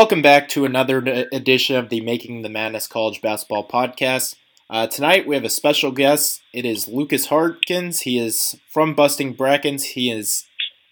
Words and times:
Welcome 0.00 0.22
back 0.22 0.48
to 0.48 0.64
another 0.64 1.26
edition 1.30 1.76
of 1.76 1.90
the 1.90 2.00
Making 2.00 2.40
the 2.40 2.48
Madness 2.48 2.86
College 2.86 3.20
Basketball 3.20 3.68
Podcast. 3.68 4.34
Uh, 4.70 4.86
tonight 4.86 5.26
we 5.26 5.34
have 5.34 5.44
a 5.44 5.50
special 5.50 5.92
guest. 5.92 6.40
It 6.54 6.64
is 6.64 6.88
Lucas 6.88 7.26
Harkins. 7.26 8.00
He 8.00 8.18
is 8.18 8.56
from 8.72 8.94
Busting 8.94 9.34
Brackets. 9.34 9.84
He 9.84 10.10
is 10.10 10.46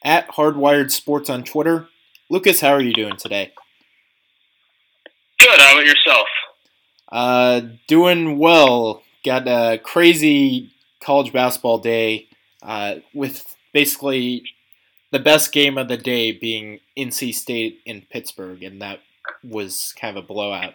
at 0.04 0.28
Hardwired 0.32 0.90
Sports 0.90 1.30
on 1.30 1.42
Twitter. 1.42 1.88
Lucas, 2.28 2.60
how 2.60 2.68
are 2.68 2.82
you 2.82 2.92
doing 2.92 3.16
today? 3.16 3.52
Good. 5.40 5.58
How 5.58 5.72
about 5.72 5.86
yourself? 5.86 6.26
Uh, 7.10 7.60
doing 7.86 8.38
well. 8.38 9.02
Got 9.24 9.48
a 9.48 9.78
crazy 9.78 10.70
college 11.00 11.32
basketball 11.32 11.78
day 11.78 12.28
uh, 12.62 12.96
with 13.14 13.56
basically 13.72 14.42
the 15.10 15.18
best 15.18 15.52
game 15.52 15.78
of 15.78 15.88
the 15.88 15.96
day 15.96 16.32
being 16.32 16.80
NC 16.96 17.34
State 17.34 17.80
in 17.86 18.02
Pittsburgh, 18.10 18.62
and 18.62 18.82
that 18.82 19.00
was 19.42 19.94
kind 19.98 20.16
of 20.16 20.24
a 20.24 20.26
blowout. 20.26 20.74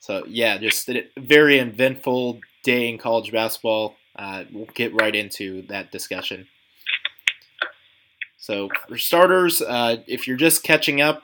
So 0.00 0.24
yeah, 0.26 0.58
just 0.58 0.88
a 0.88 1.08
very 1.16 1.58
eventful 1.58 2.40
day 2.62 2.88
in 2.88 2.98
college 2.98 3.30
basketball. 3.32 3.96
Uh, 4.16 4.44
we'll 4.52 4.66
get 4.74 4.94
right 4.94 5.14
into 5.14 5.62
that 5.68 5.90
discussion. 5.92 6.48
So 8.36 8.68
for 8.88 8.98
starters, 8.98 9.62
uh, 9.62 9.98
if 10.08 10.26
you're 10.26 10.36
just 10.36 10.64
catching 10.64 11.00
up, 11.00 11.22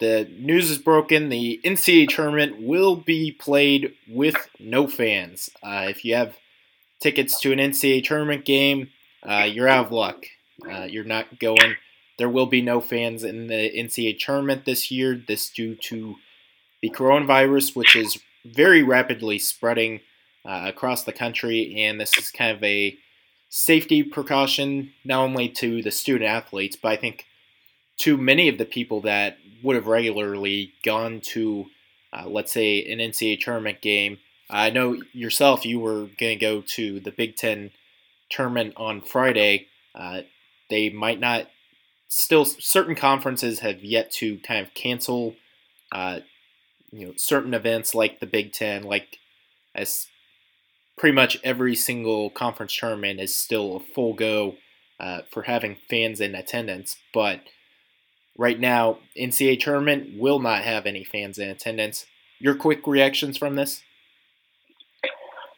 the 0.00 0.28
news 0.38 0.70
is 0.70 0.78
broken. 0.78 1.28
The 1.28 1.60
NCAA 1.64 2.08
tournament 2.08 2.60
will 2.60 2.96
be 2.96 3.32
played 3.32 3.94
with 4.08 4.36
no 4.58 4.86
fans. 4.86 5.50
Uh, 5.62 5.86
if 5.88 6.04
you 6.04 6.14
have 6.14 6.36
tickets 7.00 7.40
to 7.40 7.52
an 7.52 7.58
NCAA 7.58 8.04
tournament 8.04 8.44
game, 8.44 8.90
uh, 9.22 9.46
you're 9.48 9.68
out 9.68 9.86
of 9.86 9.92
luck. 9.92 10.26
Uh, 10.68 10.84
you're 10.84 11.04
not 11.04 11.38
going. 11.38 11.76
There 12.18 12.28
will 12.28 12.46
be 12.46 12.60
no 12.60 12.80
fans 12.80 13.24
in 13.24 13.46
the 13.46 13.70
NCAA 13.70 14.18
tournament 14.18 14.64
this 14.64 14.90
year. 14.90 15.14
This 15.26 15.48
due 15.50 15.74
to 15.76 16.16
the 16.82 16.90
coronavirus, 16.90 17.76
which 17.76 17.96
is 17.96 18.20
very 18.44 18.82
rapidly 18.82 19.38
spreading 19.38 20.00
uh, 20.44 20.64
across 20.66 21.04
the 21.04 21.12
country, 21.12 21.74
and 21.76 22.00
this 22.00 22.16
is 22.16 22.30
kind 22.30 22.56
of 22.56 22.62
a 22.62 22.96
safety 23.48 24.02
precaution 24.02 24.92
not 25.04 25.22
only 25.22 25.48
to 25.48 25.82
the 25.82 25.90
student 25.90 26.28
athletes, 26.28 26.76
but 26.76 26.92
I 26.92 26.96
think 26.96 27.26
to 27.98 28.16
many 28.16 28.48
of 28.48 28.58
the 28.58 28.64
people 28.64 29.00
that 29.02 29.38
would 29.62 29.76
have 29.76 29.86
regularly 29.86 30.72
gone 30.84 31.20
to, 31.20 31.66
uh, 32.12 32.28
let's 32.28 32.52
say, 32.52 32.84
an 32.84 32.98
NCAA 32.98 33.40
tournament 33.40 33.80
game. 33.80 34.18
I 34.50 34.70
know 34.70 35.02
yourself, 35.12 35.66
you 35.66 35.80
were 35.80 36.08
going 36.18 36.36
to 36.38 36.44
go 36.44 36.62
to 36.62 37.00
the 37.00 37.10
Big 37.10 37.36
Ten 37.36 37.70
tournament 38.30 38.74
on 38.76 39.00
Friday. 39.00 39.66
Uh, 39.94 40.22
they 40.70 40.90
might 40.90 41.20
not. 41.20 41.48
Still, 42.08 42.44
certain 42.44 42.94
conferences 42.94 43.60
have 43.60 43.84
yet 43.84 44.10
to 44.12 44.38
kind 44.38 44.66
of 44.66 44.72
cancel, 44.74 45.36
uh, 45.92 46.20
you 46.90 47.06
know, 47.06 47.12
certain 47.16 47.52
events 47.52 47.94
like 47.94 48.18
the 48.18 48.26
Big 48.26 48.52
Ten, 48.52 48.82
like 48.82 49.18
as 49.74 50.06
pretty 50.96 51.14
much 51.14 51.38
every 51.44 51.74
single 51.74 52.30
conference 52.30 52.76
tournament 52.76 53.20
is 53.20 53.34
still 53.34 53.76
a 53.76 53.80
full 53.80 54.14
go 54.14 54.56
uh, 54.98 55.20
for 55.30 55.42
having 55.42 55.76
fans 55.88 56.20
in 56.20 56.34
attendance. 56.34 56.96
But 57.14 57.42
right 58.36 58.58
now, 58.58 58.98
NCAA 59.16 59.60
tournament 59.60 60.18
will 60.18 60.40
not 60.40 60.62
have 60.62 60.86
any 60.86 61.04
fans 61.04 61.38
in 61.38 61.48
attendance. 61.48 62.06
Your 62.40 62.54
quick 62.54 62.86
reactions 62.86 63.36
from 63.36 63.56
this? 63.56 63.82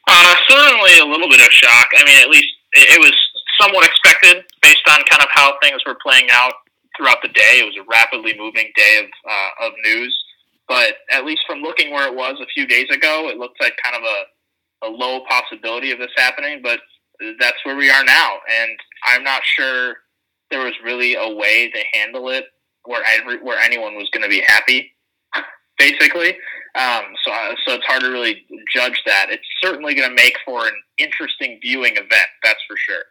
Uh, 0.06 0.36
certainly 0.48 0.98
a 0.98 1.04
little 1.04 1.28
bit 1.28 1.40
of 1.40 1.52
shock. 1.52 1.86
I 1.96 2.04
mean, 2.04 2.20
at 2.20 2.28
least 2.28 2.48
it 2.72 3.00
was 3.00 3.12
somewhat 3.60 3.86
expected 3.86 4.44
based 4.62 4.82
on 4.88 4.98
kind 5.08 5.22
of 5.22 5.28
how 5.32 5.54
things 5.62 5.80
were 5.86 5.96
playing 6.02 6.28
out 6.32 6.54
throughout 6.96 7.18
the 7.22 7.28
day. 7.28 7.60
It 7.60 7.64
was 7.64 7.76
a 7.76 7.86
rapidly 7.90 8.34
moving 8.36 8.70
day 8.76 8.98
of 8.98 9.06
uh, 9.28 9.66
of 9.66 9.72
news, 9.84 10.16
but 10.68 10.94
at 11.10 11.24
least 11.24 11.42
from 11.46 11.60
looking 11.60 11.92
where 11.92 12.06
it 12.06 12.14
was 12.14 12.36
a 12.40 12.46
few 12.46 12.66
days 12.66 12.88
ago, 12.90 13.28
it 13.28 13.38
looked 13.38 13.60
like 13.60 13.74
kind 13.82 13.96
of 13.96 14.02
a, 14.02 14.88
a 14.88 14.90
low 14.90 15.24
possibility 15.28 15.92
of 15.92 15.98
this 15.98 16.10
happening. 16.16 16.60
But 16.62 16.80
that's 17.38 17.58
where 17.64 17.76
we 17.76 17.90
are 17.90 18.04
now, 18.04 18.38
and 18.62 18.78
I'm 19.06 19.22
not 19.22 19.42
sure 19.44 19.94
there 20.50 20.64
was 20.64 20.74
really 20.82 21.14
a 21.14 21.28
way 21.28 21.70
to 21.70 21.80
handle 21.92 22.28
it 22.30 22.44
where 22.84 23.02
every 23.06 23.42
where 23.42 23.58
anyone 23.58 23.94
was 23.94 24.08
going 24.12 24.22
to 24.22 24.28
be 24.28 24.42
happy, 24.46 24.92
basically. 25.78 26.36
Um, 26.76 27.02
so, 27.24 27.32
uh, 27.32 27.54
so 27.66 27.74
it's 27.74 27.86
hard 27.86 28.02
to 28.02 28.10
really 28.10 28.46
judge 28.72 29.02
that. 29.04 29.26
It's 29.30 29.42
certainly 29.60 29.92
going 29.92 30.08
to 30.08 30.14
make 30.14 30.36
for 30.44 30.68
an 30.68 30.74
interesting 30.98 31.58
viewing 31.60 31.94
event, 31.94 32.30
that's 32.44 32.60
for 32.68 32.76
sure 32.76 33.02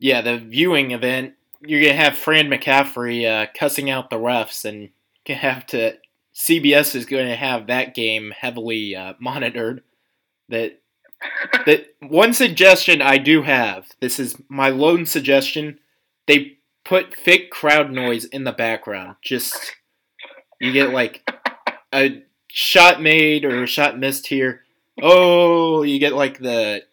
yeah, 0.00 0.22
the 0.22 0.38
viewing 0.38 0.90
event, 0.90 1.34
you're 1.60 1.82
gonna 1.82 1.94
have 1.94 2.18
Fran 2.18 2.48
McCaffery 2.48 3.26
uh, 3.26 3.46
cussing 3.56 3.88
out 3.88 4.10
the 4.10 4.16
refs, 4.16 4.64
and 4.64 4.88
you 5.26 5.34
have 5.36 5.66
to. 5.66 5.96
CBS 6.34 6.94
is 6.94 7.06
going 7.06 7.26
to 7.26 7.36
have 7.36 7.66
that 7.66 7.94
game 7.94 8.32
heavily 8.38 8.94
uh, 8.96 9.14
monitored. 9.18 9.82
That 10.48 10.80
that 11.66 11.94
one 12.00 12.32
suggestion 12.32 13.02
I 13.02 13.18
do 13.18 13.42
have. 13.42 13.88
This 14.00 14.18
is 14.18 14.40
my 14.48 14.70
lone 14.70 15.06
suggestion. 15.06 15.78
They 16.26 16.58
put 16.84 17.14
fake 17.14 17.50
crowd 17.50 17.90
noise 17.90 18.24
in 18.24 18.44
the 18.44 18.52
background. 18.52 19.16
Just 19.22 19.76
you 20.60 20.72
get 20.72 20.90
like 20.90 21.28
a 21.92 22.22
shot 22.48 23.02
made 23.02 23.44
or 23.44 23.62
a 23.62 23.66
shot 23.66 23.98
missed 23.98 24.28
here. 24.28 24.62
Oh, 25.02 25.82
you 25.82 25.98
get 25.98 26.14
like 26.14 26.38
the 26.38 26.84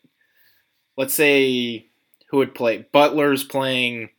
let's 0.97 1.13
say 1.13 1.86
who 2.37 2.39
would 2.39 2.55
play. 2.55 2.85
Butler's 2.91 3.43
playing 3.43 4.09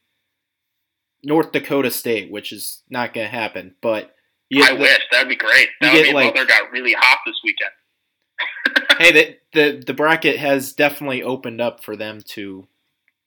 North 1.22 1.52
Dakota 1.52 1.90
State, 1.90 2.30
which 2.32 2.52
is 2.52 2.82
not 2.90 3.14
going 3.14 3.26
to 3.26 3.30
happen. 3.30 3.76
But 3.80 4.14
I 4.52 4.74
the, 4.74 4.80
wish 4.80 4.98
that'd 5.12 5.28
be 5.28 5.36
great. 5.36 5.68
That 5.80 5.94
would 5.94 6.02
mean 6.02 6.14
like, 6.14 6.34
Butler 6.34 6.46
got 6.46 6.72
really 6.72 6.94
hot 6.98 7.20
this 7.24 7.40
weekend. 7.44 7.70
hey, 8.98 9.12
the, 9.12 9.36
the 9.52 9.84
the 9.86 9.94
bracket 9.94 10.38
has 10.38 10.72
definitely 10.72 11.22
opened 11.22 11.60
up 11.60 11.82
for 11.82 11.96
them 11.96 12.20
to 12.30 12.66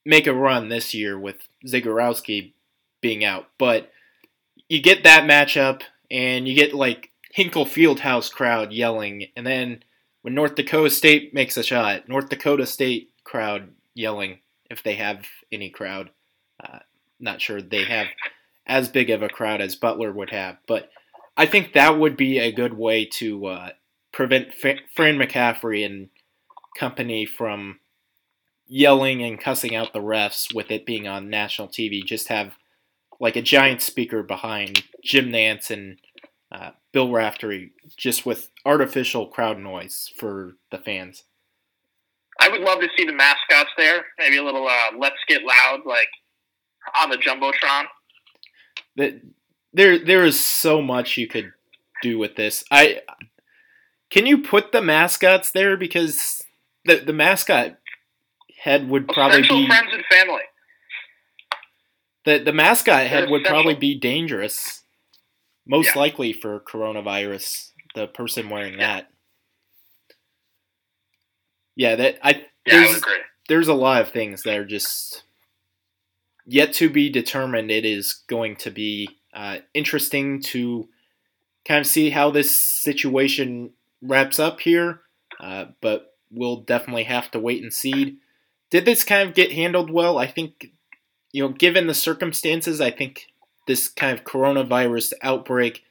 make 0.05 0.27
a 0.27 0.33
run 0.33 0.67
this 0.67 0.93
year 0.93 1.17
with 1.17 1.37
Zegarowski 1.65 2.53
being 3.01 3.23
out. 3.23 3.47
But 3.57 3.91
you 4.67 4.81
get 4.81 5.03
that 5.03 5.23
matchup, 5.23 5.83
and 6.09 6.47
you 6.47 6.55
get 6.55 6.73
like 6.73 7.11
Hinkle 7.31 7.65
Fieldhouse 7.65 8.29
crowd 8.31 8.73
yelling, 8.73 9.27
and 9.37 9.47
then 9.47 9.83
when 10.21 10.33
North 10.33 10.55
Dakota 10.55 10.89
State 10.89 11.33
makes 11.33 11.55
a 11.55 11.63
shot, 11.63 12.09
North 12.09 12.29
Dakota 12.29 12.65
State 12.65 13.11
crowd 13.23 13.69
yelling 13.93 14.39
if 14.71 14.81
they 14.81 14.95
have 14.95 15.25
any 15.51 15.69
crowd. 15.69 16.09
Uh, 16.63 16.79
not 17.19 17.41
sure 17.41 17.61
they 17.61 17.83
have 17.83 18.07
as 18.65 18.87
big 18.87 19.09
of 19.09 19.21
a 19.21 19.29
crowd 19.29 19.61
as 19.61 19.75
Butler 19.75 20.11
would 20.11 20.29
have, 20.31 20.57
but 20.65 20.89
I 21.35 21.45
think 21.45 21.73
that 21.73 21.99
would 21.99 22.15
be 22.15 22.39
a 22.39 22.51
good 22.51 22.73
way 22.73 23.05
to 23.05 23.45
uh, 23.45 23.69
prevent 24.11 24.53
Fran 24.53 24.79
McCaffery 24.95 25.85
and 25.85 26.09
company 26.77 27.25
from 27.25 27.79
yelling 28.65 29.21
and 29.21 29.39
cussing 29.39 29.75
out 29.75 29.91
the 29.91 29.99
refs 29.99 30.53
with 30.53 30.71
it 30.71 30.85
being 30.85 31.07
on 31.07 31.29
national 31.29 31.67
TV. 31.67 32.03
Just 32.03 32.29
have 32.29 32.53
like 33.19 33.35
a 33.35 33.41
giant 33.41 33.81
speaker 33.81 34.23
behind 34.23 34.83
Jim 35.03 35.29
Nantz 35.29 35.69
and 35.69 35.99
uh, 36.51 36.71
Bill 36.91 37.09
Raftery, 37.09 37.71
just 37.97 38.25
with 38.25 38.49
artificial 38.65 39.27
crowd 39.27 39.59
noise 39.59 40.11
for 40.15 40.53
the 40.69 40.77
fans. 40.77 41.23
I 42.41 42.49
would 42.49 42.61
love 42.61 42.79
to 42.79 42.87
see 42.97 43.05
the 43.05 43.13
mascots 43.13 43.69
there. 43.77 44.03
Maybe 44.17 44.37
a 44.37 44.43
little 44.43 44.67
uh, 44.67 44.97
"Let's 44.97 45.15
Get 45.27 45.43
Loud" 45.43 45.81
like 45.85 46.09
on 47.01 47.11
the 47.11 47.17
jumbotron. 47.17 47.83
That 48.95 49.21
there, 49.71 49.99
there 49.99 50.25
is 50.25 50.39
so 50.39 50.81
much 50.81 51.17
you 51.17 51.27
could 51.27 51.53
do 52.01 52.17
with 52.17 52.35
this. 52.35 52.63
I 52.71 53.01
can 54.09 54.25
you 54.25 54.39
put 54.39 54.71
the 54.71 54.81
mascots 54.81 55.51
there 55.51 55.77
because 55.77 56.41
the 56.85 56.97
the 56.97 57.13
mascot 57.13 57.77
head 58.59 58.89
would 58.89 59.07
probably 59.07 59.41
Essential 59.41 59.59
be 59.59 59.67
friends 59.67 59.89
and 59.93 60.03
family. 60.05 60.41
The 62.25 62.39
the 62.43 62.53
mascot 62.53 63.05
head 63.05 63.29
would 63.29 63.43
probably 63.43 63.75
be 63.75 63.97
dangerous, 63.99 64.83
most 65.67 65.95
yeah. 65.95 65.99
likely 65.99 66.33
for 66.33 66.59
coronavirus. 66.59 67.69
The 67.93 68.07
person 68.07 68.49
wearing 68.49 68.79
yeah. 68.79 68.95
that. 68.95 69.10
Yeah, 71.81 71.95
that 71.95 72.19
I 72.21 72.45
yeah, 72.67 72.85
there's, 72.85 73.03
I 73.03 73.17
there's 73.49 73.67
a 73.67 73.73
lot 73.73 74.03
of 74.03 74.11
things 74.11 74.43
that 74.43 74.55
are 74.55 74.65
just 74.65 75.23
yet 76.45 76.73
to 76.73 76.91
be 76.91 77.09
determined. 77.09 77.71
It 77.71 77.85
is 77.85 78.21
going 78.27 78.57
to 78.57 78.69
be 78.69 79.17
uh, 79.33 79.57
interesting 79.73 80.43
to 80.43 80.87
kind 81.65 81.79
of 81.79 81.87
see 81.87 82.11
how 82.11 82.29
this 82.29 82.55
situation 82.55 83.71
wraps 83.99 84.37
up 84.37 84.59
here, 84.59 85.01
uh, 85.39 85.65
but 85.81 86.13
we'll 86.29 86.57
definitely 86.57 87.05
have 87.05 87.31
to 87.31 87.39
wait 87.39 87.63
and 87.63 87.73
see. 87.73 88.19
Did 88.69 88.85
this 88.85 89.03
kind 89.03 89.27
of 89.27 89.33
get 89.33 89.51
handled 89.51 89.89
well? 89.89 90.19
I 90.19 90.27
think, 90.27 90.73
you 91.31 91.41
know, 91.41 91.49
given 91.49 91.87
the 91.87 91.95
circumstances, 91.95 92.79
I 92.79 92.91
think 92.91 93.25
this 93.65 93.87
kind 93.87 94.15
of 94.15 94.23
coronavirus 94.23 95.13
outbreak, 95.23 95.83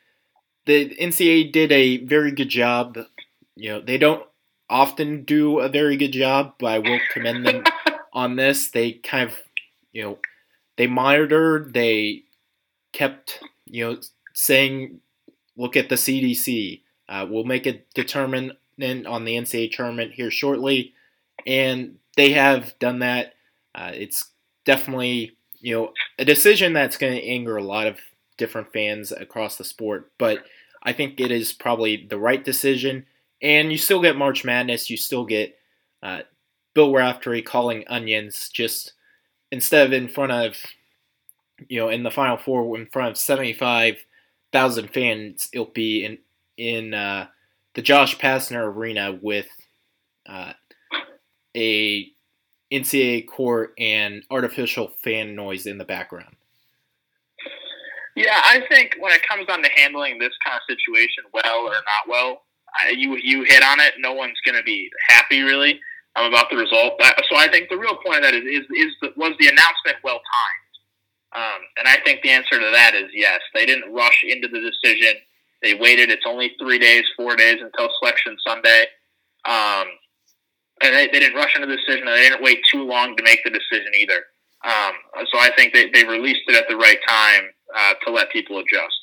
the 0.66 0.94
NCAA 0.94 1.50
did 1.50 1.72
a 1.72 1.96
very 2.04 2.30
good 2.30 2.48
job. 2.48 2.96
You 3.56 3.70
know, 3.70 3.80
they 3.80 3.98
don't 3.98 4.24
often 4.70 5.24
do 5.24 5.58
a 5.58 5.68
very 5.68 5.96
good 5.96 6.12
job, 6.12 6.54
but 6.58 6.66
I 6.66 6.78
will 6.78 7.00
commend 7.12 7.44
them 7.44 7.64
on 8.12 8.36
this. 8.36 8.70
They 8.70 8.92
kind 8.92 9.28
of, 9.28 9.36
you 9.92 10.02
know, 10.02 10.18
they 10.76 10.86
monitored, 10.86 11.74
they 11.74 12.22
kept, 12.92 13.42
you 13.66 13.84
know, 13.84 14.00
saying, 14.32 15.00
look 15.56 15.76
at 15.76 15.88
the 15.88 15.96
CDC. 15.96 16.80
Uh, 17.08 17.26
we'll 17.28 17.44
make 17.44 17.66
a 17.66 17.82
determinant 17.94 18.56
on 18.80 19.24
the 19.24 19.36
NCAA 19.36 19.72
tournament 19.72 20.12
here 20.12 20.30
shortly, 20.30 20.94
and 21.46 21.96
they 22.16 22.32
have 22.32 22.78
done 22.78 23.00
that. 23.00 23.34
Uh, 23.74 23.90
it's 23.92 24.30
definitely 24.64 25.36
you 25.60 25.74
know 25.74 25.92
a 26.18 26.24
decision 26.24 26.72
that's 26.72 26.96
going 26.96 27.12
to 27.12 27.26
anger 27.26 27.56
a 27.56 27.62
lot 27.62 27.86
of 27.86 27.98
different 28.36 28.72
fans 28.72 29.12
across 29.12 29.56
the 29.56 29.64
sport, 29.64 30.10
but 30.18 30.38
I 30.82 30.92
think 30.92 31.20
it 31.20 31.30
is 31.30 31.52
probably 31.52 32.06
the 32.08 32.18
right 32.18 32.42
decision. 32.42 33.06
And 33.42 33.72
you 33.72 33.78
still 33.78 34.02
get 34.02 34.16
March 34.16 34.44
Madness. 34.44 34.90
You 34.90 34.96
still 34.96 35.24
get 35.24 35.56
uh, 36.02 36.20
Bill 36.74 36.92
Raftery 36.92 37.42
calling 37.42 37.84
onions 37.88 38.50
just 38.52 38.92
instead 39.50 39.86
of 39.86 39.92
in 39.92 40.08
front 40.08 40.32
of, 40.32 40.56
you 41.68 41.78
know, 41.78 41.88
in 41.88 42.02
the 42.02 42.10
Final 42.10 42.36
Four 42.36 42.76
in 42.78 42.86
front 42.86 43.10
of 43.10 43.18
75,000 43.18 44.88
fans, 44.88 45.48
it'll 45.52 45.66
be 45.66 46.04
in, 46.04 46.18
in 46.56 46.94
uh, 46.94 47.26
the 47.74 47.82
Josh 47.82 48.18
Pastner 48.18 48.64
Arena 48.64 49.18
with 49.20 49.48
uh, 50.26 50.52
a 51.56 52.10
NCAA 52.72 53.26
court 53.26 53.74
and 53.78 54.22
artificial 54.30 54.92
fan 55.02 55.34
noise 55.34 55.66
in 55.66 55.78
the 55.78 55.84
background. 55.84 56.36
Yeah, 58.16 58.40
I 58.44 58.62
think 58.68 58.96
when 58.98 59.12
it 59.12 59.26
comes 59.26 59.46
down 59.46 59.62
to 59.62 59.70
handling 59.76 60.18
this 60.18 60.32
kind 60.44 60.56
of 60.56 60.62
situation 60.68 61.24
well 61.32 61.60
or 61.60 61.72
not 61.72 62.08
well, 62.08 62.42
You 62.96 63.16
you 63.22 63.44
hit 63.44 63.62
on 63.62 63.80
it. 63.80 63.94
No 63.98 64.12
one's 64.12 64.38
going 64.44 64.56
to 64.56 64.62
be 64.62 64.90
happy 65.08 65.42
really 65.42 65.80
um, 66.16 66.26
about 66.26 66.50
the 66.50 66.56
result. 66.56 67.00
So 67.28 67.36
I 67.36 67.48
think 67.50 67.68
the 67.68 67.78
real 67.78 67.96
point 67.96 68.18
of 68.18 68.22
that 68.22 68.34
is 68.34 68.44
is, 68.44 68.66
is 68.70 69.10
was 69.16 69.34
the 69.38 69.48
announcement 69.48 69.98
well 70.02 70.20
timed? 70.20 70.70
Um, 71.32 71.60
and 71.78 71.88
I 71.88 71.98
think 72.04 72.22
the 72.22 72.30
answer 72.30 72.58
to 72.58 72.70
that 72.72 72.94
is 72.94 73.10
yes. 73.14 73.40
They 73.54 73.66
didn't 73.66 73.92
rush 73.92 74.24
into 74.26 74.48
the 74.48 74.60
decision. 74.60 75.14
They 75.62 75.74
waited. 75.74 76.10
It's 76.10 76.24
only 76.26 76.52
three 76.58 76.78
days, 76.78 77.04
four 77.16 77.36
days 77.36 77.58
until 77.60 77.88
Selection 78.00 78.36
Sunday. 78.46 78.86
Um, 79.44 79.86
and 80.82 80.94
they, 80.94 81.06
they 81.06 81.20
didn't 81.20 81.36
rush 81.36 81.54
into 81.54 81.66
the 81.66 81.76
decision. 81.76 82.06
They 82.06 82.22
didn't 82.22 82.42
wait 82.42 82.60
too 82.70 82.82
long 82.82 83.16
to 83.16 83.22
make 83.22 83.44
the 83.44 83.50
decision 83.50 83.92
either. 83.94 84.24
Um, 84.64 84.92
so 85.30 85.38
I 85.38 85.50
think 85.56 85.72
they, 85.72 85.88
they 85.90 86.04
released 86.04 86.40
it 86.48 86.56
at 86.56 86.68
the 86.68 86.76
right 86.76 86.98
time 87.06 87.44
uh, 87.76 87.94
to 88.04 88.12
let 88.12 88.30
people 88.30 88.58
adjust. 88.58 88.96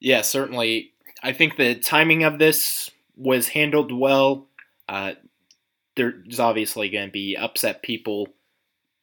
Yeah, 0.00 0.22
certainly. 0.22 0.91
I 1.22 1.32
think 1.32 1.56
the 1.56 1.74
timing 1.74 2.24
of 2.24 2.38
this 2.38 2.90
was 3.16 3.48
handled 3.48 3.92
well. 3.92 4.48
Uh, 4.88 5.12
there's 5.96 6.40
obviously 6.40 6.88
going 6.88 7.08
to 7.08 7.12
be 7.12 7.36
upset 7.36 7.82
people. 7.82 8.28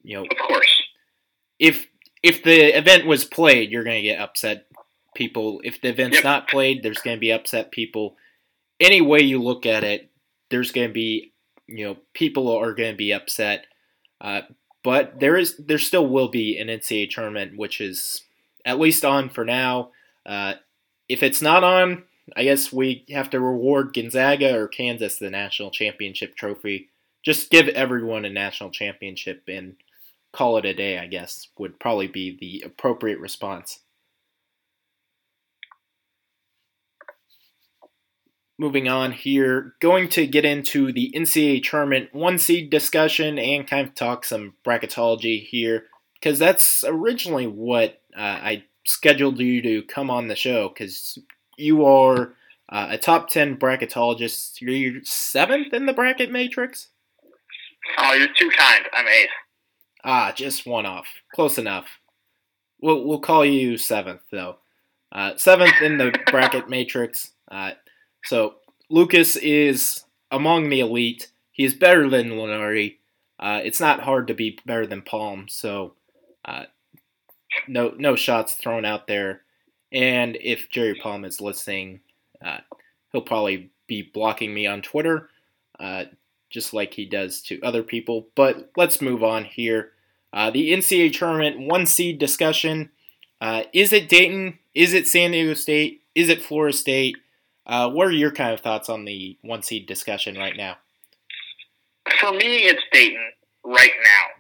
You 0.03 0.17
know, 0.17 0.23
of 0.23 0.37
course. 0.47 0.83
If 1.59 1.87
if 2.21 2.43
the 2.43 2.77
event 2.77 3.05
was 3.05 3.25
played, 3.25 3.71
you're 3.71 3.83
going 3.83 4.01
to 4.01 4.07
get 4.07 4.19
upset 4.19 4.65
people. 5.15 5.61
If 5.63 5.81
the 5.81 5.89
event's 5.89 6.17
yep. 6.17 6.23
not 6.23 6.49
played, 6.49 6.83
there's 6.83 6.99
going 6.99 7.17
to 7.17 7.21
be 7.21 7.31
upset 7.31 7.71
people. 7.71 8.17
Any 8.79 9.01
way 9.01 9.21
you 9.21 9.41
look 9.41 9.65
at 9.65 9.83
it, 9.83 10.09
there's 10.49 10.71
going 10.71 10.87
to 10.87 10.93
be 10.93 11.31
you 11.67 11.85
know 11.85 11.97
people 12.13 12.55
are 12.55 12.73
going 12.73 12.91
to 12.91 12.97
be 12.97 13.13
upset. 13.13 13.65
Uh, 14.19 14.41
but 14.83 15.19
there 15.19 15.37
is 15.37 15.55
there 15.57 15.77
still 15.77 16.07
will 16.07 16.29
be 16.29 16.57
an 16.57 16.67
NCAA 16.67 17.09
tournament, 17.09 17.57
which 17.57 17.79
is 17.79 18.23
at 18.65 18.79
least 18.79 19.05
on 19.05 19.29
for 19.29 19.45
now. 19.45 19.91
Uh, 20.25 20.53
if 21.07 21.23
it's 21.23 21.41
not 21.41 21.63
on, 21.63 22.03
I 22.35 22.43
guess 22.43 22.71
we 22.71 23.05
have 23.09 23.29
to 23.31 23.39
reward 23.39 23.93
Gonzaga 23.93 24.55
or 24.57 24.67
Kansas 24.67 25.17
the 25.17 25.29
national 25.29 25.71
championship 25.71 26.35
trophy. 26.35 26.89
Just 27.23 27.49
give 27.49 27.67
everyone 27.69 28.25
a 28.25 28.29
national 28.29 28.71
championship 28.71 29.43
and 29.47 29.75
call 30.31 30.57
it 30.57 30.65
a 30.65 30.73
day, 30.73 30.97
I 30.97 31.07
guess, 31.07 31.47
would 31.57 31.79
probably 31.79 32.07
be 32.07 32.37
the 32.39 32.65
appropriate 32.65 33.19
response. 33.19 33.79
moving 38.59 38.89
on 38.89 39.13
here, 39.13 39.73
going 39.79 40.09
to 40.09 40.27
get 40.27 40.43
into 40.43 40.91
the 40.91 41.11
NCAA 41.15 41.63
tournament 41.63 42.13
one 42.13 42.37
seed 42.37 42.69
discussion 42.69 43.39
and 43.39 43.65
kind 43.65 43.87
of 43.87 43.95
talk 43.95 44.25
some 44.25 44.53
bracketology 44.67 45.47
here 45.47 45.85
because 46.15 46.37
that's 46.37 46.83
originally 46.85 47.47
what 47.47 48.01
uh, 48.15 48.19
I 48.19 48.65
scheduled 48.85 49.39
you 49.39 49.61
to 49.61 49.83
come 49.83 50.11
on 50.11 50.27
the 50.27 50.35
show 50.35 50.67
because 50.67 51.17
you 51.59 51.85
are 51.85 52.33
uh, 52.69 52.87
a 52.91 52.97
top 52.97 53.29
10 53.29 53.57
bracketologist. 53.57 54.61
You're 54.61 55.03
seventh 55.03 55.73
in 55.73 55.85
the 55.85 55.93
bracket 55.93 56.31
matrix? 56.31 56.89
Oh, 57.97 58.13
you're 58.13 58.27
too 58.27 58.49
kind. 58.57 58.85
I'm 58.93 59.07
eighth. 59.07 59.29
Ah, 60.03 60.31
just 60.35 60.65
one 60.65 60.85
off. 60.85 61.07
Close 61.33 61.57
enough. 61.57 61.87
We'll, 62.81 63.03
we'll 63.05 63.19
call 63.19 63.43
you 63.43 63.77
seventh, 63.77 64.21
though. 64.31 64.57
Uh, 65.11 65.35
seventh 65.35 65.81
in 65.81 65.97
the 65.97 66.13
bracket 66.31 66.69
matrix. 66.69 67.31
Uh, 67.49 67.71
so 68.23 68.55
Lucas 68.89 69.35
is 69.35 70.05
among 70.31 70.69
the 70.69 70.79
elite. 70.79 71.31
He 71.51 71.65
is 71.65 71.73
better 71.73 72.09
than 72.09 72.29
Lunardi. 72.29 72.97
Uh, 73.39 73.61
it's 73.63 73.79
not 73.79 74.01
hard 74.01 74.27
to 74.27 74.33
be 74.33 74.59
better 74.65 74.85
than 74.85 75.01
Palm. 75.01 75.47
So 75.49 75.93
uh, 76.45 76.65
no 77.67 77.93
no 77.97 78.15
shots 78.15 78.53
thrown 78.53 78.85
out 78.85 79.07
there. 79.07 79.41
And 79.91 80.37
if 80.41 80.69
Jerry 80.69 80.95
Palm 80.95 81.25
is 81.25 81.41
listening, 81.41 82.01
uh, 82.43 82.59
he'll 83.11 83.21
probably 83.21 83.71
be 83.87 84.01
blocking 84.01 84.53
me 84.53 84.67
on 84.67 84.81
Twitter, 84.81 85.29
uh, 85.79 86.05
just 86.49 86.73
like 86.73 86.93
he 86.93 87.05
does 87.05 87.41
to 87.43 87.61
other 87.61 87.83
people. 87.83 88.27
But 88.35 88.71
let's 88.77 89.01
move 89.01 89.23
on 89.23 89.45
here. 89.45 89.91
Uh, 90.31 90.51
the 90.51 90.71
NCAA 90.71 91.13
tournament 91.13 91.59
one 91.59 91.85
seed 91.85 92.19
discussion. 92.19 92.91
Uh, 93.41 93.63
is 93.73 93.93
it 93.93 94.09
Dayton? 94.09 94.59
Is 94.73 94.93
it 94.93 95.07
San 95.07 95.31
Diego 95.31 95.53
State? 95.55 96.03
Is 96.13 96.29
it 96.29 96.43
Florida 96.43 96.75
State? 96.75 97.17
Uh, 97.65 97.89
what 97.89 98.07
are 98.07 98.11
your 98.11 98.31
kind 98.31 98.53
of 98.53 98.59
thoughts 98.59 98.89
on 98.89 99.05
the 99.05 99.37
one 99.41 99.61
seed 99.61 99.87
discussion 99.87 100.35
right 100.35 100.55
now? 100.55 100.77
For 102.19 102.31
me, 102.31 102.57
it's 102.57 102.81
Dayton 102.91 103.31
right 103.63 103.91
now. 104.03 104.38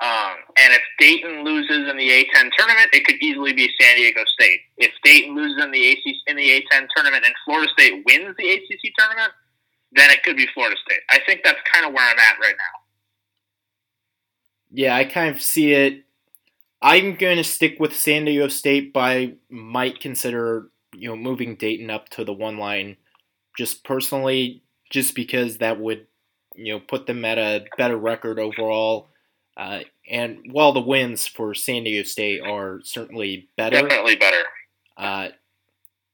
Um, 0.00 0.36
and 0.58 0.72
if 0.72 0.82
Dayton 1.00 1.44
loses 1.44 1.88
in 1.90 1.96
the 1.96 2.08
A10 2.08 2.50
tournament, 2.56 2.88
it 2.92 3.04
could 3.04 3.16
easily 3.20 3.52
be 3.52 3.68
San 3.80 3.96
Diego 3.96 4.20
State. 4.26 4.60
If 4.76 4.92
Dayton 5.02 5.34
loses 5.34 5.62
in 5.62 5.72
the 5.72 5.90
ACC, 5.90 6.14
in 6.28 6.36
the 6.36 6.48
A10 6.50 6.86
tournament 6.94 7.24
and 7.24 7.34
Florida 7.44 7.70
State 7.72 8.04
wins 8.06 8.36
the 8.38 8.48
ACC 8.48 8.92
tournament, 8.96 9.32
then 9.92 10.10
it 10.10 10.22
could 10.22 10.36
be 10.36 10.46
Florida 10.54 10.76
State. 10.86 11.00
I 11.10 11.18
think 11.26 11.40
that's 11.42 11.58
kind 11.72 11.84
of 11.84 11.92
where 11.92 12.08
I'm 12.08 12.18
at 12.18 12.38
right 12.40 12.54
now. 12.56 12.80
Yeah, 14.70 14.94
I 14.94 15.04
kind 15.04 15.34
of 15.34 15.42
see 15.42 15.72
it. 15.72 16.04
I'm 16.80 17.16
going 17.16 17.38
to 17.38 17.44
stick 17.44 17.80
with 17.80 17.96
San 17.96 18.26
Diego 18.26 18.46
State, 18.46 18.92
but 18.92 19.00
I 19.00 19.34
might 19.50 19.98
consider 19.98 20.70
you 20.94 21.08
know, 21.08 21.16
moving 21.16 21.54
Dayton 21.54 21.90
up 21.90 22.08
to 22.10 22.24
the 22.24 22.32
one 22.32 22.58
line, 22.58 22.96
just 23.56 23.84
personally, 23.84 24.62
just 24.90 25.14
because 25.14 25.58
that 25.58 25.80
would, 25.80 26.06
you 26.54 26.72
know, 26.72 26.80
put 26.80 27.06
them 27.06 27.24
at 27.24 27.38
a 27.38 27.64
better 27.76 27.96
record 27.96 28.38
overall. 28.38 29.08
Uh, 29.58 29.80
and 30.08 30.38
while 30.52 30.72
the 30.72 30.80
wins 30.80 31.26
for 31.26 31.52
San 31.52 31.84
Diego 31.84 32.04
State 32.04 32.40
are 32.40 32.80
certainly 32.84 33.48
better, 33.56 33.82
definitely 33.82 34.16
better. 34.16 34.44
Uh, 34.96 35.28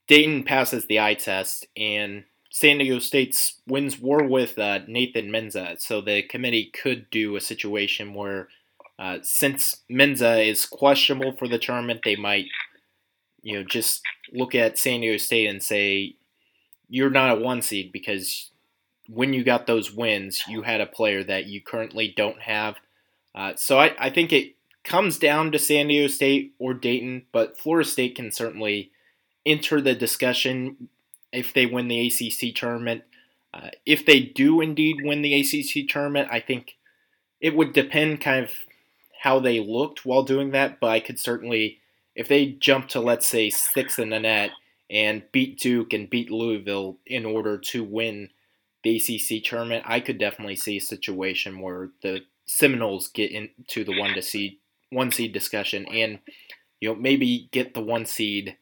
Dayton 0.09 0.45
passes 0.45 0.87
the 0.87 0.99
eye 0.99 1.15
test, 1.15 1.67
and 1.77 2.25
San 2.51 2.79
Diego 2.79 2.99
State's 2.99 3.61
wins 3.67 4.01
were 4.01 4.25
with 4.25 4.59
uh, 4.59 4.81
Nathan 4.89 5.27
Mensah. 5.27 5.81
so 5.81 6.01
the 6.01 6.23
committee 6.23 6.73
could 6.73 7.11
do 7.11 7.37
a 7.37 7.41
situation 7.41 8.15
where, 8.15 8.49
uh, 8.99 9.19
since 9.23 9.83
Menza 9.91 10.47
is 10.47 10.65
questionable 10.65 11.33
for 11.37 11.47
the 11.47 11.59
tournament, 11.59 12.01
they 12.05 12.17
might 12.17 12.47
you 13.45 13.59
know, 13.59 13.63
just 13.63 14.03
look 14.33 14.55
at 14.55 14.79
San 14.79 15.01
Diego 15.01 15.19
State 15.19 15.49
and 15.49 15.63
say 15.63 16.17
you're 16.89 17.11
not 17.11 17.37
a 17.37 17.41
one 17.41 17.61
seed 17.61 17.93
because 17.93 18.51
when 19.09 19.35
you 19.35 19.45
got 19.45 19.67
those 19.67 19.93
wins, 19.93 20.43
you 20.49 20.63
had 20.63 20.81
a 20.81 20.87
player 20.87 21.23
that 21.25 21.47
you 21.47 21.61
currently 21.61 22.13
don't 22.17 22.41
have. 22.41 22.77
Uh, 23.35 23.55
so 23.57 23.79
I, 23.79 23.95
I 23.99 24.11
think 24.11 24.33
it 24.33 24.55
comes 24.85 25.19
down 25.19 25.51
to 25.53 25.59
San 25.59 25.89
Diego 25.89 26.09
State 26.09 26.55
or 26.59 26.75
Dayton, 26.75 27.27
but 27.33 27.59
Florida 27.59 27.89
State 27.89 28.15
can 28.15 28.31
certainly 28.31 28.91
enter 29.45 29.81
the 29.81 29.95
discussion 29.95 30.89
if 31.33 31.53
they 31.53 31.67
win 31.67 31.89
the 31.89 32.07
ACC 32.07 32.55
tournament. 32.55 33.03
Uh, 33.53 33.71
if 33.87 34.05
they 34.05 34.21
do 34.21 34.61
indeed 34.61 34.97
win 35.03 35.23
the 35.23 35.41
ACC 35.41 35.89
tournament, 35.89 36.29
I 36.31 36.41
think 36.41 36.77
it 37.41 37.57
would 37.57 37.73
depend 37.73 38.21
kind 38.21 38.45
of 38.45 38.51
how 39.23 39.39
they 39.39 39.59
looked 39.59 40.05
while 40.05 40.23
doing 40.23 40.51
that, 40.51 40.81
but 40.81 40.89
I 40.89 41.01
could 41.01 41.19
certainly 41.19 41.81
if 42.15 42.29
they 42.29 42.47
jump 42.47 42.89
to 42.89 43.01
let's 43.01 43.27
say 43.27 43.51
sixth 43.51 43.99
in 43.99 44.11
the 44.11 44.21
net 44.21 44.51
and 44.91 45.23
beat 45.33 45.59
Duke 45.59 45.93
and 45.93 46.11
beat 46.11 46.31
Louisville 46.31 46.99
in 47.07 47.25
order 47.25 47.59
to 47.59 47.83
win 47.83 48.31
the 48.83 48.97
ACC 48.97 49.43
tournament, 49.43 49.85
I 49.87 50.01
could 50.01 50.19
definitely 50.19 50.57
see 50.57 50.77
a 50.77 50.81
situation 50.81 51.61
where 51.61 51.91
the 52.03 52.21
Seminoles 52.47 53.09
get 53.09 53.31
into 53.31 53.85
the 53.85 53.99
one 53.99 54.15
to 54.15 54.23
seed 54.23 54.59
one 54.91 55.11
seed 55.11 55.33
discussion 55.33 55.87
and 55.87 56.21
you 56.81 56.89
know 56.89 56.95
maybe 56.95 57.49
get 57.51 57.75
the 57.75 57.81
one 57.81 58.07
seed 58.07 58.57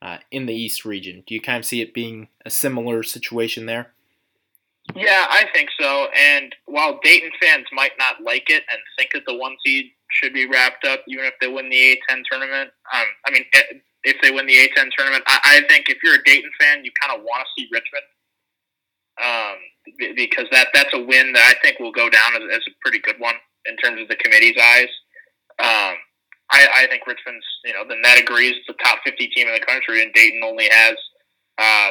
uh, 0.00 0.18
in 0.30 0.46
the 0.46 0.54
East 0.54 0.84
region. 0.84 1.22
Do 1.26 1.34
you 1.34 1.40
kind 1.40 1.58
of 1.58 1.64
see 1.64 1.80
it 1.80 1.94
being 1.94 2.28
a 2.44 2.50
similar 2.50 3.02
situation 3.02 3.66
there? 3.66 3.92
Yeah, 4.94 5.26
I 5.30 5.46
think 5.54 5.70
so. 5.80 6.08
And 6.16 6.54
while 6.66 6.98
Dayton 7.02 7.30
fans 7.40 7.66
might 7.72 7.92
not 7.98 8.22
like 8.22 8.50
it 8.50 8.64
and 8.70 8.80
think 8.98 9.10
that 9.14 9.22
the 9.26 9.36
one 9.36 9.56
seed 9.64 9.92
should 10.10 10.34
be 10.34 10.46
wrapped 10.46 10.84
up, 10.84 11.00
even 11.08 11.24
if 11.24 11.34
they 11.40 11.48
win 11.48 11.70
the 11.70 11.76
A10 12.10 12.22
tournament. 12.30 12.70
Um, 12.92 13.06
I 13.26 13.30
mean, 13.30 13.44
if 14.04 14.16
they 14.22 14.30
win 14.30 14.46
the 14.46 14.54
A10 14.54 14.90
tournament. 14.96 15.24
I, 15.26 15.38
I 15.44 15.68
think 15.68 15.88
if 15.88 15.98
you're 16.02 16.16
a 16.16 16.24
Dayton 16.24 16.50
fan, 16.60 16.84
you 16.84 16.90
kind 17.00 17.16
of 17.16 17.24
want 17.24 17.46
to 17.46 17.48
see 17.56 17.68
Richmond 17.70 18.04
um, 19.22 19.56
because 20.16 20.46
that 20.52 20.68
that's 20.74 20.94
a 20.94 20.98
win 20.98 21.32
that 21.32 21.54
I 21.56 21.60
think 21.62 21.78
will 21.78 21.92
go 21.92 22.08
down 22.08 22.36
as, 22.36 22.42
as 22.56 22.62
a 22.68 22.74
pretty 22.80 22.98
good 22.98 23.16
one 23.18 23.34
in 23.66 23.76
terms 23.76 24.00
of 24.00 24.08
the 24.08 24.16
committee's 24.16 24.56
eyes. 24.60 24.88
Um, 25.58 25.96
I, 26.50 26.66
I 26.74 26.86
think 26.90 27.06
Richmond's, 27.06 27.44
you 27.64 27.72
know, 27.72 27.84
the 27.88 27.96
net 28.02 28.20
agrees 28.20 28.54
it's 28.56 28.66
the 28.66 28.74
top 28.84 28.98
50 29.04 29.28
team 29.28 29.48
in 29.48 29.54
the 29.54 29.66
country, 29.66 30.02
and 30.02 30.12
Dayton 30.12 30.42
only 30.44 30.68
has 30.70 30.96
uh, 31.58 31.90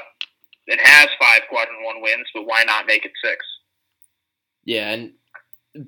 it 0.68 0.80
has 0.82 1.08
five 1.20 1.42
quadrant 1.50 1.84
one 1.84 2.02
wins, 2.02 2.28
but 2.34 2.46
why 2.46 2.64
not 2.64 2.86
make 2.86 3.06
it 3.06 3.12
six? 3.24 3.46
Yeah, 4.64 4.90
and 4.92 5.14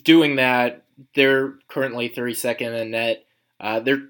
doing 0.03 0.37
that, 0.37 0.83
they're 1.15 1.55
currently 1.67 2.09
32nd 2.09 2.81
in 2.81 2.91
net. 2.91 3.25
Uh, 3.59 3.79
they're 3.79 4.09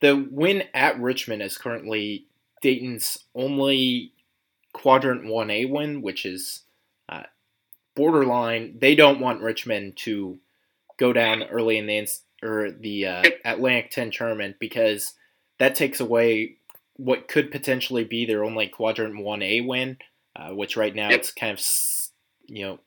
the 0.00 0.26
win 0.30 0.64
at 0.74 1.00
Richmond 1.00 1.42
is 1.42 1.58
currently 1.58 2.26
Dayton's 2.60 3.18
only 3.34 4.12
quadrant 4.72 5.24
1A 5.24 5.70
win, 5.70 6.02
which 6.02 6.24
is 6.24 6.62
uh, 7.08 7.24
borderline. 7.94 8.78
They 8.78 8.94
don't 8.94 9.20
want 9.20 9.42
Richmond 9.42 9.96
to 9.98 10.38
go 10.98 11.12
down 11.12 11.44
early 11.44 11.78
in 11.78 11.86
the 11.86 12.08
or 12.42 12.70
the 12.72 13.06
uh, 13.06 13.22
Atlantic 13.44 13.90
10 13.90 14.10
tournament 14.10 14.56
because 14.58 15.14
that 15.58 15.74
takes 15.74 16.00
away 16.00 16.56
what 16.96 17.28
could 17.28 17.50
potentially 17.50 18.04
be 18.04 18.26
their 18.26 18.44
only 18.44 18.68
quadrant 18.68 19.14
1A 19.14 19.66
win, 19.66 19.96
uh, 20.36 20.50
which 20.50 20.76
right 20.76 20.94
now 20.94 21.10
it's 21.10 21.32
kind 21.32 21.52
of 21.52 21.64
you 22.46 22.64
know 22.64 22.78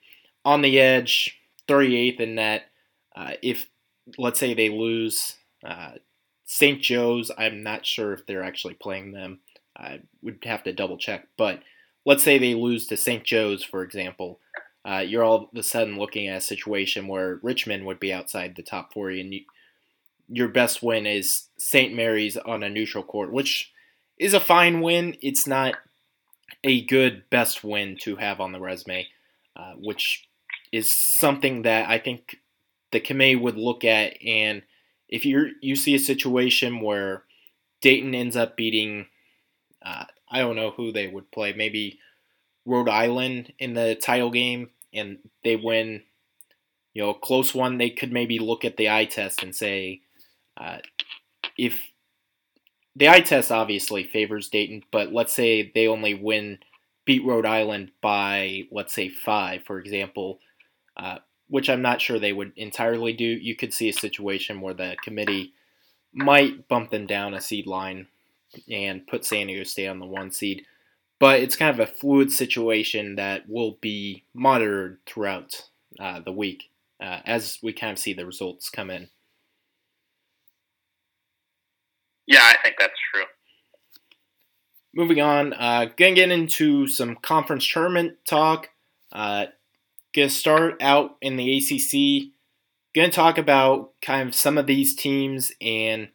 on 0.44 0.62
the 0.62 0.80
edge, 0.80 1.40
38th 1.68 2.20
in 2.20 2.36
that. 2.36 2.64
Uh, 3.16 3.32
if 3.42 3.68
let's 4.18 4.40
say 4.40 4.54
they 4.54 4.70
lose 4.70 5.36
uh, 5.66 5.92
St. 6.46 6.82
Joe's, 6.82 7.32
I'm 7.38 7.64
not 7.64 7.86
sure 7.86 8.14
if 8.14 8.26
they're 8.26 8.44
actually 8.44 8.76
playing 8.76 9.12
them. 9.12 9.40
I 9.76 10.02
would 10.22 10.40
have 10.44 10.64
to 10.64 10.74
double 10.74 10.98
check. 10.98 11.28
But 11.38 11.62
let's 12.06 12.24
say 12.24 12.38
they 12.38 12.54
lose 12.54 12.88
to 12.88 12.98
St. 12.98 13.24
Joe's, 13.24 13.64
for 13.64 13.84
example. 13.84 14.40
Uh, 14.84 15.00
you're 15.00 15.24
all 15.24 15.50
of 15.52 15.58
a 15.58 15.64
sudden 15.64 15.98
looking 15.98 16.28
at 16.28 16.38
a 16.38 16.42
situation 16.42 17.08
where 17.08 17.40
Richmond 17.42 17.86
would 17.86 18.00
be 18.00 18.14
outside 18.14 18.56
the 18.56 18.64
top 18.64 18.94
40, 18.94 19.22
and 19.22 19.34
you, 19.34 19.42
your 20.30 20.48
best 20.48 20.84
win 20.84 21.08
is 21.08 21.48
St. 21.58 21.94
Mary's 21.94 22.38
on 22.38 22.64
a 22.64 22.70
neutral 22.70 23.04
court, 23.04 23.32
which 23.32 23.72
is 24.20 24.34
a 24.34 24.40
fine 24.40 24.82
win. 24.82 25.18
It's 25.22 25.48
not 25.48 25.74
a 26.64 26.86
good 26.86 27.24
best 27.30 27.64
win 27.64 27.98
to 28.02 28.18
have 28.18 28.40
on 28.40 28.52
the 28.52 28.60
resume, 28.60 29.08
uh, 29.56 29.74
which 29.78 30.28
is 30.72 30.94
something 30.94 31.64
that 31.64 31.90
I 31.90 31.98
think 31.98 32.38
the 32.92 33.00
committee 33.00 33.36
would 33.36 33.58
look 33.58 33.84
at 33.84 34.14
and– 34.24 34.62
if 35.08 35.26
you 35.26 35.52
you 35.62 35.76
see 35.76 35.96
a 35.96 36.00
situation 36.00 36.82
where 36.82 37.24
Dayton 37.82 38.16
ends 38.16 38.36
up 38.36 38.58
beating, 38.58 39.08
uh, 39.84 40.06
I 40.30 40.40
don't 40.40 40.56
know 40.56 40.72
who 40.72 40.92
they 40.92 41.08
would 41.08 41.32
play, 41.32 41.54
maybe 41.54 42.00
Rhode 42.66 42.90
Island 42.90 43.54
in 43.60 43.74
the 43.74 43.96
title 43.96 44.32
game, 44.32 44.70
and 44.94 45.20
they 45.44 45.56
win, 45.56 46.02
you 46.94 47.04
know, 47.04 47.12
a 47.12 47.20
close 47.20 47.54
one, 47.54 47.78
they 47.78 47.90
could 47.90 48.12
maybe 48.12 48.40
look 48.40 48.66
at 48.66 48.78
the 48.78 48.90
eye 48.90 49.06
test 49.06 49.44
and 49.44 49.56
say, 49.56 50.02
uh, 50.58 50.78
if 51.58 51.80
the 52.96 53.10
eye 53.10 53.20
test 53.20 53.52
obviously 53.52 54.04
favors 54.04 54.50
Dayton, 54.50 54.84
but 54.92 55.14
let's 55.14 55.34
say 55.34 55.72
they 55.76 55.88
only 55.88 56.14
win, 56.14 56.60
beat 57.06 57.24
Rhode 57.26 57.46
Island 57.46 57.92
by, 58.02 58.64
let's 58.72 58.94
say, 58.94 59.10
five, 59.10 59.64
for 59.64 59.80
example. 59.80 60.40
Uh, 60.98 61.18
which 61.48 61.70
I'm 61.70 61.82
not 61.82 62.02
sure 62.02 62.18
they 62.18 62.34
would 62.34 62.54
entirely 62.56 63.14
do, 63.14 63.26
you 63.26 63.56
could 63.56 63.74
see 63.74 63.90
a 63.90 63.94
situation 63.94 64.62
where 64.62 64.74
the 64.74 64.96
committee 65.04 65.54
might 66.12 66.68
bump 66.68 66.90
them 66.90 67.06
down 67.06 67.34
a 67.34 67.42
seed 67.42 67.68
line 67.68 68.08
and 68.70 69.06
put 69.08 69.26
San 69.26 69.48
Diego 69.48 69.64
State 69.64 69.88
on 69.88 70.00
the 70.00 70.06
one 70.06 70.32
seed. 70.32 70.66
But 71.20 71.40
it's 71.40 71.56
kind 71.56 71.74
of 71.74 71.80
a 71.80 71.92
fluid 71.92 72.32
situation 72.32 73.16
that 73.16 73.48
will 73.48 73.78
be 73.82 74.26
monitored 74.34 75.00
throughout 75.06 75.70
uh, 76.00 76.20
the 76.20 76.32
week 76.32 76.66
uh, 77.02 77.20
as 77.26 77.60
we 77.64 77.72
kind 77.72 77.94
of 77.94 78.00
see 78.00 78.14
the 78.14 78.26
results 78.26 78.70
come 78.70 78.90
in. 78.90 79.10
Yeah, 82.28 82.42
I 82.42 82.58
think 82.64 82.76
that's 82.80 82.94
true. 83.14 83.24
Moving 84.94 85.22
on, 85.22 85.54
uh, 85.54 85.88
gonna 85.98 86.16
get 86.16 86.32
into 86.32 86.88
some 86.88 87.16
conference 87.16 87.68
tournament 87.72 88.18
talk. 88.26 88.70
Uh, 89.12 89.46
Gonna 90.16 90.30
start 90.30 90.82
out 90.82 91.18
in 91.22 91.36
the 91.36 91.58
ACC. 91.58 92.32
Gonna 92.96 93.12
talk 93.12 93.38
about 93.38 93.92
kind 94.02 94.30
of 94.30 94.34
some 94.34 94.58
of 94.58 94.66
these 94.66 94.96
teams 94.96 95.52
and 95.60 96.08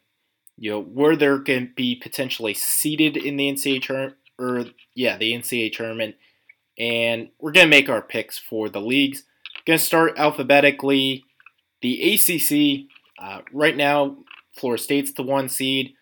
you 0.61 0.69
know 0.69 0.79
where 0.79 1.15
they're 1.15 1.39
gonna 1.39 1.69
be 1.75 1.95
potentially 1.95 2.53
seeded 2.53 3.17
in 3.17 3.35
the 3.35 3.51
NCAA 3.51 3.81
tournament, 3.81 4.15
or 4.37 4.65
yeah, 4.93 5.17
the 5.17 5.33
NCAA 5.33 5.73
tournament, 5.73 6.15
and 6.77 7.29
we're 7.39 7.51
gonna 7.51 7.67
make 7.67 7.89
our 7.89 8.03
picks 8.03 8.37
for 8.37 8.69
the 8.69 8.79
leagues. 8.79 9.23
Gonna 9.65 9.79
start 9.79 10.19
alphabetically. 10.19 11.25
The 11.81 12.13
ACC 12.13 12.87
uh, 13.19 13.41
right 13.51 13.75
now, 13.75 14.17
Florida 14.55 14.83
State's 14.83 15.11
the 15.11 15.23
one 15.23 15.49
seed. 15.49 15.95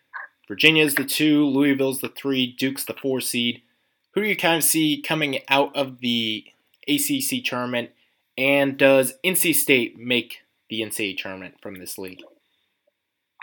Virginia's 0.50 0.96
the 0.96 1.06
two, 1.06 1.46
Louisville's 1.46 2.02
the 2.02 2.10
three, 2.10 2.46
Duke's 2.46 2.84
the 2.84 2.96
four 3.02 3.22
seed. 3.22 3.62
Who 4.14 4.24
do 4.24 4.28
you 4.28 4.36
kind 4.36 4.58
of 4.58 4.66
see 4.66 5.02
coming 5.02 5.40
out 5.48 5.74
of 5.74 6.02
the 6.02 6.44
ACC 6.86 7.46
tournament? 7.46 7.92
And 8.38 8.78
does 8.78 9.14
NC 9.24 9.56
State 9.56 9.98
make 9.98 10.40
the 10.70 10.82
NCAA 10.82 11.18
tournament 11.18 11.56
from 11.62 11.76
this 11.76 11.98
league? 11.98 12.20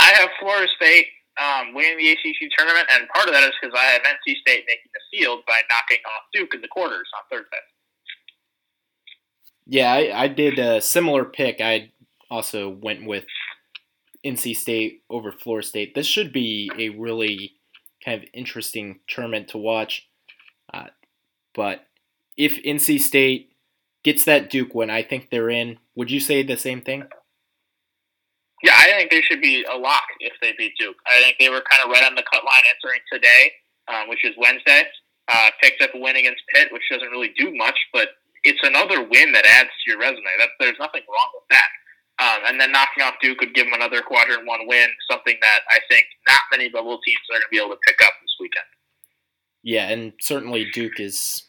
I 0.07 0.11
have 0.11 0.31
Florida 0.39 0.69
State 0.77 1.07
um, 1.43 1.75
winning 1.75 1.99
the 1.99 2.13
ACC 2.13 2.49
tournament, 2.57 2.87
and 2.95 3.09
part 3.09 3.27
of 3.27 3.35
that 3.35 3.43
is 3.43 3.53
because 3.61 3.77
I 3.77 3.87
have 3.87 4.03
NC 4.03 4.37
State 4.37 4.65
making 4.67 4.91
the 4.95 5.19
field 5.19 5.41
by 5.49 5.61
knocking 5.69 6.03
off 6.07 6.23
Duke 6.33 6.55
in 6.55 6.61
the 6.61 6.69
quarters 6.69 7.09
on 7.17 7.23
Thursday. 7.29 7.57
Yeah, 9.67 9.93
I, 9.93 10.23
I 10.23 10.29
did 10.29 10.61
a 10.61 10.81
similar 10.81 11.25
pick. 11.25 11.61
I 11.61 11.91
also 12.31 12.69
went 12.69 13.05
with 13.05 13.25
NC 14.25 14.57
State 14.57 15.03
over 15.11 15.33
Florida 15.33 15.67
State. 15.67 15.95
This 15.97 16.07
should 16.07 16.33
be 16.33 16.71
a 16.79 16.91
really 16.91 17.55
kind 18.05 18.23
of 18.23 18.29
interesting 18.33 19.01
tournament 19.09 19.49
to 19.49 19.59
watch. 19.59 20.09
Uh, 20.73 20.87
but 21.53 21.87
if 22.37 22.63
NC 22.63 23.01
State 23.01 23.51
gets 24.05 24.25
that 24.25 24.51
Duke 24.51 24.73
win, 24.73 24.89
I 24.89 25.03
think 25.03 25.31
they're 25.31 25.51
in. 25.51 25.79
Would 25.97 26.13
you 26.13 26.21
say 26.21 26.45
the 26.45 26.57
same 26.57 26.81
thing? 26.81 27.09
Yeah, 28.67 28.75
I 28.75 28.99
think 28.99 29.15
they 29.15 29.23
should 29.23 29.41
be 29.41 29.63
a 29.63 29.79
lock 29.79 30.11
if 30.19 30.35
they 30.43 30.51
beat 30.59 30.75
Duke. 30.77 30.97
I 31.07 31.23
think 31.23 31.39
they 31.39 31.49
were 31.49 31.63
kind 31.71 31.87
of 31.87 31.91
right 31.95 32.03
on 32.03 32.17
the 32.19 32.27
cut 32.27 32.43
line 32.43 32.67
entering 32.67 32.99
today, 33.07 33.55
um, 33.87 34.09
which 34.11 34.25
is 34.27 34.35
Wednesday. 34.37 34.83
Uh, 35.31 35.51
picked 35.63 35.83
up 35.83 35.95
a 35.95 35.99
win 35.99 36.17
against 36.17 36.43
Pitt, 36.53 36.73
which 36.73 36.83
doesn't 36.91 37.11
really 37.11 37.31
do 37.39 37.55
much, 37.55 37.79
but 37.93 38.09
it's 38.43 38.59
another 38.67 39.07
win 39.07 39.31
that 39.31 39.47
adds 39.47 39.71
to 39.71 39.91
your 39.91 40.01
resume. 40.01 40.27
That, 40.39 40.51
there's 40.59 40.79
nothing 40.81 41.03
wrong 41.07 41.31
with 41.35 41.47
that. 41.51 41.71
Um, 42.19 42.43
and 42.47 42.61
then 42.61 42.73
knocking 42.73 43.05
off 43.05 43.15
Duke 43.23 43.41
would 43.41 43.55
give 43.55 43.67
them 43.67 43.75
another 43.75 44.03
quadrant 44.03 44.47
one 44.47 44.67
win, 44.67 44.89
something 45.09 45.37
that 45.41 45.61
I 45.71 45.79
think 45.89 46.07
not 46.27 46.41
many 46.51 46.69
bubble 46.69 46.99
teams 47.07 47.23
are 47.31 47.35
going 47.35 47.43
to 47.43 47.49
be 47.53 47.59
able 47.59 47.71
to 47.71 47.81
pick 47.87 48.03
up 48.03 48.15
this 48.21 48.35
weekend. 48.41 48.67
Yeah, 49.63 49.89
and 49.89 50.13
certainly 50.21 50.67
Duke 50.73 50.99
is 50.99 51.47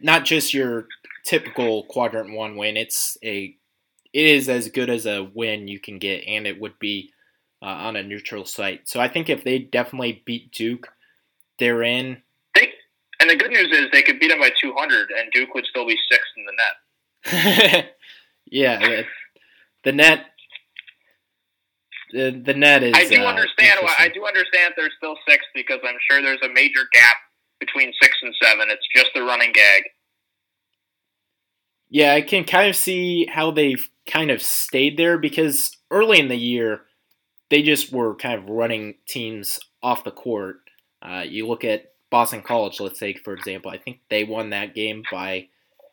not 0.00 0.24
just 0.24 0.54
your 0.54 0.86
typical 1.24 1.84
quadrant 1.84 2.34
one 2.34 2.56
win. 2.56 2.76
It's 2.76 3.16
a 3.22 3.54
it 4.12 4.26
is 4.26 4.48
as 4.48 4.68
good 4.68 4.90
as 4.90 5.06
a 5.06 5.22
win 5.22 5.68
you 5.68 5.80
can 5.80 5.98
get, 5.98 6.24
and 6.26 6.46
it 6.46 6.60
would 6.60 6.78
be 6.78 7.12
uh, 7.62 7.66
on 7.66 7.96
a 7.96 8.02
neutral 8.02 8.44
site. 8.44 8.88
So 8.88 9.00
I 9.00 9.08
think 9.08 9.28
if 9.28 9.44
they 9.44 9.58
definitely 9.58 10.22
beat 10.26 10.52
Duke, 10.52 10.88
they're 11.58 11.82
in. 11.82 12.22
They, 12.54 12.68
and 13.20 13.30
the 13.30 13.36
good 13.36 13.50
news 13.50 13.68
is 13.70 13.86
they 13.92 14.02
could 14.02 14.18
beat 14.18 14.28
them 14.28 14.40
by 14.40 14.50
200, 14.60 15.10
and 15.10 15.30
Duke 15.32 15.54
would 15.54 15.64
still 15.66 15.86
be 15.86 15.96
sixth 16.10 16.30
in 16.36 16.44
the 16.44 16.52
net. 16.52 17.94
yeah, 18.50 18.78
the, 18.78 19.04
the, 19.84 19.92
net. 19.92 20.26
The, 22.12 22.42
the 22.44 22.54
net 22.54 22.82
is. 22.82 22.94
I 22.94 23.06
do 23.06 23.22
uh, 23.22 23.26
understand. 23.26 23.78
Why, 23.80 23.94
I 23.98 24.08
do 24.08 24.26
understand 24.26 24.74
they're 24.76 24.90
still 24.98 25.16
sixth 25.26 25.48
because 25.54 25.78
I'm 25.86 25.96
sure 26.10 26.20
there's 26.20 26.42
a 26.42 26.52
major 26.52 26.82
gap 26.92 27.16
between 27.60 27.92
six 28.02 28.16
and 28.22 28.34
seven. 28.42 28.68
It's 28.68 28.86
just 28.94 29.10
the 29.14 29.22
running 29.22 29.52
gag. 29.52 29.84
Yeah, 31.92 32.14
I 32.14 32.22
can 32.22 32.44
kind 32.44 32.70
of 32.70 32.74
see 32.74 33.26
how 33.26 33.50
they've 33.50 33.86
kind 34.06 34.30
of 34.30 34.40
stayed 34.40 34.96
there 34.96 35.18
because 35.18 35.76
early 35.90 36.18
in 36.18 36.28
the 36.28 36.36
year, 36.36 36.80
they 37.50 37.60
just 37.62 37.92
were 37.92 38.14
kind 38.16 38.42
of 38.42 38.48
running 38.48 38.94
teams 39.06 39.60
off 39.82 40.02
the 40.02 40.10
court. 40.10 40.56
Uh, 41.02 41.22
you 41.28 41.46
look 41.46 41.64
at 41.64 41.92
Boston 42.08 42.40
College, 42.40 42.80
let's 42.80 42.98
say, 42.98 43.12
for 43.12 43.34
example, 43.34 43.70
I 43.70 43.76
think 43.76 44.00
they 44.08 44.24
won 44.24 44.50
that 44.50 44.74
game 44.74 45.02
by 45.12 45.48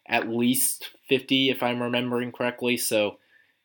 at 0.08 0.30
least 0.30 0.90
50, 1.10 1.50
if 1.50 1.62
I'm 1.62 1.84
remembering 1.84 2.32
correctly. 2.32 2.78
So 2.78 3.18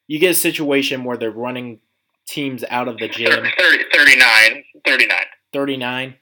you 0.09 0.19
get 0.19 0.33
a 0.33 0.35
situation 0.35 1.05
where 1.05 1.17
they're 1.17 1.31
running 1.31 1.79
teams 2.27 2.65
out 2.69 2.89
of 2.89 2.99
the 2.99 3.09
gym. 3.09 3.31
30, 3.31 3.85
39. 3.95 4.65
39. 4.85 5.17
39. 5.53 6.15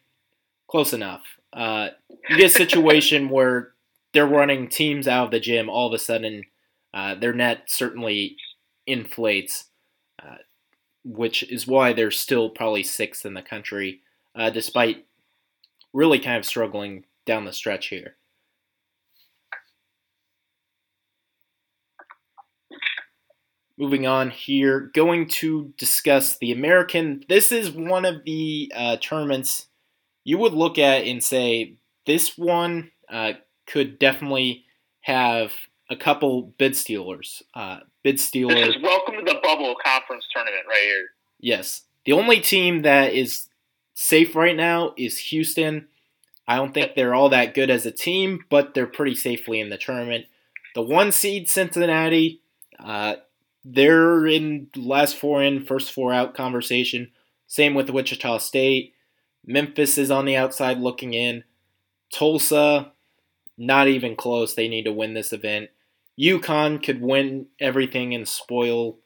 Close 0.68 0.92
enough. 0.92 1.22
Uh, 1.54 1.88
you 2.28 2.36
get 2.36 2.50
a 2.50 2.54
situation 2.54 3.28
where 3.30 3.72
they're 4.12 4.26
running 4.26 4.68
teams 4.68 5.08
out 5.08 5.26
of 5.26 5.30
the 5.30 5.40
gym, 5.40 5.68
all 5.68 5.88
of 5.88 5.94
a 5.94 5.98
sudden 5.98 6.44
uh, 6.94 7.14
their 7.14 7.32
net 7.32 7.64
certainly 7.66 8.36
inflates, 8.86 9.66
uh, 10.22 10.36
which 11.04 11.42
is 11.44 11.66
why 11.66 11.92
they're 11.92 12.10
still 12.10 12.50
probably 12.50 12.82
sixth 12.82 13.24
in 13.24 13.34
the 13.34 13.42
country. 13.42 14.00
uh, 14.34 14.50
despite 14.50 15.06
really 15.92 16.18
kind 16.18 16.38
of 16.38 16.44
struggling 16.44 17.04
down 17.26 17.44
the 17.44 17.52
stretch 17.52 17.88
here. 17.88 18.16
Moving 23.78 24.06
on 24.06 24.30
here, 24.30 24.90
going 24.94 25.26
to 25.28 25.72
discuss 25.76 26.38
the 26.38 26.52
American. 26.52 27.24
This 27.28 27.50
is 27.50 27.70
one 27.70 28.04
of 28.04 28.24
the 28.24 28.72
uh, 28.74 28.96
tournaments 29.00 29.66
you 30.24 30.38
would 30.38 30.52
look 30.52 30.78
at 30.78 31.04
and 31.04 31.22
say 31.22 31.74
this 32.06 32.38
one 32.38 32.92
uh, 33.10 33.32
could 33.72 33.98
definitely 33.98 34.64
have 35.00 35.52
a 35.88 35.96
couple 35.96 36.52
bid 36.58 36.76
stealers. 36.76 37.42
Uh, 37.54 37.78
bid 38.02 38.20
stealers. 38.20 38.66
This 38.66 38.76
is 38.76 38.82
welcome 38.82 39.14
to 39.14 39.24
the 39.24 39.40
bubble 39.42 39.74
conference 39.82 40.26
tournament 40.32 40.64
right 40.68 40.82
here. 40.82 41.06
Yes, 41.40 41.82
the 42.04 42.12
only 42.12 42.40
team 42.40 42.82
that 42.82 43.14
is 43.14 43.48
safe 43.94 44.36
right 44.36 44.56
now 44.56 44.92
is 44.98 45.18
Houston. 45.18 45.88
I 46.46 46.56
don't 46.56 46.74
think 46.74 46.94
they're 46.94 47.14
all 47.14 47.30
that 47.30 47.54
good 47.54 47.70
as 47.70 47.86
a 47.86 47.90
team, 47.90 48.44
but 48.50 48.74
they're 48.74 48.86
pretty 48.86 49.14
safely 49.14 49.58
in 49.58 49.70
the 49.70 49.78
tournament. 49.78 50.26
The 50.74 50.82
one 50.82 51.10
seed 51.10 51.48
Cincinnati, 51.48 52.42
uh, 52.78 53.16
they're 53.64 54.26
in 54.26 54.68
last 54.76 55.16
four 55.16 55.42
in, 55.42 55.64
first 55.64 55.92
four 55.92 56.12
out 56.12 56.34
conversation. 56.34 57.10
Same 57.46 57.74
with 57.74 57.90
Wichita 57.90 58.38
State. 58.38 58.94
Memphis 59.46 59.96
is 59.98 60.10
on 60.10 60.26
the 60.26 60.36
outside 60.36 60.78
looking 60.78 61.14
in. 61.14 61.44
Tulsa, 62.12 62.92
not 63.56 63.88
even 63.88 64.16
close. 64.16 64.54
They 64.54 64.68
need 64.68 64.84
to 64.84 64.92
win 64.92 65.14
this 65.14 65.32
event. 65.32 65.70
UConn 66.20 66.82
could 66.82 67.00
win 67.00 67.46
everything 67.60 68.14
and 68.14 68.28
spoil 68.28 68.98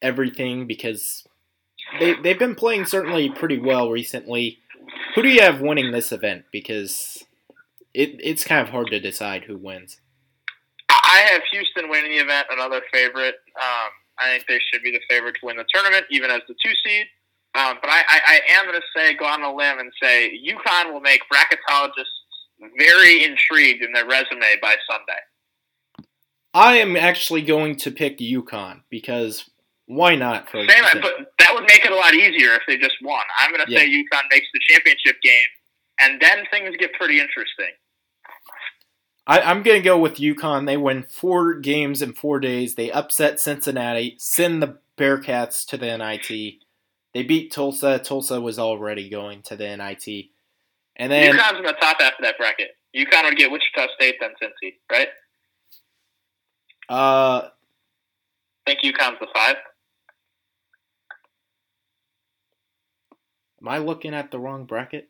everything 0.00 0.66
because 0.66 1.24
they, 2.00 2.14
they've 2.14 2.38
been 2.38 2.54
playing 2.54 2.86
certainly 2.86 3.30
pretty 3.30 3.58
well 3.58 3.90
recently. 3.90 4.58
Who 5.14 5.22
do 5.22 5.28
you 5.28 5.42
have 5.42 5.60
winning 5.60 5.92
this 5.92 6.12
event? 6.12 6.44
Because 6.50 7.24
it, 7.92 8.18
it's 8.22 8.44
kind 8.44 8.60
of 8.60 8.70
hard 8.70 8.88
to 8.88 9.00
decide 9.00 9.44
who 9.44 9.56
wins. 9.56 10.00
I 10.90 11.26
have 11.30 11.42
Houston 11.52 11.88
winning 11.88 12.10
the 12.10 12.18
event, 12.18 12.48
another 12.50 12.80
favorite. 12.92 13.36
Um, 13.56 13.90
I 14.18 14.30
think 14.30 14.46
they 14.48 14.60
should 14.72 14.82
be 14.82 14.90
the 14.90 15.00
favorite 15.08 15.36
to 15.40 15.46
win 15.46 15.56
the 15.56 15.64
tournament, 15.72 16.06
even 16.10 16.30
as 16.30 16.40
the 16.48 16.54
two 16.64 16.72
seed. 16.84 17.06
Um, 17.54 17.78
but 17.80 17.88
I, 17.88 18.02
I, 18.08 18.20
I 18.26 18.40
am 18.58 18.66
going 18.66 18.80
to 18.80 18.86
say, 18.96 19.14
go 19.14 19.26
on 19.26 19.42
a 19.42 19.54
limb 19.54 19.78
and 19.78 19.92
say 20.02 20.40
UConn 20.42 20.92
will 20.92 21.00
make 21.00 21.20
bracketologists 21.32 22.23
very 22.78 23.24
intrigued 23.24 23.82
in 23.82 23.92
their 23.92 24.06
resume 24.06 24.56
by 24.60 24.76
Sunday. 24.90 26.08
I 26.52 26.76
am 26.76 26.96
actually 26.96 27.42
going 27.42 27.76
to 27.76 27.90
pick 27.90 28.18
UConn 28.18 28.82
because 28.88 29.50
why 29.86 30.14
not? 30.14 30.48
For 30.48 30.58
Same, 30.66 30.84
but 31.02 31.32
that 31.38 31.52
would 31.52 31.64
make 31.68 31.84
it 31.84 31.92
a 31.92 31.96
lot 31.96 32.14
easier 32.14 32.54
if 32.54 32.62
they 32.66 32.78
just 32.78 32.96
won. 33.02 33.22
I'm 33.38 33.50
going 33.50 33.66
to 33.66 33.70
yeah. 33.70 33.80
say 33.80 33.88
UConn 33.88 34.22
makes 34.30 34.46
the 34.54 34.60
championship 34.68 35.20
game, 35.22 35.48
and 36.00 36.20
then 36.20 36.44
things 36.50 36.74
get 36.78 36.92
pretty 36.94 37.20
interesting. 37.20 37.72
I, 39.26 39.50
am 39.50 39.62
going 39.62 39.80
to 39.80 39.84
go 39.84 39.98
with 39.98 40.16
UConn. 40.16 40.66
They 40.66 40.76
win 40.76 41.02
four 41.02 41.54
games 41.54 42.02
in 42.02 42.12
four 42.12 42.40
days. 42.40 42.74
They 42.74 42.90
upset 42.90 43.40
Cincinnati, 43.40 44.16
send 44.18 44.62
the 44.62 44.78
Bearcats 44.98 45.66
to 45.66 45.76
the 45.76 45.96
NIT. 45.96 46.54
They 47.14 47.22
beat 47.22 47.52
Tulsa. 47.52 47.98
Tulsa 47.98 48.40
was 48.40 48.58
already 48.58 49.08
going 49.08 49.42
to 49.42 49.56
the 49.56 49.76
NIT. 49.76 50.26
And 50.96 51.10
then 51.10 51.34
UConn's 51.34 51.58
in 51.58 51.64
the 51.64 51.72
top 51.80 52.00
half 52.00 52.12
of 52.12 52.22
that 52.22 52.38
bracket. 52.38 52.70
UConn 52.94 53.24
would 53.24 53.36
get 53.36 53.50
Wichita 53.50 53.88
State 53.94 54.16
then 54.20 54.30
Cincy, 54.42 54.74
right? 54.90 55.08
Uh, 56.88 57.48
I 57.48 57.50
think 58.66 58.80
UConn's 58.80 59.18
the 59.20 59.26
five. 59.34 59.56
Am 63.60 63.68
I 63.68 63.78
looking 63.78 64.14
at 64.14 64.30
the 64.30 64.38
wrong 64.38 64.66
bracket? 64.66 65.08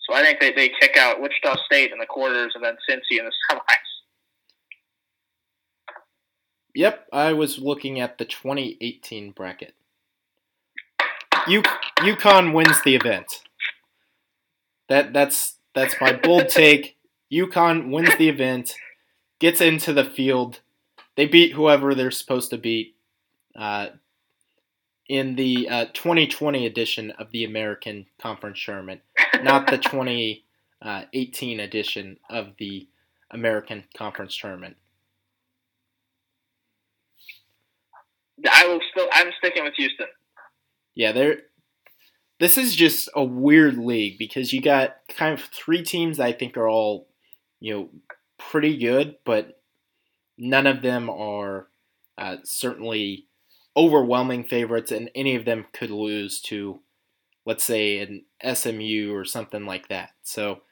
So 0.00 0.14
I 0.14 0.22
think 0.22 0.40
they, 0.40 0.52
they 0.52 0.70
kick 0.80 0.96
out 0.96 1.20
Wichita 1.20 1.56
State 1.66 1.92
in 1.92 1.98
the 1.98 2.06
quarters 2.06 2.52
and 2.54 2.64
then 2.64 2.76
Cincy 2.88 3.18
in 3.18 3.24
the 3.24 3.32
semis. 3.50 3.60
Yep, 6.74 7.06
I 7.12 7.32
was 7.32 7.58
looking 7.58 8.00
at 8.00 8.18
the 8.18 8.24
2018 8.24 9.32
bracket. 9.32 9.74
U- 11.46 11.62
UConn 12.00 12.52
wins 12.52 12.82
the 12.82 12.94
event. 12.94 13.42
That 14.88 15.12
that's 15.12 15.56
that's 15.74 15.94
my 16.00 16.12
bold 16.12 16.48
take. 16.48 16.96
UConn 17.32 17.90
wins 17.90 18.16
the 18.16 18.28
event, 18.28 18.74
gets 19.40 19.60
into 19.60 19.92
the 19.92 20.04
field. 20.04 20.60
They 21.16 21.26
beat 21.26 21.52
whoever 21.52 21.94
they're 21.94 22.10
supposed 22.10 22.50
to 22.50 22.58
beat. 22.58 22.94
Uh, 23.58 23.88
in 25.08 25.36
the 25.36 25.68
uh, 25.68 25.84
2020 25.92 26.66
edition 26.66 27.12
of 27.12 27.30
the 27.30 27.44
American 27.44 28.06
Conference 28.20 28.62
Tournament, 28.64 29.00
not 29.42 29.68
the 29.68 29.78
2018 30.82 31.60
edition 31.60 32.18
of 32.28 32.48
the 32.58 32.88
American 33.30 33.84
Conference 33.96 34.36
Tournament. 34.36 34.76
I 38.50 38.66
will 38.66 38.80
still. 38.90 39.08
I'm 39.12 39.30
sticking 39.38 39.64
with 39.64 39.74
Houston. 39.74 40.06
Yeah, 40.94 41.12
there. 41.12 41.38
This 42.38 42.58
is 42.58 42.76
just 42.76 43.08
a 43.14 43.24
weird 43.24 43.78
league 43.78 44.18
because 44.18 44.52
you 44.52 44.60
got 44.60 44.96
kind 45.08 45.32
of 45.32 45.44
three 45.46 45.82
teams 45.82 46.18
that 46.18 46.26
I 46.26 46.32
think 46.32 46.56
are 46.56 46.68
all, 46.68 47.08
you 47.60 47.74
know, 47.74 47.88
pretty 48.38 48.76
good, 48.76 49.16
but 49.24 49.60
none 50.36 50.66
of 50.66 50.82
them 50.82 51.08
are 51.08 51.68
uh, 52.18 52.36
certainly 52.44 53.26
overwhelming 53.76 54.44
favorites, 54.44 54.90
and 54.92 55.10
any 55.14 55.34
of 55.34 55.44
them 55.44 55.66
could 55.72 55.90
lose 55.90 56.40
to, 56.42 56.80
let's 57.46 57.64
say, 57.64 57.98
an 57.98 58.24
SMU 58.42 59.14
or 59.14 59.24
something 59.24 59.64
like 59.66 59.88
that. 59.88 60.10
So 60.22 60.62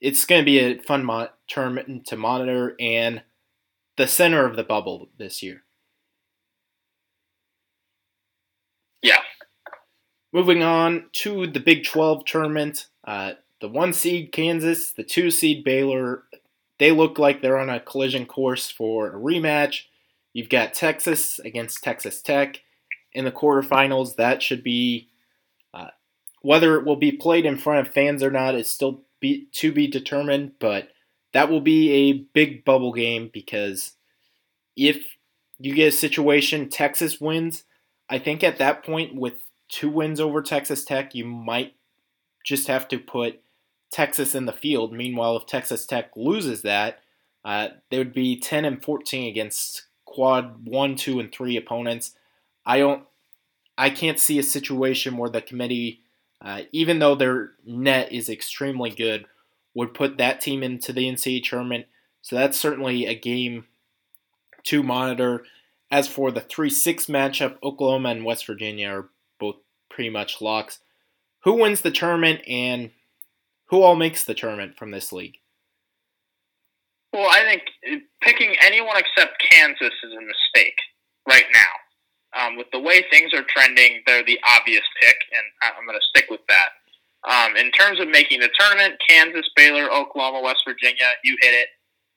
it's 0.00 0.24
going 0.24 0.40
to 0.40 0.44
be 0.44 0.58
a 0.58 0.78
fun 0.82 1.04
mo- 1.04 1.28
tournament 1.48 2.06
to 2.06 2.16
monitor 2.16 2.76
and 2.80 3.22
the 3.96 4.06
center 4.06 4.46
of 4.46 4.56
the 4.56 4.64
bubble 4.64 5.08
this 5.18 5.42
year. 5.42 5.64
Yeah. 9.02 9.20
Moving 10.36 10.62
on 10.62 11.06
to 11.12 11.46
the 11.46 11.60
Big 11.60 11.84
12 11.84 12.26
tournament, 12.26 12.88
uh, 13.04 13.32
the 13.62 13.70
one 13.70 13.94
seed 13.94 14.32
Kansas, 14.32 14.92
the 14.92 15.02
two 15.02 15.30
seed 15.30 15.64
Baylor, 15.64 16.24
they 16.78 16.92
look 16.92 17.18
like 17.18 17.40
they're 17.40 17.56
on 17.56 17.70
a 17.70 17.80
collision 17.80 18.26
course 18.26 18.70
for 18.70 19.08
a 19.08 19.18
rematch. 19.18 19.84
You've 20.34 20.50
got 20.50 20.74
Texas 20.74 21.38
against 21.38 21.82
Texas 21.82 22.20
Tech 22.20 22.60
in 23.14 23.24
the 23.24 23.32
quarterfinals. 23.32 24.16
That 24.16 24.42
should 24.42 24.62
be 24.62 25.08
uh, 25.72 25.92
whether 26.42 26.78
it 26.78 26.84
will 26.84 26.96
be 26.96 27.12
played 27.12 27.46
in 27.46 27.56
front 27.56 27.86
of 27.86 27.94
fans 27.94 28.22
or 28.22 28.30
not 28.30 28.54
is 28.54 28.68
still 28.68 29.04
be, 29.20 29.48
to 29.52 29.72
be 29.72 29.86
determined, 29.86 30.52
but 30.58 30.90
that 31.32 31.48
will 31.48 31.62
be 31.62 31.90
a 31.92 32.12
big 32.12 32.62
bubble 32.62 32.92
game 32.92 33.30
because 33.32 33.92
if 34.76 35.16
you 35.58 35.74
get 35.74 35.94
a 35.94 35.96
situation 35.96 36.68
Texas 36.68 37.22
wins, 37.22 37.64
I 38.10 38.18
think 38.18 38.44
at 38.44 38.58
that 38.58 38.84
point 38.84 39.14
with 39.14 39.45
two 39.68 39.88
wins 39.88 40.20
over 40.20 40.42
Texas 40.42 40.84
Tech, 40.84 41.14
you 41.14 41.24
might 41.24 41.74
just 42.44 42.68
have 42.68 42.88
to 42.88 42.98
put 42.98 43.40
Texas 43.90 44.34
in 44.34 44.46
the 44.46 44.52
field. 44.52 44.92
Meanwhile, 44.92 45.36
if 45.36 45.46
Texas 45.46 45.86
Tech 45.86 46.10
loses 46.16 46.62
that, 46.62 47.00
uh, 47.44 47.68
they 47.90 47.98
would 47.98 48.12
be 48.12 48.38
10 48.38 48.64
and 48.64 48.82
14 48.82 49.28
against 49.28 49.86
quad 50.04 50.66
one, 50.66 50.96
two, 50.96 51.20
and 51.20 51.32
three 51.32 51.56
opponents. 51.56 52.14
I 52.64 52.78
don't, 52.78 53.04
I 53.78 53.90
can't 53.90 54.18
see 54.18 54.38
a 54.38 54.42
situation 54.42 55.16
where 55.16 55.30
the 55.30 55.40
committee, 55.40 56.00
uh, 56.40 56.62
even 56.72 56.98
though 56.98 57.14
their 57.14 57.52
net 57.64 58.12
is 58.12 58.28
extremely 58.28 58.90
good, 58.90 59.26
would 59.74 59.94
put 59.94 60.16
that 60.18 60.40
team 60.40 60.62
into 60.62 60.92
the 60.92 61.08
NCAA 61.08 61.44
tournament. 61.44 61.86
So 62.22 62.34
that's 62.34 62.58
certainly 62.58 63.06
a 63.06 63.14
game 63.14 63.66
to 64.64 64.82
monitor. 64.82 65.44
As 65.90 66.08
for 66.08 66.32
the 66.32 66.40
3 66.40 66.68
6 66.68 67.06
matchup, 67.06 67.58
Oklahoma 67.62 68.08
and 68.08 68.24
West 68.24 68.46
Virginia 68.46 68.88
are 68.88 69.08
pretty 69.96 70.10
much 70.10 70.42
locks. 70.42 70.78
Who 71.44 71.54
wins 71.54 71.80
the 71.80 71.90
tournament 71.90 72.42
and 72.46 72.90
who 73.70 73.80
all 73.82 73.96
makes 73.96 74.24
the 74.24 74.34
tournament 74.34 74.76
from 74.76 74.90
this 74.90 75.10
league? 75.10 75.38
Well, 77.14 77.30
I 77.30 77.42
think 77.44 77.62
picking 78.20 78.54
anyone 78.60 78.96
except 78.98 79.42
Kansas 79.50 79.94
is 80.04 80.12
a 80.12 80.20
mistake 80.20 80.76
right 81.26 81.46
now. 81.52 82.38
Um, 82.38 82.56
with 82.58 82.66
the 82.72 82.78
way 82.80 83.02
things 83.10 83.32
are 83.32 83.44
trending, 83.48 84.02
they're 84.06 84.22
the 84.22 84.38
obvious 84.54 84.84
pick, 85.00 85.16
and 85.32 85.42
I'm 85.62 85.86
going 85.86 85.98
to 85.98 86.06
stick 86.10 86.28
with 86.30 86.42
that. 86.48 86.68
Um, 87.26 87.56
in 87.56 87.70
terms 87.70 88.00
of 88.00 88.08
making 88.08 88.40
the 88.40 88.50
tournament, 88.60 89.00
Kansas, 89.08 89.48
Baylor, 89.56 89.90
Oklahoma, 89.90 90.42
West 90.42 90.60
Virginia, 90.68 91.08
you 91.24 91.38
hit 91.40 91.54
it, 91.54 91.68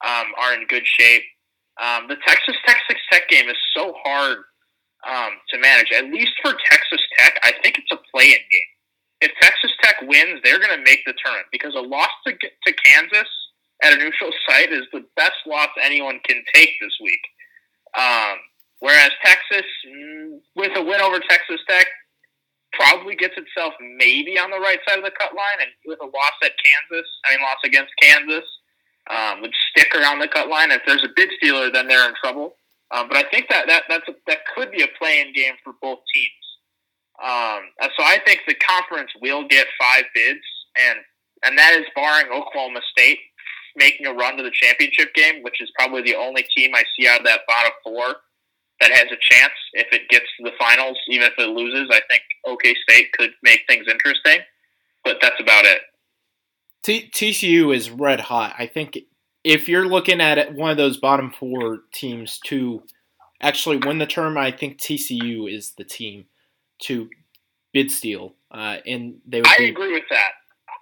um, 0.06 0.26
are 0.38 0.54
in 0.54 0.68
good 0.68 0.86
shape. 0.86 1.24
Um, 1.82 2.10
the 2.10 2.18
Texas 2.28 2.58
Texas 2.66 2.98
Tech 3.10 3.30
game 3.30 3.48
is 3.48 3.56
so 3.74 3.94
hard 4.04 4.40
um, 5.08 5.32
to 5.50 5.60
manage. 5.60 5.92
At 5.96 6.06
least 6.06 6.34
for 6.42 6.52
Texas 6.70 7.00
Tech, 7.20 7.40
I 7.44 7.52
think 7.62 7.78
it's 7.78 7.92
a 7.92 8.00
play-in 8.12 8.40
game. 8.50 8.72
If 9.22 9.32
Texas 9.42 9.72
Tech 9.84 9.96
wins, 10.08 10.40
they're 10.44 10.60
going 10.60 10.78
to 10.78 10.84
make 10.84 11.04
the 11.06 11.14
tournament 11.24 11.48
because 11.52 11.76
a 11.76 11.82
loss 11.82 12.10
to, 12.26 12.34
to 12.34 12.74
Kansas– 12.74 13.28
at 13.84 13.94
a 13.94 13.98
neutral 13.98 14.32
site 14.48 14.72
is 14.72 14.86
the 14.92 15.06
best 15.16 15.40
loss 15.48 15.70
anyone 15.82 16.20
can 16.28 16.44
take 16.54 16.72
this 16.82 16.98
week. 17.02 17.22
Um, 17.98 18.38
whereas 18.80 19.12
Texas, 19.24 19.66
mm, 19.88 20.40
with 20.56 20.72
a 20.76 20.84
win 20.84 21.02
over 21.02 21.20
Texas 21.20 21.62
Tech, 21.68 21.88
probably 22.74 23.16
gets 23.16 23.36
itself 23.38 23.74
maybe 23.98 24.38
on 24.38 24.52
the 24.52 24.60
right 24.60 24.80
side 24.88 25.00
of 25.00 25.06
the 25.06 25.12
cut 25.18 25.34
line, 25.34 25.60
and 25.62 25.72
with 25.86 26.00
a 26.02 26.06
loss 26.06 26.38
at 26.44 26.52
Kansas, 26.60 27.08
I 27.26 27.36
mean 27.36 27.42
loss 27.42 27.58
against 27.66 27.92
Kansas, 28.02 28.46
um, 29.10 29.42
would 29.42 29.56
stick 29.72 29.96
around 29.96 30.20
the 30.20 30.28
cut 30.28 30.50
line. 30.50 30.72
If 30.72 30.82
there's 30.86 31.04
a 31.04 31.10
bid 31.16 31.30
stealer, 31.38 31.72
then 31.72 31.88
they're 31.88 32.08
in 32.08 32.16
trouble. 32.22 32.56
Um, 32.92 33.08
but 33.08 33.18
I 33.18 33.30
think 33.30 33.50
that 33.50 33.66
that 33.68 33.84
that's 33.88 34.08
a, 34.08 34.16
that 34.28 34.40
could 34.56 34.72
be 34.72 34.84
a 34.84 34.88
play-in 35.00 35.34
game 35.34 35.54
for 35.64 35.74
both 35.82 36.00
teams. 36.14 36.46
Um, 37.24 37.62
so 37.98 38.04
I 38.04 38.20
think 38.26 38.42
the 38.48 38.56
conference 38.56 39.12
will 39.22 39.48
get 39.48 39.68
five 39.80 40.06
bids, 40.14 40.42
and 40.78 41.00
and 41.44 41.58
that 41.58 41.74
is 41.80 41.86
barring 41.96 42.28
Oklahoma 42.28 42.82
State 42.92 43.20
making 43.76 44.06
a 44.06 44.14
run 44.14 44.38
to 44.38 44.44
the 44.44 44.52
championship 44.52 45.14
game, 45.14 45.42
which 45.42 45.62
is 45.62 45.72
probably 45.78 46.02
the 46.02 46.16
only 46.16 46.46
team 46.56 46.72
I 46.76 46.84
see 46.98 47.08
out 47.08 47.20
of 47.20 47.26
that 47.26 47.42
bottom 47.48 47.72
four 47.84 48.16
that 48.82 48.92
has 48.92 49.06
a 49.06 49.18
chance 49.20 49.54
if 49.74 49.88
it 49.92 50.08
gets 50.10 50.26
to 50.38 50.44
the 50.44 50.52
finals, 50.58 50.98
even 51.08 51.28
if 51.28 51.34
it 51.38 51.50
loses. 51.50 51.90
I 51.92 52.02
think 52.10 52.22
OK 52.46 52.76
State 52.90 53.12
could 53.14 53.32
make 53.44 53.62
things 53.68 53.86
interesting, 53.90 54.40
but 55.04 55.18
that's 55.22 55.40
about 55.40 55.66
it. 55.66 55.82
T- 56.84 57.10
TCU 57.12 57.76
is 57.76 57.90
red 57.90 58.22
hot. 58.22 58.56
I 58.58 58.66
think 58.66 58.98
if 59.44 59.68
you're 59.68 59.88
looking 59.88 60.22
at 60.22 60.54
one 60.54 60.72
of 60.72 60.78
those 60.78 60.98
bottom 60.98 61.32
four 61.32 61.80
teams 61.94 62.40
to 62.46 62.84
actually 63.42 63.78
win 63.78 63.98
the 63.98 64.06
term, 64.06 64.38
I 64.38 64.52
think 64.52 64.78
TCU 64.78 65.52
is 65.52 65.74
the 65.78 65.84
team 65.84 66.26
to 66.84 67.10
bid 67.74 67.92
steal. 67.92 68.36
Uh, 68.52 68.78
and 68.86 69.20
they 69.28 69.42
I 69.42 69.56
be, 69.58 69.70
agree 69.70 69.94
with 69.94 70.06
that. 70.10 70.32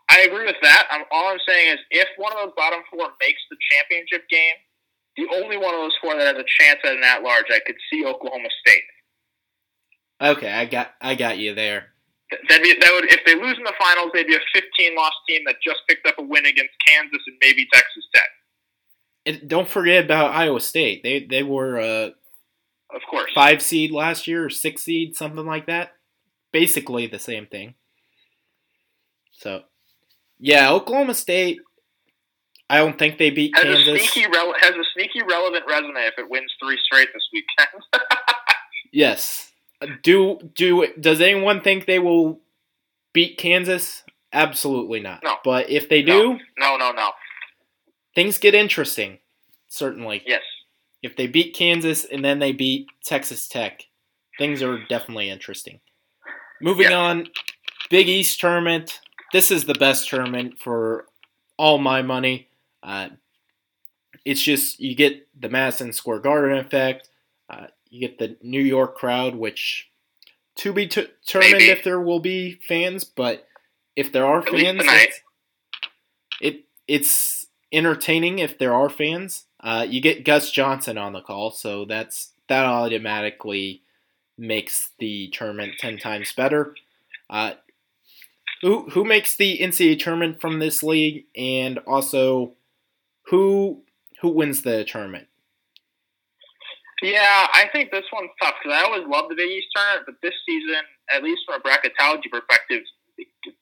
I 0.09 0.21
agree 0.21 0.45
with 0.45 0.55
that. 0.61 0.87
I'm, 0.89 1.03
all 1.11 1.29
I'm 1.29 1.39
saying 1.47 1.73
is 1.73 1.79
if 1.91 2.07
one 2.17 2.31
of 2.31 2.37
those 2.39 2.53
bottom 2.55 2.79
four 2.89 3.07
makes 3.19 3.41
the 3.49 3.57
championship 3.71 4.27
game, 4.29 4.55
the 5.17 5.27
only 5.35 5.57
one 5.57 5.73
of 5.73 5.81
those 5.81 5.97
four 6.01 6.15
that 6.15 6.35
has 6.35 6.37
a 6.37 6.63
chance 6.63 6.79
at 6.85 6.93
an 6.93 7.03
at 7.03 7.23
large, 7.23 7.45
I 7.49 7.59
could 7.65 7.75
see 7.91 8.05
Oklahoma 8.05 8.49
State. 8.65 8.83
Okay, 10.21 10.51
I 10.51 10.65
got 10.65 10.91
I 11.01 11.15
got 11.15 11.37
you 11.37 11.53
there. 11.53 11.87
That'd 12.49 12.63
be, 12.63 12.75
that 12.79 12.91
would 12.93 13.11
if 13.11 13.21
they 13.25 13.35
lose 13.35 13.57
in 13.57 13.63
the 13.63 13.73
finals, 13.79 14.11
they'd 14.13 14.27
be 14.27 14.35
a 14.35 14.39
15 14.53 14.95
loss 14.95 15.13
team 15.27 15.41
that 15.45 15.55
just 15.63 15.79
picked 15.87 16.07
up 16.07 16.15
a 16.17 16.23
win 16.23 16.45
against 16.45 16.73
Kansas 16.87 17.21
and 17.25 17.37
maybe 17.41 17.67
Texas 17.71 18.03
Tech. 18.13 18.29
And 19.25 19.49
don't 19.49 19.67
forget 19.67 20.05
about 20.05 20.33
Iowa 20.33 20.59
State. 20.59 21.03
They 21.03 21.25
they 21.25 21.43
were 21.43 21.79
uh, 21.79 22.09
of 22.93 23.01
course 23.09 23.31
five 23.33 23.61
seed 23.61 23.91
last 23.91 24.27
year 24.27 24.45
or 24.45 24.49
six 24.49 24.83
seed, 24.83 25.15
something 25.15 25.45
like 25.45 25.67
that. 25.67 25.91
Basically 26.51 27.07
the 27.07 27.19
same 27.19 27.45
thing. 27.45 27.75
So, 29.31 29.63
yeah, 30.39 30.71
Oklahoma 30.71 31.13
State. 31.13 31.59
I 32.69 32.79
don't 32.79 32.99
think 32.99 33.17
they 33.17 33.29
beat 33.29 33.55
has 33.55 33.63
Kansas. 33.63 33.87
A 33.87 33.97
sneaky 34.07 34.27
rele- 34.29 34.53
has 34.59 34.71
a 34.71 34.83
sneaky 34.93 35.21
relevant 35.21 35.63
resume 35.69 35.99
if 35.99 36.15
it 36.17 36.29
wins 36.29 36.51
three 36.61 36.77
straight 36.83 37.07
this 37.13 37.23
weekend. 37.31 37.83
yes. 38.91 39.51
Do 40.03 40.39
do 40.55 40.87
does 40.99 41.21
anyone 41.21 41.61
think 41.61 41.85
they 41.85 41.99
will 41.99 42.41
beat 43.13 43.37
Kansas? 43.37 44.03
Absolutely 44.33 44.99
not. 44.99 45.21
No. 45.23 45.35
But 45.43 45.69
if 45.69 45.87
they 45.87 46.01
do, 46.01 46.37
no, 46.57 46.75
no, 46.75 46.77
no, 46.77 46.91
no. 46.91 47.11
things 48.15 48.37
get 48.37 48.53
interesting. 48.53 49.19
Certainly. 49.69 50.23
Yes. 50.25 50.41
If 51.03 51.15
they 51.15 51.27
beat 51.27 51.55
Kansas 51.55 52.05
and 52.05 52.23
then 52.25 52.39
they 52.39 52.51
beat 52.51 52.87
Texas 53.03 53.47
Tech, 53.47 53.85
things 54.37 54.61
are 54.63 54.79
definitely 54.87 55.29
interesting. 55.29 55.79
Moving 56.61 56.89
Yeah. 56.91 56.97
on, 56.99 57.29
Big 57.89 58.07
East 58.09 58.39
tournament. 58.39 58.99
This 59.31 59.51
is 59.51 59.65
the 59.65 59.75
best 59.75 60.09
tournament 60.09 60.59
for 60.59 61.07
all 61.57 61.77
my 61.77 62.01
money. 62.01 62.47
Uh, 62.81 63.09
it's 64.25 64.41
just 64.41 64.79
you 64.79 64.95
get 64.95 65.27
the 65.39 65.49
Madison 65.49 65.93
Square 65.93 66.19
Garden 66.19 66.57
effect. 66.57 67.09
Uh, 67.49 67.67
you 67.89 67.99
get 68.01 68.17
the 68.17 68.37
New 68.41 68.61
York 68.61 68.95
crowd, 68.97 69.35
which 69.35 69.89
to 70.55 70.73
be 70.73 70.87
t- 70.87 71.07
determined 71.25 71.53
Maybe. 71.53 71.69
if 71.69 71.83
there 71.83 72.01
will 72.01 72.19
be 72.19 72.53
fans, 72.67 73.03
but 73.03 73.47
if 73.95 74.11
there 74.11 74.25
are 74.25 74.39
At 74.39 74.49
fans, 74.49 74.81
it's, 74.83 75.21
it 76.41 76.63
it's 76.87 77.45
entertaining 77.71 78.39
if 78.39 78.57
there 78.57 78.73
are 78.73 78.89
fans. 78.89 79.45
Uh, 79.59 79.85
you 79.87 80.01
get 80.01 80.23
Gus 80.23 80.51
Johnson 80.51 80.97
on 80.97 81.13
the 81.13 81.21
call, 81.21 81.51
so 81.51 81.85
that's 81.85 82.33
that 82.47 82.65
automatically 82.65 83.81
makes 84.37 84.91
the 84.99 85.29
tournament 85.29 85.73
ten 85.79 85.97
times 85.97 86.33
better. 86.33 86.75
Uh, 87.29 87.53
who 88.61 88.89
who 88.89 89.03
makes 89.03 89.35
the 89.35 89.59
NCAA 89.59 89.99
tournament 89.99 90.39
from 90.39 90.59
this 90.59 90.83
league, 90.83 91.25
and 91.35 91.79
also 91.87 92.53
who 93.27 93.81
who 94.21 94.29
wins 94.29 94.61
the 94.61 94.83
tournament? 94.85 95.27
Yeah, 97.01 97.47
I 97.53 97.65
think 97.71 97.91
this 97.91 98.05
one's 98.11 98.31
tough 98.41 98.55
because 98.61 98.77
I 98.79 98.83
always 98.83 99.07
love 99.07 99.29
the 99.29 99.35
Big 99.35 99.51
East 99.51 99.67
tournament, 99.75 100.05
but 100.07 100.15
this 100.23 100.33
season, 100.47 100.81
at 101.13 101.21
least 101.21 101.41
from 101.45 101.61
a 101.61 101.63
bracketology 101.63 102.29
perspective, 102.31 102.81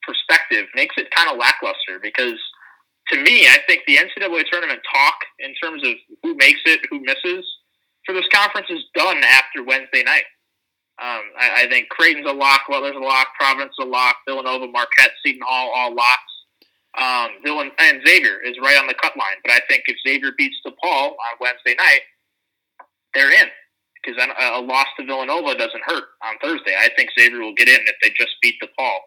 perspective 0.02 0.66
makes 0.74 0.96
it 0.96 1.10
kind 1.10 1.30
of 1.30 1.36
lackluster 1.36 2.00
because 2.02 2.40
to 3.08 3.22
me, 3.22 3.46
I 3.46 3.58
think 3.66 3.82
the 3.86 3.96
NCAA 3.96 4.44
tournament 4.50 4.80
talk 4.92 5.14
in 5.38 5.54
terms 5.62 5.82
of 5.86 5.94
who 6.22 6.34
makes 6.36 6.60
it, 6.66 6.80
who 6.90 7.00
misses 7.00 7.44
for 8.04 8.14
this 8.14 8.26
conference 8.32 8.68
is 8.70 8.82
done 8.94 9.18
after 9.24 9.62
Wednesday 9.64 10.02
night. 10.02 10.24
Um, 10.98 11.22
I, 11.38 11.64
I 11.64 11.68
think 11.68 11.88
Creighton's 11.90 12.28
a 12.28 12.32
lock, 12.32 12.62
Butler's 12.68 12.96
a 12.96 12.98
lock, 12.98 13.28
Providence 13.38 13.74
a 13.80 13.84
lock, 13.84 14.16
Villanova, 14.26 14.66
Marquette, 14.66 15.12
Seton 15.24 15.42
Hall, 15.46 15.70
all 15.74 15.94
locks. 15.94 16.32
Um, 16.96 17.42
Villan- 17.44 17.76
and 17.78 18.00
Xavier 18.06 18.40
is 18.40 18.56
right 18.62 18.78
on 18.78 18.86
the 18.86 18.94
cut 18.94 19.16
line, 19.18 19.36
but 19.44 19.52
I 19.52 19.60
think 19.68 19.82
if 19.86 19.96
Xavier 20.06 20.32
beats 20.38 20.56
DePaul 20.66 21.10
on 21.10 21.32
Wednesday 21.40 21.74
night, 21.76 22.00
they're 23.12 23.30
in 23.32 23.48
because 24.02 24.22
a, 24.22 24.58
a 24.58 24.62
loss 24.62 24.86
to 24.98 25.04
Villanova 25.04 25.54
doesn't 25.56 25.82
hurt 25.84 26.04
on 26.22 26.36
Thursday. 26.40 26.74
I 26.78 26.88
think 26.96 27.10
Xavier 27.18 27.40
will 27.40 27.54
get 27.54 27.68
in 27.68 27.80
if 27.86 27.96
they 28.02 28.10
just 28.10 28.32
beat 28.40 28.54
DePaul. 28.62 28.98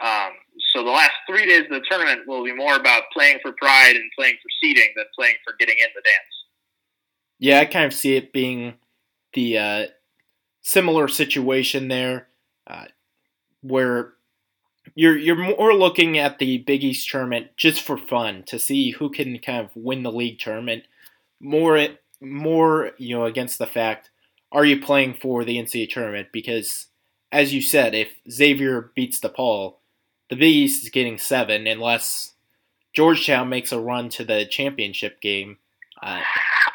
Um, 0.00 0.32
so 0.74 0.84
the 0.84 0.90
last 0.90 1.12
three 1.28 1.46
days 1.46 1.64
of 1.64 1.70
the 1.70 1.82
tournament 1.90 2.26
will 2.26 2.44
be 2.44 2.54
more 2.54 2.76
about 2.76 3.04
playing 3.12 3.38
for 3.42 3.52
pride 3.52 3.96
and 3.96 4.10
playing 4.18 4.34
for 4.42 4.48
seeding 4.62 4.88
than 4.94 5.06
playing 5.14 5.36
for 5.44 5.54
getting 5.58 5.76
in 5.78 5.88
the 5.94 6.02
dance. 6.02 6.36
Yeah, 7.38 7.60
I 7.60 7.64
kind 7.66 7.86
of 7.86 7.94
see 7.94 8.16
it 8.16 8.32
being 8.32 8.74
the 9.32 9.58
uh, 9.58 9.86
similar 10.62 11.08
situation 11.08 11.88
there, 11.88 12.28
uh, 12.66 12.86
where 13.62 14.14
you're 14.94 15.16
you're 15.16 15.36
more 15.36 15.74
looking 15.74 16.18
at 16.18 16.38
the 16.38 16.58
Big 16.58 16.84
East 16.84 17.08
tournament 17.08 17.48
just 17.56 17.82
for 17.82 17.96
fun 17.96 18.42
to 18.46 18.58
see 18.58 18.90
who 18.90 19.10
can 19.10 19.38
kind 19.38 19.64
of 19.64 19.70
win 19.74 20.02
the 20.02 20.12
league 20.12 20.38
tournament. 20.38 20.84
More 21.40 21.86
more 22.20 22.92
you 22.98 23.16
know 23.16 23.24
against 23.24 23.58
the 23.58 23.66
fact 23.66 24.10
are 24.52 24.64
you 24.64 24.80
playing 24.80 25.14
for 25.14 25.44
the 25.44 25.58
NCAA 25.58 25.90
tournament 25.90 26.28
because 26.32 26.86
as 27.30 27.52
you 27.52 27.60
said 27.60 27.94
if 27.94 28.08
Xavier 28.30 28.90
beats 28.94 29.20
DePaul, 29.20 29.74
the 30.30 30.36
Big 30.36 30.54
East 30.54 30.84
is 30.84 30.90
getting 30.90 31.18
seven 31.18 31.66
unless 31.66 32.34
Georgetown 32.94 33.48
makes 33.48 33.72
a 33.72 33.80
run 33.80 34.08
to 34.10 34.24
the 34.24 34.46
championship 34.46 35.20
game. 35.20 35.58
Uh, 36.02 36.20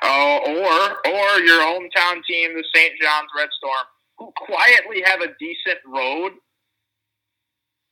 Oh, 0.03 0.39
or 0.45 1.11
or 1.11 1.39
your 1.41 1.61
hometown 1.61 2.23
team, 2.27 2.55
the 2.55 2.63
St. 2.73 2.93
John's 2.99 3.29
Red 3.37 3.49
Storm, 3.57 3.85
who 4.17 4.31
quietly 4.35 5.03
have 5.05 5.21
a 5.21 5.27
decent 5.39 5.79
road, 5.85 6.33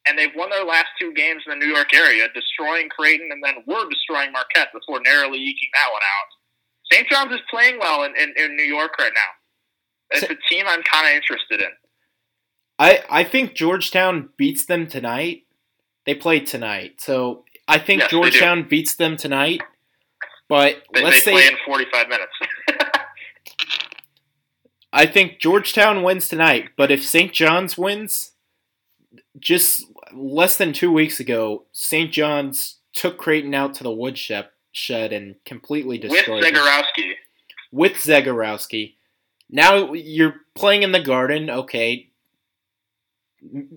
and 0.07 0.17
they've 0.17 0.35
won 0.35 0.49
their 0.49 0.65
last 0.65 0.87
two 0.99 1.13
games 1.13 1.43
in 1.45 1.51
the 1.59 1.65
New 1.65 1.71
York 1.71 1.93
area, 1.93 2.27
destroying 2.33 2.89
Creighton 2.89 3.29
and 3.31 3.43
then 3.43 3.63
were 3.67 3.87
destroying 3.89 4.31
Marquette 4.31 4.69
before 4.73 5.01
narrowly 5.01 5.37
eking 5.37 5.69
that 5.75 5.89
one 5.91 6.01
out. 6.01 6.91
St. 6.91 7.07
John's 7.09 7.33
is 7.33 7.41
playing 7.51 7.77
well 7.79 8.03
in, 8.03 8.13
in, 8.17 8.33
in 8.35 8.55
New 8.55 8.63
York 8.63 8.97
right 8.97 9.13
now. 9.13 10.17
It's 10.17 10.23
a 10.23 10.37
team 10.49 10.65
I'm 10.67 10.81
kind 10.81 11.07
of 11.07 11.13
interested 11.13 11.61
in. 11.61 11.69
I 12.79 13.03
I 13.09 13.23
think 13.23 13.53
Georgetown 13.53 14.29
beats 14.35 14.65
them 14.65 14.87
tonight. 14.87 15.43
They 16.05 16.15
played 16.15 16.47
tonight, 16.47 16.95
so 17.01 17.43
I 17.67 17.77
think 17.77 18.01
Yes. 18.01 18.11
Georgetown 18.11 18.67
beats 18.67 18.95
them 18.95 19.15
tonight. 19.17 19.61
But 20.47 20.81
They, 20.93 21.03
let's 21.03 21.23
they 21.23 21.31
play 21.31 21.41
say 21.43 21.47
in 21.49 21.57
45 21.65 22.07
minutes. 22.09 22.31
I 24.91 25.05
think 25.05 25.39
Georgetown 25.39 26.01
wins 26.01 26.27
tonight. 26.27 26.69
But 26.75 26.89
if 26.89 27.05
St. 27.05 27.31
John's 27.31 27.77
wins, 27.77 28.31
just 29.39 29.85
less 30.13 30.57
than 30.57 30.73
two 30.73 30.91
weeks 30.91 31.19
ago, 31.19 31.65
St. 31.71 32.11
John's 32.11 32.77
took 32.93 33.17
Creighton 33.17 33.53
out 33.53 33.75
to 33.75 33.83
the 33.83 33.91
woodshed 33.91 34.49
shed 34.71 35.13
and 35.13 35.35
completely 35.45 35.99
With 35.99 36.09
destroyed 36.11 36.43
them. 36.43 36.53
Zegarowski. 36.53 37.13
with 37.71 37.93
Zegarowski. 37.93 38.95
Now 39.49 39.93
you're 39.93 40.35
playing 40.55 40.83
in 40.83 40.91
the 40.91 41.01
Garden, 41.01 41.49
okay. 41.49 42.08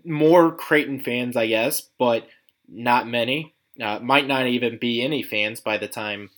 More 0.04 0.54
Creighton 0.54 1.00
fans, 1.00 1.36
I 1.36 1.46
guess, 1.46 1.88
but 1.98 2.26
not 2.68 3.06
many. 3.06 3.54
Uh, 3.80 3.98
might 4.00 4.26
not 4.26 4.46
even 4.46 4.78
be 4.78 5.02
any 5.02 5.22
fans 5.22 5.60
by 5.60 5.78
the 5.78 5.88
time 5.88 6.30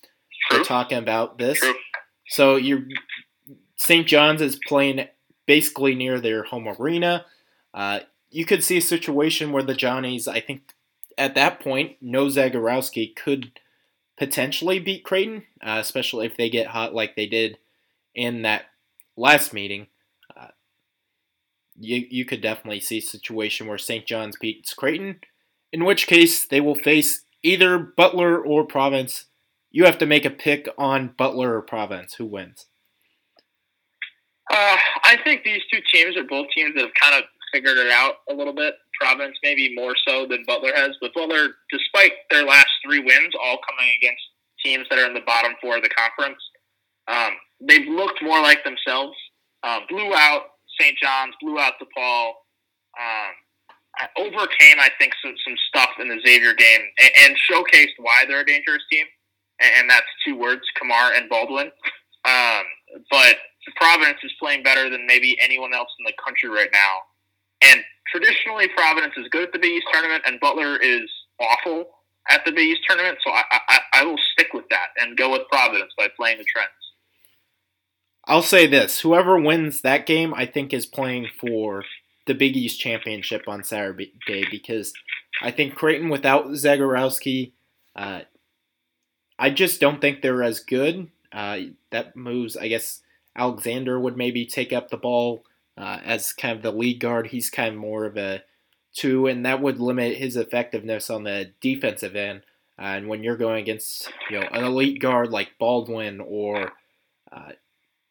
True. 0.48 0.58
we're 0.58 0.64
talking 0.64 0.98
about 0.98 1.38
this. 1.38 1.58
True. 1.58 1.74
So 2.28 2.56
you're 2.56 2.84
St. 3.76 4.06
John's 4.06 4.40
is 4.40 4.58
playing 4.66 5.08
basically 5.46 5.94
near 5.94 6.20
their 6.20 6.44
home 6.44 6.68
arena. 6.68 7.26
Uh, 7.72 8.00
you 8.30 8.44
could 8.44 8.64
see 8.64 8.78
a 8.78 8.82
situation 8.82 9.52
where 9.52 9.62
the 9.62 9.74
Johnnies, 9.74 10.26
I 10.26 10.40
think, 10.40 10.74
at 11.18 11.34
that 11.34 11.60
point, 11.60 11.96
no 12.00 12.26
Zegarowski 12.26 13.14
could 13.14 13.52
potentially 14.16 14.78
beat 14.78 15.04
Creighton, 15.04 15.44
uh, 15.62 15.78
especially 15.80 16.26
if 16.26 16.36
they 16.36 16.48
get 16.48 16.68
hot 16.68 16.94
like 16.94 17.14
they 17.14 17.26
did 17.26 17.58
in 18.14 18.42
that 18.42 18.64
last 19.16 19.52
meeting. 19.52 19.88
Uh, 21.76 21.80
you 21.80 22.06
you 22.10 22.24
could 22.24 22.40
definitely 22.40 22.80
see 22.80 22.98
a 22.98 23.02
situation 23.02 23.66
where 23.66 23.78
St. 23.78 24.06
John's 24.06 24.36
beats 24.40 24.74
Creighton, 24.74 25.20
in 25.72 25.84
which 25.84 26.06
case 26.06 26.46
they 26.46 26.60
will 26.60 26.74
face 26.74 27.24
either 27.42 27.78
Butler 27.78 28.38
or 28.40 28.64
Providence. 28.64 29.26
You 29.70 29.84
have 29.86 29.98
to 29.98 30.06
make 30.06 30.24
a 30.24 30.30
pick 30.30 30.68
on 30.78 31.14
Butler 31.16 31.56
or 31.56 31.62
Providence. 31.62 32.14
Who 32.14 32.26
wins? 32.26 32.66
Uh, 34.52 34.76
I 35.04 35.18
think 35.24 35.42
these 35.42 35.62
two 35.72 35.80
teams 35.92 36.16
are 36.16 36.24
both 36.24 36.46
teams 36.54 36.74
that 36.74 36.82
have 36.82 36.94
kind 37.00 37.16
of 37.16 37.24
figured 37.52 37.78
it 37.78 37.90
out 37.90 38.14
a 38.30 38.34
little 38.34 38.54
bit. 38.54 38.74
Providence 39.00 39.36
maybe 39.42 39.74
more 39.74 39.94
so 40.06 40.26
than 40.26 40.44
Butler 40.46 40.72
has, 40.74 40.96
but 41.00 41.12
Butler, 41.14 41.56
despite 41.70 42.12
their 42.30 42.44
last 42.44 42.68
three 42.84 43.00
wins, 43.00 43.34
all 43.42 43.58
coming 43.68 43.90
against 43.98 44.22
teams 44.64 44.86
that 44.90 44.98
are 44.98 45.06
in 45.06 45.14
the 45.14 45.22
bottom 45.26 45.52
four 45.60 45.76
of 45.76 45.82
the 45.82 45.88
conference, 45.88 46.38
um, 47.08 47.32
they've 47.68 47.88
looked 47.88 48.22
more 48.22 48.40
like 48.40 48.62
themselves. 48.64 49.16
Um, 49.64 49.80
blew 49.88 50.12
out 50.14 50.42
St. 50.80 50.96
John's, 50.98 51.34
blew 51.40 51.58
out 51.58 51.74
DePaul. 51.80 52.32
Um, 52.98 53.32
overcame, 54.18 54.78
I 54.78 54.90
think, 54.98 55.12
some, 55.22 55.34
some 55.46 55.56
stuff 55.68 55.90
in 56.00 56.08
the 56.08 56.20
Xavier 56.26 56.54
game 56.54 56.80
and, 57.00 57.10
and 57.24 57.36
showcased 57.50 57.94
why 57.98 58.24
they're 58.26 58.40
a 58.40 58.46
dangerous 58.46 58.82
team. 58.90 59.06
And, 59.60 59.70
and 59.78 59.90
that's 59.90 60.06
two 60.26 60.36
words, 60.36 60.62
Kamar 60.78 61.12
and 61.12 61.28
Baldwin. 61.28 61.70
Um, 62.24 62.64
but 63.10 63.36
Providence 63.76 64.18
is 64.22 64.32
playing 64.40 64.62
better 64.62 64.90
than 64.90 65.06
maybe 65.06 65.36
anyone 65.42 65.74
else 65.74 65.88
in 65.98 66.04
the 66.04 66.12
country 66.24 66.48
right 66.48 66.70
now. 66.72 66.98
And 67.62 67.82
traditionally, 68.10 68.68
Providence 68.76 69.14
is 69.16 69.26
good 69.30 69.44
at 69.44 69.52
the 69.52 69.58
Big 69.58 69.72
East 69.72 69.86
tournament, 69.92 70.22
and 70.26 70.40
Butler 70.40 70.76
is 70.76 71.08
awful 71.40 71.86
at 72.30 72.44
the 72.44 72.52
Big 72.52 72.68
East 72.68 72.82
tournament. 72.88 73.18
So 73.24 73.32
I, 73.32 73.42
I, 73.50 73.78
I 73.94 74.04
will 74.04 74.18
stick 74.32 74.48
with 74.52 74.68
that 74.70 74.88
and 75.00 75.16
go 75.16 75.30
with 75.32 75.42
Providence 75.50 75.92
by 75.96 76.08
playing 76.16 76.38
the 76.38 76.44
trends. 76.44 76.70
I'll 78.26 78.42
say 78.42 78.66
this: 78.66 79.00
whoever 79.00 79.38
wins 79.38 79.80
that 79.82 80.06
game, 80.06 80.32
I 80.34 80.46
think, 80.46 80.72
is 80.72 80.86
playing 80.86 81.28
for 81.38 81.84
the 82.26 82.34
Big 82.34 82.56
East 82.56 82.80
championship 82.80 83.46
on 83.46 83.64
Saturday 83.64 84.12
because 84.50 84.92
I 85.42 85.50
think 85.50 85.74
Creighton 85.74 86.08
without 86.08 86.46
Zegarowski, 86.46 87.52
uh, 87.94 88.22
I 89.38 89.50
just 89.50 89.80
don't 89.80 90.00
think 90.00 90.22
they're 90.22 90.42
as 90.42 90.60
good. 90.60 91.10
Uh, 91.32 91.58
that 91.90 92.16
moves, 92.16 92.56
I 92.56 92.68
guess, 92.68 93.02
Alexander 93.36 93.98
would 93.98 94.16
maybe 94.16 94.46
take 94.46 94.72
up 94.72 94.88
the 94.88 94.96
ball 94.96 95.44
uh, 95.76 95.98
as 96.04 96.32
kind 96.32 96.56
of 96.56 96.62
the 96.62 96.70
lead 96.70 97.00
guard. 97.00 97.28
He's 97.28 97.50
kind 97.50 97.74
of 97.74 97.80
more 97.80 98.06
of 98.06 98.16
a 98.16 98.42
two, 98.94 99.26
and 99.26 99.44
that 99.44 99.60
would 99.60 99.80
limit 99.80 100.16
his 100.16 100.36
effectiveness 100.36 101.10
on 101.10 101.24
the 101.24 101.52
defensive 101.60 102.16
end. 102.16 102.42
Uh, 102.78 102.82
and 102.82 103.08
when 103.08 103.22
you're 103.22 103.36
going 103.36 103.60
against 103.60 104.10
you 104.30 104.40
know 104.40 104.46
an 104.50 104.64
elite 104.64 105.00
guard 105.00 105.30
like 105.30 105.58
Baldwin 105.58 106.20
or 106.20 106.72
uh, 107.30 107.52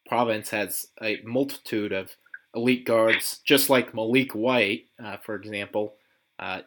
Providence 0.06 0.50
has 0.50 0.88
a 1.02 1.22
multitude 1.24 1.92
of 1.92 2.16
elite 2.56 2.86
guards, 2.86 3.40
just 3.44 3.70
like 3.70 3.94
Maliek 3.94 4.36
White, 4.36 4.88
uh, 5.04 5.18
for 5.18 5.36
example. 5.36 5.96
Uh, 6.38 6.62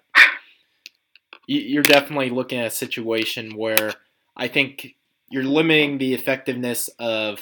you're 1.47 1.83
definitely 1.83 2.31
looking 2.31 2.59
at 2.59 2.67
a 2.67 2.71
situation 2.71 3.57
where 3.57 3.93
I 4.37 4.49
think 4.49 4.97
you're 5.31 5.45
limiting 5.45 5.99
the 5.99 6.15
effectiveness 6.15 6.89
of 6.99 7.41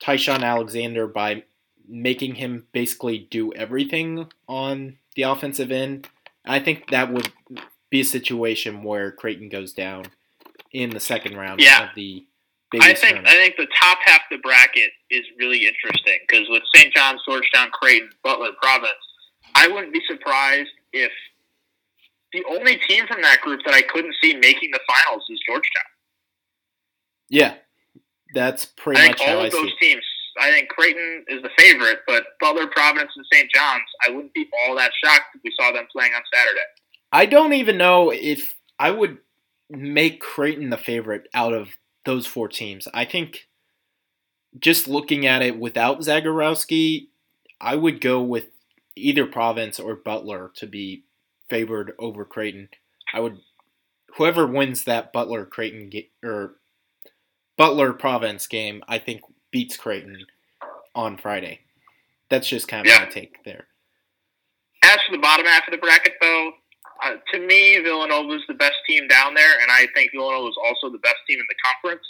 Ty-Shon 0.00 0.44
Alexander 0.44 1.06
by 1.06 1.44
making 1.88 2.36
him 2.36 2.66
basically 2.72 3.26
do 3.30 3.52
everything 3.54 4.26
on 4.48 4.98
the 5.14 5.22
offensive 5.22 5.70
end. 5.70 6.08
I 6.44 6.60
think 6.60 6.90
that 6.90 7.12
would 7.12 7.32
be 7.90 8.00
a 8.00 8.04
situation 8.04 8.82
where 8.82 9.12
Creighton 9.12 9.48
goes 9.48 9.72
down 9.72 10.06
in 10.72 10.90
the 10.90 11.00
second 11.00 11.36
round 11.36 11.60
yeah. 11.60 11.88
of 11.88 11.94
the 11.94 12.26
I 12.74 12.94
think. 12.94 13.18
I 13.26 13.32
think 13.32 13.56
the 13.56 13.68
top 13.80 13.98
half 14.04 14.20
of 14.30 14.38
the 14.38 14.38
bracket 14.38 14.90
is 15.10 15.24
really 15.38 15.66
interesting 15.66 16.18
because 16.26 16.46
with 16.48 16.62
St. 16.74 16.92
John's, 16.94 17.20
Georgetown, 17.26 17.70
Creighton, 17.70 18.10
Butler, 18.24 18.50
Providence, 18.60 18.96
I 19.54 19.68
wouldn't 19.68 19.92
be 19.92 20.02
surprised 20.08 20.70
if 20.92 21.12
the 22.32 22.44
only 22.50 22.76
team 22.76 23.06
from 23.06 23.22
that 23.22 23.40
group 23.40 23.60
that 23.64 23.74
I 23.74 23.82
couldn't 23.82 24.14
see 24.22 24.34
making 24.34 24.70
the 24.72 24.80
finals 24.86 25.22
is 25.30 25.40
Georgetown. 25.46 25.84
Yeah, 27.28 27.54
that's 28.34 28.66
pretty 28.66 29.00
I 29.00 29.08
much 29.08 29.20
all 29.20 29.40
of 29.40 29.46
I 29.46 29.48
those 29.48 29.72
teams. 29.80 30.02
I 30.38 30.50
think 30.50 30.68
Creighton 30.68 31.24
is 31.28 31.42
the 31.42 31.50
favorite, 31.56 32.00
but 32.06 32.24
Butler, 32.40 32.66
Providence, 32.66 33.12
and 33.16 33.24
St. 33.32 33.50
John's, 33.54 33.88
I 34.06 34.10
wouldn't 34.10 34.34
be 34.34 34.46
all 34.66 34.76
that 34.76 34.92
shocked 35.02 35.34
if 35.34 35.40
we 35.42 35.52
saw 35.58 35.72
them 35.72 35.86
playing 35.90 36.12
on 36.12 36.22
Saturday. 36.32 36.60
I 37.12 37.26
don't 37.26 37.54
even 37.54 37.78
know 37.78 38.10
if 38.10 38.54
I 38.78 38.90
would 38.90 39.18
make 39.70 40.20
Creighton 40.20 40.70
the 40.70 40.76
favorite 40.76 41.28
out 41.32 41.54
of 41.54 41.68
those 42.06 42.26
four 42.26 42.48
teams. 42.48 42.88
I 42.94 43.04
think 43.04 43.48
just 44.58 44.88
looking 44.88 45.26
at 45.26 45.42
it 45.42 45.58
without 45.58 46.00
Zegarowski, 46.00 47.08
I 47.60 47.76
would 47.76 48.00
go 48.00 48.22
with 48.22 48.46
either 48.96 49.26
Providence 49.26 49.78
or 49.78 49.94
Butler 49.94 50.50
to 50.56 50.66
be 50.66 51.04
favored 51.50 51.92
over 51.98 52.24
Creighton. 52.24 52.70
I 53.12 53.20
would 53.20 53.38
whoever 54.16 54.46
wins 54.46 54.84
that 54.84 55.12
Butler 55.12 55.44
Creighton 55.44 55.90
or 56.24 56.54
Butler 57.58 57.92
Providence 57.92 58.46
game, 58.46 58.82
I 58.88 58.98
think 58.98 59.20
beats 59.50 59.76
Creighton 59.76 60.26
on 60.94 61.18
Friday. 61.18 61.60
That's 62.30 62.48
just 62.48 62.68
kind 62.68 62.86
of 62.86 62.92
yeah. 62.92 63.00
my 63.00 63.10
take 63.10 63.44
there. 63.44 63.66
As 64.82 64.98
for 65.06 65.12
the 65.12 65.18
bottom 65.18 65.46
half 65.46 65.66
of 65.68 65.72
the 65.72 65.78
bracket, 65.78 66.14
though, 66.20 66.52
uh, 67.04 67.16
to 67.32 67.46
me, 67.46 67.78
Villanova 67.80 68.34
is 68.34 68.42
the 68.48 68.54
best 68.54 68.76
team 68.86 69.08
down 69.08 69.34
there, 69.34 69.60
and 69.60 69.70
I 69.70 69.86
think 69.94 70.12
Villanova 70.12 70.48
is 70.48 70.56
also 70.64 70.90
the 70.90 70.98
best 70.98 71.16
team 71.28 71.38
in 71.38 71.46
the 71.48 71.54
conference. 71.64 72.06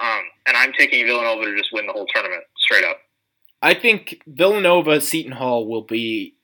Um, 0.00 0.22
and 0.46 0.56
I'm 0.56 0.72
taking 0.72 1.06
Villanova 1.06 1.44
to 1.44 1.56
just 1.56 1.70
win 1.72 1.86
the 1.86 1.92
whole 1.92 2.06
tournament 2.12 2.42
straight 2.58 2.84
up. 2.84 2.98
I 3.62 3.74
think 3.74 4.22
Villanova 4.26 5.00
Seton 5.00 5.32
Hall 5.32 5.66
will 5.66 5.82
be 5.82 6.34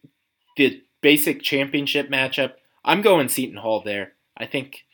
the 0.57 0.83
Big 1.01 1.19
East 1.19 1.43
championship 1.43 2.11
matchup. 2.11 2.53
I'm 2.85 3.03
going 3.03 3.29
Seton 3.29 3.57
Hall 3.57 3.83
there. 3.85 4.13
I 4.37 4.47
think 4.47 4.85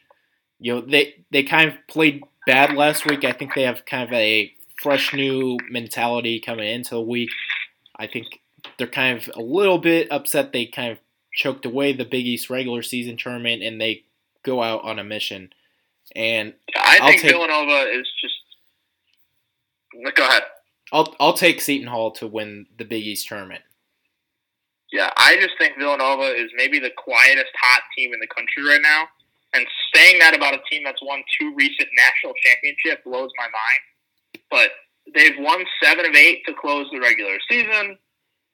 you 0.58 0.74
know 0.74 0.80
they 0.80 1.24
they 1.30 1.42
kind 1.42 1.70
of 1.70 1.76
played 1.88 2.22
bad 2.46 2.74
last 2.74 3.06
week. 3.06 3.24
I 3.24 3.32
think 3.32 3.54
they 3.54 3.62
have 3.62 3.84
kind 3.86 4.04
of 4.04 4.12
a 4.12 4.52
fresh 4.82 5.14
new 5.14 5.58
mentality 5.70 6.40
coming 6.40 6.68
into 6.68 6.94
the 6.94 7.00
week. 7.00 7.30
I 7.96 8.06
think 8.06 8.40
they're 8.78 8.86
kind 8.86 9.18
of 9.18 9.30
a 9.34 9.40
little 9.40 9.78
bit 9.78 10.10
upset 10.10 10.52
they 10.52 10.66
kind 10.66 10.92
of 10.92 10.98
choked 11.36 11.64
away 11.64 11.92
the 11.92 12.04
Big 12.04 12.26
East 12.26 12.50
regular 12.50 12.82
season 12.82 13.16
tournament 13.16 13.62
and 13.62 13.80
they 13.80 14.02
go 14.42 14.62
out 14.62 14.82
on 14.82 14.98
a 14.98 15.04
mission. 15.04 15.52
And 16.16 16.54
I 16.74 16.98
I'll 17.00 17.08
think 17.08 17.22
take, 17.22 17.30
Villanova 17.30 17.90
is 17.90 18.08
just. 18.20 18.34
Go 20.16 20.26
ahead. 20.26 20.42
I'll 20.92 21.14
I'll 21.20 21.32
take 21.34 21.60
Seton 21.60 21.86
Hall 21.86 22.10
to 22.12 22.26
win 22.26 22.66
the 22.78 22.84
Big 22.84 23.04
East 23.06 23.28
tournament. 23.28 23.62
Yeah, 24.92 25.10
I 25.16 25.36
just 25.36 25.54
think 25.58 25.76
Villanova 25.78 26.32
is 26.34 26.50
maybe 26.56 26.78
the 26.78 26.92
quietest 26.96 27.50
hot 27.60 27.82
team 27.96 28.14
in 28.14 28.20
the 28.20 28.26
country 28.28 28.64
right 28.64 28.80
now, 28.80 29.08
and 29.52 29.66
saying 29.94 30.20
that 30.20 30.34
about 30.34 30.54
a 30.54 30.60
team 30.70 30.84
that's 30.84 31.02
won 31.02 31.22
two 31.38 31.52
recent 31.54 31.88
national 31.96 32.34
championships 32.44 33.02
blows 33.04 33.30
my 33.36 33.44
mind. 33.44 34.42
But 34.48 34.70
they've 35.12 35.38
won 35.38 35.64
seven 35.82 36.06
of 36.06 36.14
eight 36.14 36.46
to 36.46 36.54
close 36.54 36.86
the 36.92 37.00
regular 37.00 37.36
season, 37.50 37.98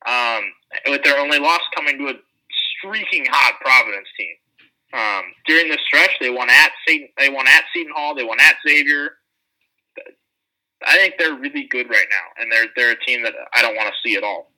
um, 0.07 0.43
with 0.89 1.05
their 1.05 1.19
only 1.19 1.39
loss 1.39 1.61
coming 1.77 1.99
to 1.99 2.09
a 2.09 2.15
streaking 2.83 3.27
hot 3.31 3.61
Providence 3.61 4.09
team. 4.19 4.35
Um, 4.93 5.23
during 5.47 5.71
the 5.71 5.79
stretch, 5.87 6.11
they 6.21 6.31
won 6.31 6.51
at 6.51 6.71
Seton, 6.87 7.09
they 7.17 7.31
won 7.31 7.47
at 7.49 7.65
Seton 7.75 7.93
Hall, 7.97 8.15
they 8.15 8.25
won 8.25 8.39
at 8.41 8.57
Xavier. 8.67 9.17
I 10.87 10.97
think 10.97 11.15
they're 11.19 11.35
really 11.35 11.65
good 11.65 11.89
right 11.89 12.07
now, 12.11 12.43
and 12.43 12.51
they're 12.51 12.67
they're 12.77 12.91
a 12.91 13.05
team 13.07 13.23
that 13.23 13.35
I 13.55 13.63
don't 13.63 13.77
want 13.77 13.89
to 13.89 13.95
see 14.09 14.17
at 14.17 14.25
all. 14.25 14.51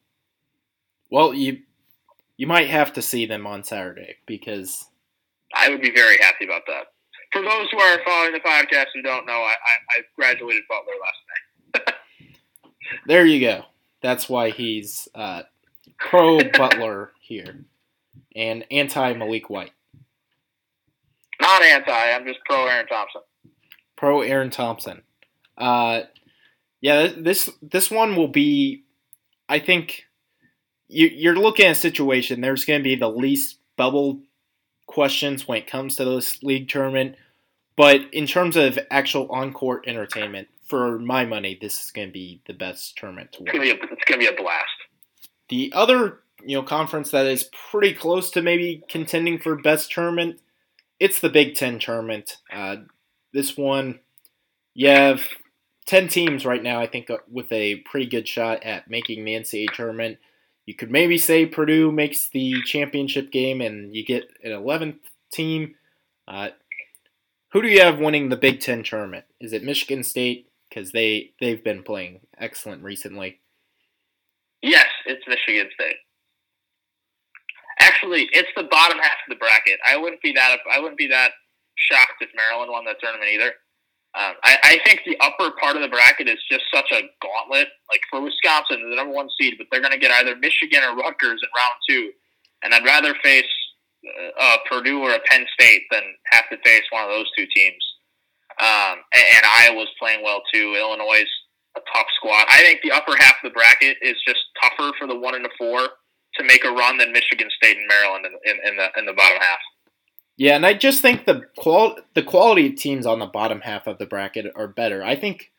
Well, 1.11 1.35
you 1.35 1.61
you 2.37 2.47
might 2.47 2.69
have 2.69 2.93
to 2.95 3.03
see 3.03 3.27
them 3.27 3.47
on 3.47 3.63
Saturday 3.63 4.17
because 4.27 4.89
I 5.55 5.69
would 5.69 5.83
be 5.83 5.93
very 5.93 6.17
happy 6.21 6.47
about 6.47 6.63
that. 6.67 6.87
For 7.31 7.43
those 7.43 7.69
who 7.71 7.79
are 7.79 8.01
following 8.05 8.33
the 8.33 8.41
podcast 8.41 8.87
who 8.95 9.03
don't 9.03 9.27
know, 9.27 9.33
I, 9.33 9.55
I, 9.55 9.99
I 9.99 10.01
graduated 10.17 10.63
Butler 10.69 10.95
last 11.03 11.85
night. 11.87 11.95
there 13.07 13.27
you 13.27 13.41
go. 13.41 13.65
That's 14.03 14.29
why 14.29 14.51
he's 14.51 15.09
uh, 15.15 15.43
pro 15.99 16.39
Butler 16.53 17.13
here 17.21 17.65
and 18.35 18.65
anti 18.71 19.15
Maliek 19.15 19.49
White. 19.49 19.73
Not 21.41 21.63
anti. 21.63 21.93
I'm 21.93 22.27
just 22.27 22.41
pro 22.45 22.67
Aaron 22.67 22.87
Thompson. 22.87 23.23
Pro 23.97 24.21
Aaron 24.23 24.51
Thompson. 24.51 25.03
Uh, 25.57 26.03
yeah, 26.81 27.09
this 27.17 27.51
this 27.63 27.91
one 27.91 28.17
will 28.17 28.29
be. 28.29 28.85
I 29.49 29.59
think 29.59 30.05
you, 30.89 31.09
you're 31.09 31.37
looking 31.37 31.67
at 31.67 31.73
a 31.73 31.75
situation. 31.75 32.41
There's 32.41 32.65
going 32.65 32.81
to 32.81 32.85
be 32.85 32.97
the 32.97 33.09
least 33.09 33.59
bubble 33.77 34.23
questions 34.87 35.47
when 35.47 35.59
it 35.59 35.67
comes 35.67 35.97
to 35.97 36.05
this 36.05 36.43
league 36.43 36.69
tournament, 36.69 37.17
but 37.77 38.03
in 38.13 38.27
terms 38.27 38.57
of 38.57 38.79
actual 38.91 39.29
on-court 39.31 39.85
entertainment, 39.87 40.49
for 40.67 40.99
my 40.99 41.25
money, 41.25 41.59
this 41.61 41.85
is 41.85 41.91
going 41.91 42.09
to 42.09 42.13
be 42.13 42.41
the 42.47 42.53
best 42.53 42.97
tournament 42.97 43.33
to 43.33 43.43
watch. 43.43 43.55
It's 43.55 44.05
going 44.05 44.21
to 44.21 44.27
be 44.27 44.27
a 44.27 44.37
blast. 44.37 44.67
The 45.49 45.73
other 45.75 46.21
you 46.43 46.57
know 46.57 46.63
conference 46.63 47.11
that 47.11 47.27
is 47.27 47.49
pretty 47.71 47.93
close 47.93 48.31
to 48.33 48.43
maybe 48.43 48.83
contending 48.89 49.39
for 49.39 49.57
best 49.57 49.91
tournament. 49.91 50.41
It's 51.01 51.21
the 51.21 51.29
Big 51.29 51.55
Ten 51.55 51.79
tournament. 51.79 52.39
Uh, 52.53 52.77
this 53.33 53.57
one, 53.57 54.01
you 54.75 54.89
have 54.89 55.23
ten 55.87 56.09
teams 56.09 56.45
right 56.47 56.63
now. 56.63 56.81
I 56.81 56.87
think 56.87 57.11
uh, 57.11 57.19
with 57.31 57.51
a 57.53 57.77
pretty 57.91 58.07
good 58.07 58.29
shot 58.29 58.63
at 58.63 58.89
making 58.91 59.25
the 59.25 59.35
NCAA 59.35 59.73
tournament. 59.75 60.19
you 60.67 60.75
could 60.75 60.91
maybe 60.91 61.19
say 61.19 61.47
Purdue 61.47 61.93
makes 61.93 62.29
the 62.29 62.55
championship 62.65 63.31
game 63.31 63.61
and 63.61 63.95
you 63.95 64.05
get 64.05 64.29
an 64.43 64.53
11th 64.53 64.99
team. 65.31 65.75
Uh, 66.27 66.49
who 67.53 67.63
do 67.63 67.69
you 67.69 67.81
have 67.81 67.99
winning 67.99 68.29
the 68.31 68.37
Big 68.37 68.61
Ten 68.61 68.83
tournament? 68.83 69.25
Is 69.41 69.53
it 69.53 69.63
Michigan 69.63 70.03
State? 70.03 70.49
Because 70.69 70.91
they 70.93 71.33
they've 71.41 71.63
been 71.63 71.83
playing 71.83 72.21
excellent 72.39 72.83
recently. 72.83 73.41
Yes, 74.63 74.87
it's 75.07 75.23
Michigan 75.29 75.69
State. 75.75 75.97
Actually, 77.85 78.29
it's 78.33 78.49
the 78.57 78.65
bottom 78.65 78.99
half 78.99 79.21
of 79.27 79.29
the 79.29 79.37
bracket. 79.37 79.79
I 79.87 79.97
wouldn't 79.97 80.23
be 80.23 80.33
that 80.33 80.57
I 80.73 80.81
wouldn't 80.81 80.99
be 80.99 81.09
that 81.09 81.33
shocked 81.77 82.23
if 82.23 82.31
Maryland 82.35 82.71
won 82.73 82.85
that 82.87 82.97
tournament 83.01 83.31
either. 83.31 83.53
Um, 84.15 84.35
I, 84.45 84.57
I 84.63 84.75
think 84.87 85.03
the 85.05 85.19
upper 85.21 85.51
part 85.61 85.77
of 85.77 85.83
the 85.83 85.89
bracket 85.89 86.29
is 86.29 86.39
just 86.49 86.65
such 86.73 86.87
a 86.93 87.03
gauntlet. 87.21 87.69
Like 87.91 88.01
for 88.09 88.23
Wisconsin, 88.23 88.89
the 88.89 88.97
number 88.97 89.13
one 89.13 89.29
seed, 89.39 89.55
but 89.59 89.67
they're 89.71 89.83
going 89.83 89.93
to 89.93 89.99
get 89.99 90.13
either 90.13 90.37
Michigan 90.37 90.83
or 90.85 90.97
Rutgers 90.97 91.43
in 91.43 91.51
round 91.53 91.75
two, 91.89 92.11
and 92.63 92.73
I'd 92.73 92.85
rather 92.85 93.15
face 93.23 93.51
uh, 94.07 94.41
uh, 94.41 94.57
Purdue 94.71 95.03
or 95.03 95.11
a 95.11 95.21
Penn 95.29 95.45
State 95.59 95.83
than 95.91 96.03
have 96.31 96.49
to 96.51 96.57
face 96.65 96.85
one 96.91 97.03
of 97.03 97.11
those 97.11 97.31
two 97.37 97.47
teams. 97.55 97.85
Um, 98.63 99.03
and, 99.13 99.27
and 99.37 99.45
Iowa's 99.45 99.91
playing 99.99 100.23
well 100.23 100.43
too. 100.53 100.77
Illinois 100.79 101.23
is 101.23 101.33
a 101.77 101.81
tough 101.93 102.07
squad. 102.17 102.47
I 102.49 102.63
think 102.63 102.81
the 102.83 102.93
upper 102.93 103.17
half 103.19 103.35
of 103.43 103.51
the 103.51 103.55
bracket 103.55 103.97
is 104.01 104.15
just 104.27 104.41
tougher 104.63 104.95
for 104.97 105.09
the 105.09 105.19
one 105.19 105.35
and 105.35 105.45
the 105.45 105.51
four 105.59 105.89
to 106.37 106.45
make 106.45 106.65
a 106.65 106.71
run 106.71 106.99
than 106.99 107.13
Michigan 107.13 107.49
State 107.57 107.77
and 107.77 107.87
Maryland 107.87 108.27
in, 108.27 108.33
in, 108.51 108.69
in 108.69 108.77
the 108.77 108.89
in 108.99 109.07
the 109.07 109.13
bottom 109.13 109.39
half. 109.41 109.59
Yeah, 110.37 110.57
and 110.57 110.67
I 110.67 110.75
just 110.75 111.01
think 111.01 111.27
the 111.27 111.43
qual 111.57 111.97
the 112.15 112.23
quality 112.23 112.69
of 112.69 112.77
teams 112.77 113.07
on 113.07 113.21
the 113.21 113.27
bottom 113.27 113.61
half 113.61 113.87
of 113.87 113.99
the 113.99 114.07
bracket 114.07 114.47
are 114.57 114.69
better. 114.69 115.05
I 115.05 115.17
think 115.17 115.53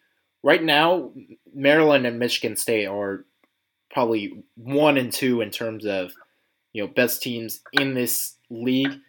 right 0.44 0.64
now 0.64 1.12
Maryland 1.54 2.06
and 2.06 2.20
Michigan 2.20 2.56
State 2.56 2.86
are 2.86 3.26
probably 3.92 4.44
one 4.56 4.98
and 4.98 5.12
two 5.12 5.42
in 5.42 5.50
terms 5.50 5.86
of 5.86 6.12
you 6.74 6.84
know 6.84 6.88
best 6.88 7.22
teams 7.22 7.62
in 7.72 7.94
this 7.94 8.36
league. 8.50 9.00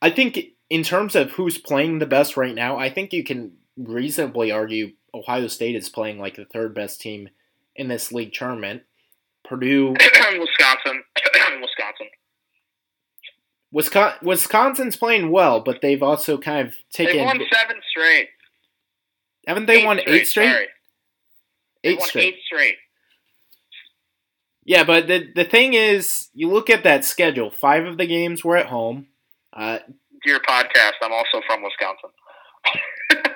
I 0.00 0.10
think 0.10 0.38
in 0.70 0.84
terms 0.84 1.16
of 1.16 1.32
who's 1.32 1.58
playing 1.58 1.98
the 1.98 2.06
best 2.06 2.36
right 2.36 2.54
now, 2.54 2.76
I 2.76 2.90
think 2.90 3.12
you 3.12 3.24
can 3.24 3.52
reasonably 3.76 4.52
argue 4.52 4.92
Ohio 5.14 5.48
State 5.48 5.74
is 5.74 5.88
playing 5.88 6.18
like 6.18 6.36
the 6.36 6.44
third 6.44 6.74
best 6.74 7.00
team 7.00 7.28
in 7.74 7.88
this 7.88 8.12
league 8.12 8.32
tournament. 8.32 8.82
Purdue, 9.48 9.88
Wisconsin, 9.92 11.02
Wisconsin. 11.60 12.06
Wisconsin, 13.70 14.18
Wisconsin's 14.26 14.96
playing 14.96 15.30
well, 15.30 15.60
but 15.60 15.80
they've 15.82 16.02
also 16.02 16.38
kind 16.38 16.68
of 16.68 16.74
taken. 16.92 17.16
They 17.16 17.24
won 17.24 17.40
seven 17.52 17.76
straight. 17.90 18.28
Haven't 19.46 19.66
they 19.66 19.80
eight 19.80 19.86
won 19.86 19.98
straight, 19.98 20.14
eight 20.14 20.26
straight? 20.26 20.50
Sorry. 20.50 20.66
Eight 21.84 22.02
straight. 22.02 22.24
Eight 22.24 22.36
straight. 22.44 22.76
Yeah, 24.64 24.84
but 24.84 25.06
the 25.06 25.32
the 25.34 25.44
thing 25.44 25.74
is, 25.74 26.28
you 26.34 26.50
look 26.50 26.68
at 26.68 26.84
that 26.84 27.04
schedule. 27.04 27.50
Five 27.50 27.86
of 27.86 27.96
the 27.96 28.06
games 28.06 28.44
were 28.44 28.56
at 28.56 28.66
home. 28.66 29.06
Uh, 29.52 29.78
Dear 30.24 30.40
podcast, 30.40 30.92
I'm 31.02 31.12
also 31.12 31.40
from 31.46 31.62
Wisconsin. 31.62 32.10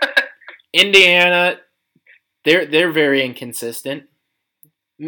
Indiana, 0.74 1.56
they're 2.44 2.66
they're 2.66 2.92
very 2.92 3.24
inconsistent. 3.24 4.04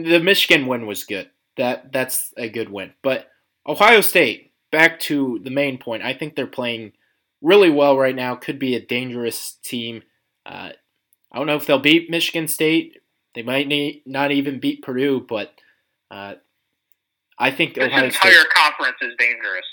The 0.02 0.18
Michigan 0.18 0.66
win 0.66 0.86
was 0.86 1.04
good. 1.04 1.30
That 1.56 1.92
that's 1.92 2.32
a 2.36 2.48
good 2.48 2.68
win. 2.68 2.94
But 3.00 3.28
Ohio 3.64 4.00
State, 4.00 4.52
back 4.72 4.98
to 5.00 5.38
the 5.44 5.50
main 5.50 5.78
point. 5.78 6.02
I 6.02 6.14
think 6.14 6.34
they're 6.34 6.48
playing 6.48 6.92
really 7.40 7.70
well 7.70 7.96
right 7.96 8.14
now. 8.14 8.34
Could 8.34 8.58
be 8.58 8.74
a 8.74 8.84
dangerous 8.84 9.56
team. 9.62 10.02
Uh, 10.44 10.70
I 11.30 11.38
don't 11.38 11.46
know 11.46 11.54
if 11.54 11.66
they'll 11.66 11.78
beat 11.78 12.10
Michigan 12.10 12.48
State. 12.48 13.02
They 13.36 13.42
might 13.42 13.68
need, 13.68 14.02
not 14.04 14.32
even 14.32 14.60
beat 14.60 14.82
Purdue, 14.82 15.20
but 15.20 15.52
uh, 16.10 16.34
I 17.38 17.52
think 17.52 17.74
this 17.74 17.84
Ohio 17.84 18.06
entire 18.06 18.32
State, 18.32 18.46
conference 18.54 18.96
is 19.00 19.12
dangerous. 19.18 19.66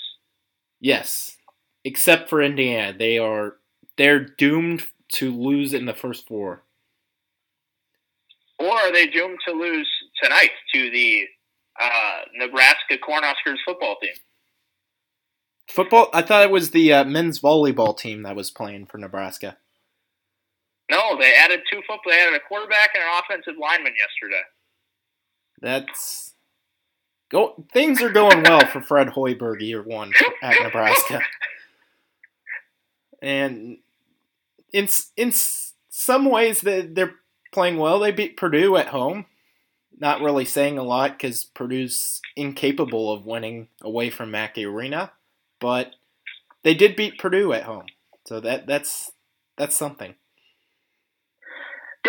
Yes, 0.80 1.36
except 1.84 2.28
for 2.28 2.42
Indiana, 2.42 2.96
they 2.96 3.18
are 3.18 3.56
they're 3.96 4.24
doomed 4.24 4.84
to 5.14 5.32
lose 5.32 5.74
in 5.74 5.86
the 5.86 5.94
first 5.94 6.28
four. 6.28 6.62
Or 8.58 8.70
are 8.70 8.92
they 8.92 9.08
doomed 9.08 9.38
to 9.46 9.52
lose 9.52 9.88
tonight 10.22 10.50
to 10.74 10.90
the 10.90 11.24
uh, 11.80 12.20
Nebraska 12.34 12.98
Cornhuskers 12.98 13.56
football 13.66 13.96
team? 14.00 14.14
Football? 15.68 16.08
I 16.12 16.22
thought 16.22 16.44
it 16.44 16.50
was 16.50 16.70
the 16.70 16.92
uh, 16.92 17.04
men's 17.04 17.40
volleyball 17.40 17.96
team 17.96 18.22
that 18.22 18.36
was 18.36 18.50
playing 18.50 18.86
for 18.86 18.98
Nebraska. 18.98 19.56
No, 20.90 21.16
they 21.18 21.34
added 21.34 21.60
two 21.70 21.80
football. 21.80 22.12
They 22.12 22.20
added 22.20 22.34
a 22.34 22.46
quarterback 22.46 22.90
and 22.94 23.02
an 23.02 23.10
offensive 23.18 23.54
lineman 23.58 23.94
yesterday. 23.98 24.42
That's 25.60 26.34
go. 27.30 27.64
Things 27.72 28.02
are 28.02 28.10
going 28.10 28.42
well 28.42 28.66
for 28.66 28.82
Fred 28.82 29.08
Hoiberg 29.08 29.60
year 29.60 29.82
one 29.82 30.12
at 30.42 30.62
Nebraska, 30.62 31.20
and 33.22 33.78
in 34.72 34.88
in 35.16 35.32
some 35.88 36.24
ways 36.26 36.62
that 36.62 36.94
they're 36.94 37.14
playing 37.52 37.78
well. 37.78 38.00
They 38.00 38.10
beat 38.10 38.36
Purdue 38.36 38.76
at 38.76 38.88
home. 38.88 39.26
Not 40.02 40.20
really 40.20 40.44
saying 40.44 40.76
a 40.76 40.82
lot 40.82 41.12
because 41.12 41.44
Purdue's 41.44 42.20
incapable 42.36 43.12
of 43.12 43.24
winning 43.24 43.68
away 43.80 44.10
from 44.10 44.30
Mackey 44.30 44.66
Arena 44.66 45.12
but 45.62 45.94
they 46.64 46.74
did 46.74 46.96
beat 46.96 47.18
Purdue 47.18 47.52
at 47.52 47.62
home, 47.62 47.86
so 48.26 48.40
that 48.40 48.66
that's 48.66 49.12
that's 49.56 49.76
something. 49.76 50.16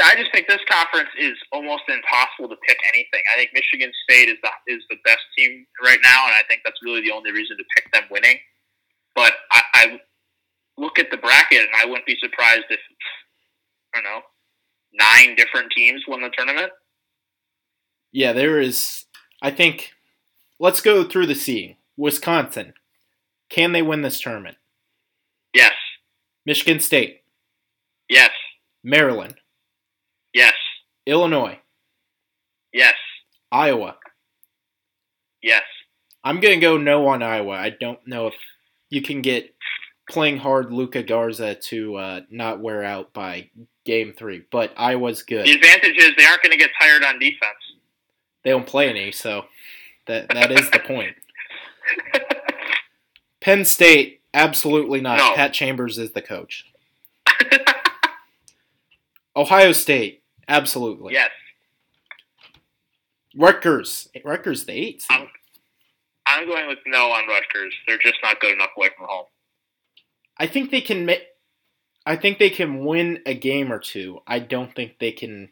I 0.03 0.15
just 0.15 0.31
think 0.33 0.47
this 0.47 0.65
conference 0.67 1.09
is 1.19 1.37
almost 1.51 1.83
impossible 1.87 2.49
to 2.49 2.55
pick 2.67 2.79
anything. 2.91 3.21
I 3.31 3.37
think 3.37 3.51
Michigan 3.53 3.91
State 4.09 4.27
is 4.27 4.37
the 4.41 4.49
is 4.67 4.81
the 4.89 4.97
best 5.05 5.21
team 5.37 5.67
right 5.85 5.99
now, 6.03 6.25
and 6.25 6.33
I 6.33 6.41
think 6.49 6.61
that's 6.65 6.81
really 6.83 7.01
the 7.01 7.11
only 7.11 7.31
reason 7.31 7.55
to 7.57 7.63
pick 7.75 7.93
them 7.93 8.03
winning. 8.09 8.37
But 9.15 9.33
I, 9.51 9.61
I 9.73 9.99
look 10.77 10.97
at 10.97 11.11
the 11.11 11.17
bracket, 11.17 11.61
and 11.61 11.75
I 11.77 11.85
wouldn't 11.85 12.07
be 12.07 12.17
surprised 12.19 12.65
if 12.71 12.79
I 13.95 14.01
don't 14.01 14.03
know 14.03 14.21
nine 14.95 15.35
different 15.35 15.71
teams 15.75 16.03
won 16.07 16.21
the 16.21 16.29
tournament. 16.35 16.71
Yeah, 18.13 18.31
there 18.31 18.61
is. 18.61 19.05
I 19.41 19.51
think. 19.51 19.91
Let's 20.59 20.79
go 20.79 21.03
through 21.03 21.25
the 21.25 21.35
seeding. 21.35 21.75
Wisconsin, 21.97 22.73
can 23.49 23.73
they 23.73 23.81
win 23.81 24.01
this 24.01 24.21
tournament? 24.21 24.55
Yes. 25.53 25.73
Michigan 26.45 26.79
State. 26.79 27.23
Yes. 28.09 28.31
Maryland. 28.83 29.35
Yes. 30.33 30.53
Illinois. 31.05 31.59
Yes. 32.71 32.95
Iowa. 33.51 33.97
Yes. 35.41 35.63
I'm 36.23 36.39
going 36.39 36.59
to 36.59 36.65
go 36.65 36.77
no 36.77 37.07
on 37.07 37.21
Iowa. 37.21 37.53
I 37.53 37.71
don't 37.71 37.99
know 38.07 38.27
if 38.27 38.35
you 38.89 39.01
can 39.01 39.21
get 39.21 39.53
playing 40.09 40.37
hard 40.37 40.71
Luka 40.71 41.03
Garza 41.03 41.55
to 41.55 41.95
uh, 41.95 42.21
not 42.31 42.61
wear 42.61 42.83
out 42.83 43.13
by 43.13 43.49
game 43.85 44.13
three, 44.17 44.43
but 44.51 44.71
Iowa's 44.77 45.23
good. 45.23 45.45
The 45.45 45.53
advantage 45.53 45.97
is 45.97 46.11
they 46.17 46.25
aren't 46.25 46.41
going 46.41 46.51
to 46.51 46.57
get 46.57 46.71
tired 46.79 47.03
on 47.03 47.19
defense. 47.19 47.57
They 48.43 48.51
don't 48.51 48.67
play 48.67 48.89
any, 48.89 49.11
so 49.11 49.45
that 50.07 50.29
that 50.29 50.51
is 50.51 50.69
the 50.71 50.79
point. 50.79 51.15
Penn 53.41 53.65
State, 53.65 54.21
absolutely 54.33 55.01
not. 55.01 55.17
No. 55.17 55.33
Pat 55.35 55.53
Chambers 55.53 55.97
is 55.97 56.11
the 56.11 56.21
coach. 56.21 56.65
Ohio 59.35 59.71
State, 59.71 60.23
absolutely. 60.47 61.13
Yes. 61.13 61.31
Rutgers, 63.35 64.09
Rutgers 64.23 64.65
the 64.65 64.73
eight. 64.73 65.03
I'm, 65.09 65.27
I'm 66.25 66.47
going 66.47 66.67
with 66.67 66.79
no 66.85 67.11
on 67.11 67.27
Rutgers. 67.27 67.73
They're 67.87 67.97
just 67.97 68.17
not 68.23 68.39
good 68.39 68.53
enough 68.53 68.69
away 68.77 68.89
from 68.95 69.07
home. 69.09 69.25
I 70.37 70.47
think 70.47 70.71
they 70.71 70.81
can. 70.81 71.05
Ma- 71.05 71.13
I 72.05 72.15
think 72.15 72.37
they 72.37 72.49
can 72.49 72.85
win 72.85 73.19
a 73.25 73.33
game 73.33 73.71
or 73.71 73.79
two. 73.79 74.19
I 74.27 74.39
don't 74.39 74.73
think 74.75 74.99
they 74.99 75.11
can. 75.11 75.49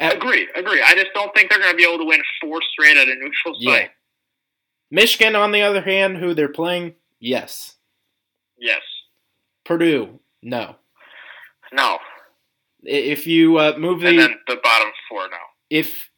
Agree, 0.00 0.48
agree. 0.54 0.82
I 0.84 0.94
just 0.94 1.08
don't 1.14 1.34
think 1.34 1.50
they're 1.50 1.58
going 1.58 1.72
to 1.72 1.76
be 1.76 1.84
able 1.84 1.98
to 1.98 2.04
win 2.04 2.20
four 2.40 2.60
straight 2.72 2.96
at 2.96 3.08
a 3.08 3.14
neutral 3.14 3.54
site. 3.54 3.60
Yeah. 3.60 3.88
Michigan, 4.90 5.34
on 5.34 5.52
the 5.52 5.62
other 5.62 5.82
hand, 5.82 6.18
who 6.18 6.34
they're 6.34 6.48
playing, 6.48 6.94
yes. 7.18 7.74
Yes. 8.58 8.82
Purdue, 9.64 10.20
no. 10.42 10.76
No. 11.72 11.98
If 12.82 13.26
you 13.26 13.58
uh, 13.58 13.74
move 13.76 14.00
the 14.00 14.08
and 14.08 14.18
then 14.18 14.34
the 14.46 14.60
bottom 14.62 14.88
four, 15.08 15.22
no. 15.28 15.36
If 15.70 16.10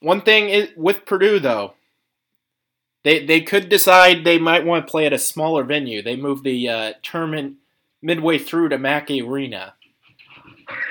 one 0.00 0.22
thing 0.22 0.48
is, 0.48 0.70
with 0.76 1.06
Purdue 1.06 1.38
though, 1.38 1.74
they 3.04 3.24
they 3.24 3.40
could 3.42 3.68
decide 3.68 4.24
they 4.24 4.38
might 4.38 4.64
want 4.64 4.86
to 4.86 4.90
play 4.90 5.06
at 5.06 5.12
a 5.12 5.18
smaller 5.18 5.62
venue. 5.62 6.02
They 6.02 6.16
move 6.16 6.42
the 6.42 6.68
uh, 6.68 6.92
tournament 7.02 7.56
midway 8.02 8.38
through 8.38 8.70
to 8.70 8.78
Mackey 8.78 9.22
Arena. 9.22 9.74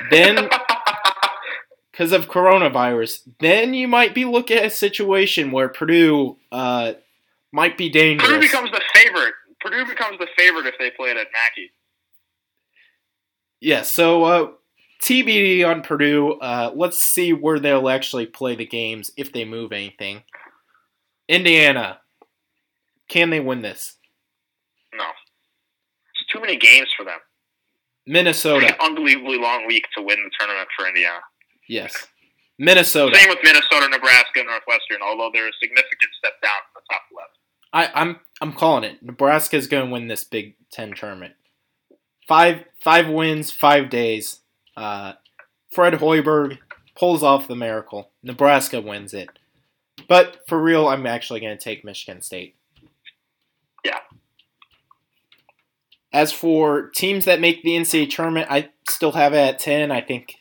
Then 0.10 0.50
because 2.00 2.14
of 2.14 2.30
coronavirus, 2.30 3.28
then 3.42 3.74
you 3.74 3.86
might 3.86 4.16
be 4.16 4.24
looking 4.24 4.56
at 4.56 4.64
a 4.64 4.70
situation 4.70 5.52
where 5.52 5.68
Purdue 5.68 6.38
uh, 6.50 6.94
might 7.52 7.78
be 7.78 7.90
dangerous. 7.90 8.26
Purdue 8.26 8.40
becomes 8.40 8.72
the 8.72 8.82
favorite. 8.94 9.34
Purdue 9.60 9.86
becomes 9.86 10.18
the 10.18 10.28
favorite 10.38 10.66
if 10.66 10.76
they 10.80 10.92
play 10.92 11.10
it 11.10 11.18
at 11.18 11.28
Mackey. 11.34 11.72
Yeah, 13.60 13.82
so 13.82 14.24
uh, 14.24 14.52
TBD 15.04 15.68
on 15.68 15.82
Purdue. 15.82 16.36
Uh, 16.36 16.72
let's 16.74 17.02
see 17.04 17.34
where 17.34 17.60
they'll 17.60 17.90
actually 17.90 18.28
play 18.28 18.56
the 18.56 18.66
games 18.66 19.12
if 19.18 19.34
they 19.34 19.44
move 19.44 19.74
anything. 19.74 20.24
Indiana, 21.28 22.00
can 23.10 23.30
they 23.30 23.42
win 23.42 23.62
this? 23.62 23.98
No, 24.94 25.04
it's 25.04 26.32
too 26.32 26.40
many 26.40 26.56
games 26.56 26.88
for 26.96 27.04
them. 27.04 27.20
Minnesota, 28.08 28.74
unbelievably 28.82 29.38
long 29.38 29.68
week 29.68 29.84
to 29.98 30.02
win 30.02 30.18
the 30.24 30.32
tournament 30.40 30.70
for 30.78 30.88
Indiana. 30.88 31.20
Yes, 31.70 32.08
Minnesota. 32.58 33.16
Same 33.16 33.30
with 33.30 33.40
Minnesota, 33.44 33.88
Nebraska, 33.90 34.44
Northwestern. 34.44 35.02
Although 35.06 35.30
they're 35.32 35.48
a 35.48 35.54
significant 35.62 36.12
step 36.18 36.34
down 36.42 36.60
from 36.74 36.82
the 36.82 36.94
top 36.94 37.02
left. 37.16 37.38
I, 37.72 38.02
I'm 38.02 38.20
I'm 38.42 38.54
calling 38.54 38.84
it. 38.84 39.04
Nebraska 39.04 39.56
is 39.56 39.68
going 39.68 39.86
to 39.86 39.94
win 39.94 40.08
this 40.08 40.24
Big 40.24 40.56
Ten 40.72 40.94
tournament. 40.94 41.36
Five 42.28 42.66
five 42.82 43.08
wins, 43.08 43.52
five 43.52 43.90
days. 43.90 44.40
Uh, 44.76 45.14
Fred 45.72 45.94
Hoiberg 45.94 46.58
pulls 46.96 47.22
off 47.22 47.48
the 47.48 47.56
miracle. 47.56 48.12
Nebraska 48.24 48.82
wins 48.82 49.14
it. 49.14 49.30
But 50.08 50.40
for 50.48 50.62
real, 50.62 50.88
I'm 50.88 51.06
actually 51.06 51.40
going 51.40 51.58
to 51.58 51.64
take 51.64 51.86
Michigan 51.86 52.22
State. 52.22 52.56
Yeah. 53.86 54.00
As 56.12 56.32
for 56.32 56.90
teams 56.90 57.26
that 57.26 57.40
make 57.40 57.62
the 57.62 57.76
NCAA 57.76 58.10
tournament, 58.10 58.48
I 58.50 58.70
still 58.90 59.12
have 59.12 59.34
it 59.34 59.38
at 59.38 59.60
10. 59.60 59.92
I 59.92 60.02
think 60.02 60.39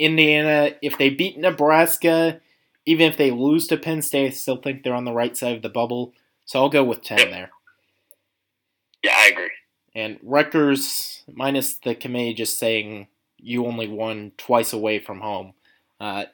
Indiana, 0.00 0.72
if 0.82 0.96
they 0.98 1.10
beat 1.10 1.38
Nebraska, 1.38 2.40
even 2.86 3.06
if 3.06 3.18
they 3.18 3.30
lose 3.30 3.66
to 3.68 3.76
Penn 3.76 4.00
State, 4.02 4.26
I 4.28 4.30
still 4.30 4.56
think 4.56 4.82
they're 4.82 4.94
on 4.94 5.04
the 5.04 5.12
right 5.12 5.36
side 5.36 5.54
of 5.56 5.62
the 5.62 5.68
bubble. 5.68 6.14
So 6.46 6.58
I'll 6.58 6.70
go 6.70 6.82
with 6.82 7.02
10 7.02 7.18
Yep. 7.18 7.30
there. 7.30 7.50
Yeah, 9.04 9.14
I 9.16 9.28
agree. 9.28 9.50
And 9.94 10.18
Rutgers, 10.22 11.22
minus 11.32 11.74
the 11.74 11.94
committee 11.94 12.34
just 12.34 12.58
saying 12.58 13.08
you 13.38 13.66
only 13.66 13.88
won 13.88 14.32
twice 14.38 14.72
away 14.72 14.98
from 14.98 15.20
home, 15.20 15.52
uh, 16.00 16.24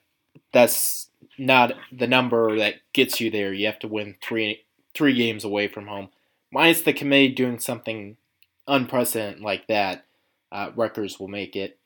that's 0.52 1.08
not 1.38 1.74
the 1.92 2.06
number 2.06 2.56
that 2.58 2.76
gets 2.92 3.20
you 3.20 3.30
there. 3.30 3.52
You 3.52 3.66
have 3.66 3.78
to 3.80 3.88
win 3.88 4.16
three 4.22 4.62
three 4.94 5.14
games 5.14 5.44
away 5.44 5.68
from 5.68 5.88
home. 5.88 6.08
Minus 6.50 6.82
the 6.82 6.92
committee 6.92 7.34
doing 7.34 7.58
something 7.58 8.16
unprecedented 8.66 9.42
like 9.42 9.66
that, 9.66 10.06
uh, 10.50 10.70
Rutgers 10.74 11.20
will 11.20 11.28
make 11.28 11.54
it. 11.56 11.78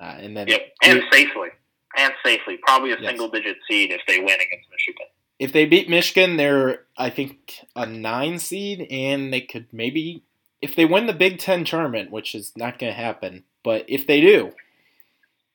Uh, 0.00 0.16
and 0.18 0.36
then 0.36 0.48
Yep, 0.48 0.72
and 0.82 1.02
safely, 1.12 1.48
and 1.96 2.12
safely. 2.24 2.56
Probably 2.66 2.92
a 2.92 2.96
Yes. 2.98 3.10
single-digit 3.10 3.58
seed 3.68 3.90
if 3.92 4.00
they 4.06 4.18
win 4.18 4.40
against 4.40 4.70
Michigan. 4.70 5.06
if 5.38 5.52
they 5.52 5.64
beat 5.66 5.88
Michigan, 5.88 6.36
they're 6.36 6.86
I 6.96 7.10
think 7.10 7.60
a 7.76 7.86
nine 7.86 8.38
seed, 8.38 8.86
and 8.90 9.32
they 9.32 9.40
could 9.40 9.72
maybe 9.72 10.22
if 10.62 10.74
they 10.74 10.84
win 10.84 11.06
the 11.06 11.14
Big 11.14 11.38
Ten 11.38 11.64
tournament, 11.64 12.10
which 12.10 12.34
is 12.34 12.52
not 12.56 12.78
going 12.78 12.92
to 12.92 12.96
happen, 12.96 13.44
but 13.62 13.84
if 13.88 14.06
they 14.06 14.20
do, 14.20 14.52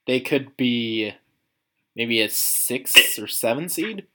they 0.08 0.20
could 0.20 0.56
be 0.58 1.14
maybe 1.96 2.22
a 2.22 2.30
six 2.30 3.18
or 3.20 3.28
seven 3.28 3.70
seed. 3.70 4.06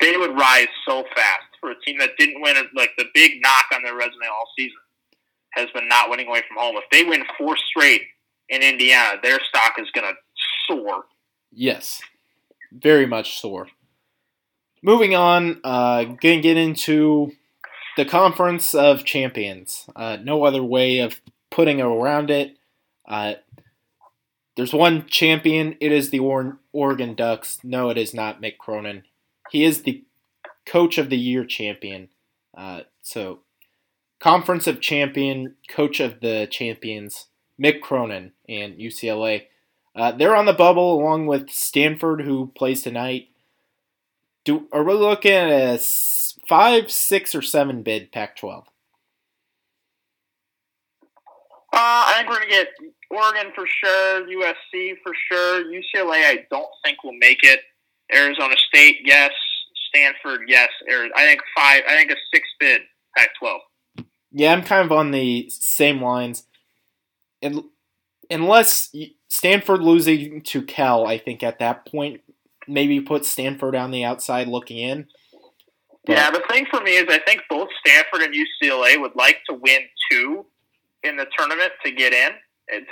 They 0.00 0.16
would 0.16 0.36
rise 0.38 0.68
so 0.86 1.02
fast 1.16 1.42
for 1.60 1.70
a 1.72 1.80
team 1.80 1.98
that 1.98 2.10
didn't 2.16 2.40
win. 2.40 2.54
Like 2.74 2.90
the 2.96 3.06
big 3.14 3.42
knock 3.42 3.64
on 3.74 3.82
their 3.82 3.94
resume 3.96 4.26
all 4.30 4.48
season 4.56 4.78
has 5.50 5.68
been 5.74 5.88
not 5.88 6.08
winning 6.10 6.28
away 6.28 6.42
from 6.46 6.56
home. 6.56 6.76
If 6.76 6.84
they 6.90 7.02
win 7.04 7.24
four 7.36 7.56
straight 7.56 8.02
in 8.48 8.62
Indiana, 8.62 9.18
their 9.22 9.38
stock 9.48 9.74
is 9.78 9.90
going 9.92 10.06
to 10.06 10.14
soar. 10.66 11.04
Yes, 11.52 12.00
very 12.72 13.06
much 13.06 13.40
soar. 13.40 13.68
Moving 14.82 15.14
on, 15.14 15.60
uh, 15.64 16.04
gonna 16.04 16.40
get 16.40 16.56
into 16.56 17.32
the 17.96 18.04
Conference 18.04 18.74
of 18.74 19.04
Champions. 19.04 19.88
Uh, 19.96 20.18
no 20.22 20.44
other 20.44 20.62
way 20.62 20.98
of 21.00 21.20
putting 21.50 21.80
around 21.80 22.30
it. 22.30 22.56
Uh, 23.08 23.34
there's 24.56 24.72
one 24.72 25.06
champion. 25.06 25.76
It 25.80 25.90
is 25.90 26.10
the 26.10 26.20
or- 26.20 26.58
Oregon 26.72 27.14
Ducks. 27.14 27.58
No, 27.64 27.90
it 27.90 27.98
is 27.98 28.14
not 28.14 28.40
Mick 28.40 28.58
Cronin. 28.58 29.04
He 29.50 29.64
is 29.64 29.82
the 29.82 30.04
Coach 30.66 30.98
of 30.98 31.10
the 31.10 31.18
Year 31.18 31.44
champion. 31.44 32.08
Uh, 32.56 32.82
so, 33.02 33.40
Conference 34.20 34.66
of 34.66 34.80
Champion, 34.80 35.56
Coach 35.68 36.00
of 36.00 36.20
the 36.20 36.46
Champions, 36.50 37.26
Mick 37.60 37.80
Cronin 37.80 38.32
and 38.48 38.76
UCLA. 38.76 39.46
Uh, 39.94 40.12
they're 40.12 40.36
on 40.36 40.46
the 40.46 40.52
bubble 40.52 41.00
along 41.00 41.26
with 41.26 41.50
Stanford, 41.50 42.22
who 42.22 42.52
plays 42.54 42.82
tonight. 42.82 43.28
Do 44.44 44.68
are 44.72 44.84
we 44.84 44.94
looking 44.94 45.32
at 45.32 45.50
a 45.50 45.78
five, 46.48 46.90
six, 46.90 47.34
or 47.34 47.42
seven 47.42 47.82
bid 47.82 48.12
Pac-12? 48.12 48.64
Uh, 51.70 51.80
I 51.80 52.14
think 52.16 52.28
we're 52.30 52.36
going 52.36 52.48
to 52.48 52.54
get 52.54 52.68
Oregon 53.10 53.52
for 53.54 53.66
sure, 53.66 54.26
USC 54.26 54.94
for 55.02 55.12
sure, 55.30 55.64
UCLA. 55.64 56.24
I 56.24 56.46
don't 56.50 56.70
think 56.84 57.04
will 57.04 57.12
make 57.12 57.40
it. 57.42 57.60
Arizona 58.14 58.54
State, 58.68 58.98
yes. 59.04 59.32
Stanford, 59.88 60.42
yes. 60.48 60.68
I 60.88 61.26
think 61.26 61.40
five. 61.56 61.82
I 61.88 61.96
think 61.96 62.10
a 62.10 62.16
six 62.32 62.48
bid 62.58 62.82
Pac-12. 63.16 63.58
Yeah, 64.32 64.52
I'm 64.52 64.62
kind 64.62 64.84
of 64.84 64.92
on 64.92 65.10
the 65.10 65.48
same 65.50 66.02
lines. 66.02 66.44
And 67.42 67.64
unless 68.30 68.94
Stanford 69.28 69.80
losing 69.82 70.42
to 70.42 70.62
Cal, 70.62 71.06
I 71.06 71.18
think 71.18 71.42
at 71.42 71.58
that 71.58 71.86
point 71.86 72.20
maybe 72.66 73.00
put 73.00 73.24
Stanford 73.24 73.74
on 73.74 73.90
the 73.90 74.04
outside 74.04 74.48
looking 74.48 74.78
in. 74.78 75.06
But- 76.04 76.16
Yeah, 76.16 76.30
the 76.30 76.42
thing 76.50 76.66
for 76.70 76.80
me 76.80 76.96
is 76.96 77.04
I 77.08 77.18
think 77.20 77.42
both 77.48 77.68
Stanford 77.84 78.22
and 78.22 78.34
UCLA 78.34 79.00
would 79.00 79.14
like 79.14 79.38
to 79.48 79.54
win 79.54 79.80
two 80.10 80.46
in 81.02 81.16
the 81.16 81.26
tournament 81.36 81.72
to 81.84 81.92
get 81.92 82.12
in, 82.12 82.32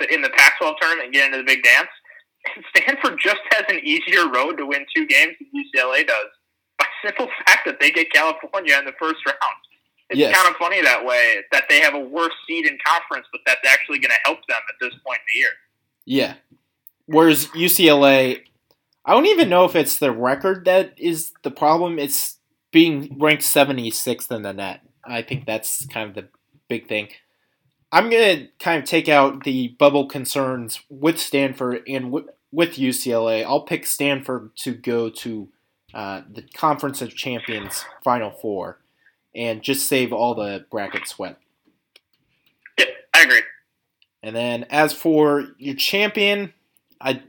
in 0.09 0.21
the 0.21 0.29
Pac-12 0.29 0.75
tournament 0.79 1.05
and 1.05 1.13
get 1.13 1.25
into 1.25 1.37
the 1.37 1.43
big 1.43 1.63
dance. 1.63 1.89
Stanford 2.75 3.19
just 3.21 3.41
has 3.51 3.65
an 3.69 3.79
easier 3.83 4.29
road 4.29 4.57
to 4.57 4.65
win 4.65 4.85
two 4.95 5.05
games 5.05 5.35
than 5.39 5.49
UCLA 5.53 6.07
does 6.07 6.27
by 6.79 6.85
simple 7.05 7.27
fact 7.45 7.65
that 7.65 7.79
they 7.79 7.91
get 7.91 8.11
California 8.11 8.77
in 8.77 8.85
the 8.85 8.93
first 8.99 9.25
round. 9.25 9.37
It's 10.17 10.29
Yes. 10.29 10.35
kind 10.35 10.49
of 10.53 10.57
funny 10.57 10.81
that 10.81 11.05
way 11.05 11.37
that 11.51 11.65
they 11.69 11.79
have 11.81 11.93
a 11.93 11.99
worse 11.99 12.33
seed 12.47 12.65
in 12.65 12.77
conference, 12.85 13.27
but 13.31 13.41
that's 13.45 13.65
actually 13.67 13.99
going 13.99 14.11
to 14.11 14.19
help 14.25 14.39
them 14.47 14.57
at 14.69 14.75
this 14.79 14.93
point 15.05 15.19
in 15.19 15.25
the 15.33 15.39
year. 15.39 15.49
Yeah. 16.05 16.33
Whereas 17.05 17.47
UCLA, 17.47 18.41
I 19.05 19.11
don't 19.13 19.25
even 19.27 19.49
know 19.49 19.65
if 19.65 19.75
it's 19.75 19.97
the 19.97 20.11
record 20.11 20.65
that 20.65 20.93
is 20.97 21.31
the 21.43 21.51
problem. 21.51 21.99
It's 21.99 22.37
being 22.71 23.17
ranked 23.19 23.43
76th 23.43 24.31
in 24.31 24.41
the 24.41 24.53
net. 24.53 24.81
I 25.05 25.21
think 25.21 25.45
that's 25.45 25.85
kind 25.87 26.09
of 26.09 26.15
the 26.15 26.29
big 26.67 26.87
thing. 26.87 27.09
I'm 27.91 28.09
going 28.09 28.37
to 28.39 28.47
kind 28.59 28.83
of 28.83 28.89
take 28.89 29.07
out 29.07 29.45
the 29.45 29.69
bubble 29.79 30.07
concerns 30.07 30.81
with 30.89 31.17
Stanford 31.17 31.83
and 31.87 32.05
wi- 32.05 32.27
with 32.51 32.75
UCLA. 32.75 33.45
I'll 33.45 33.61
pick 33.61 33.85
Stanford 33.85 34.53
to 34.57 34.73
go 34.73 35.09
to 35.09 35.47
uh, 35.93 36.21
the 36.29 36.41
Conference 36.53 37.01
of 37.01 37.15
Champions 37.15 37.85
Final 38.03 38.31
Four 38.31 38.81
and 39.37 39.61
just 39.61 39.87
save 39.87 40.11
all 40.11 40.35
the 40.35 40.65
bracket 40.69 41.07
sweat. 41.07 41.37
Yeah, 42.77 42.85
I 43.15 43.23
agree. 43.23 43.43
And 44.23 44.35
then 44.35 44.65
as 44.69 44.91
for 44.93 45.49
your 45.57 45.75
champion, 45.75 46.53
I 46.99 47.21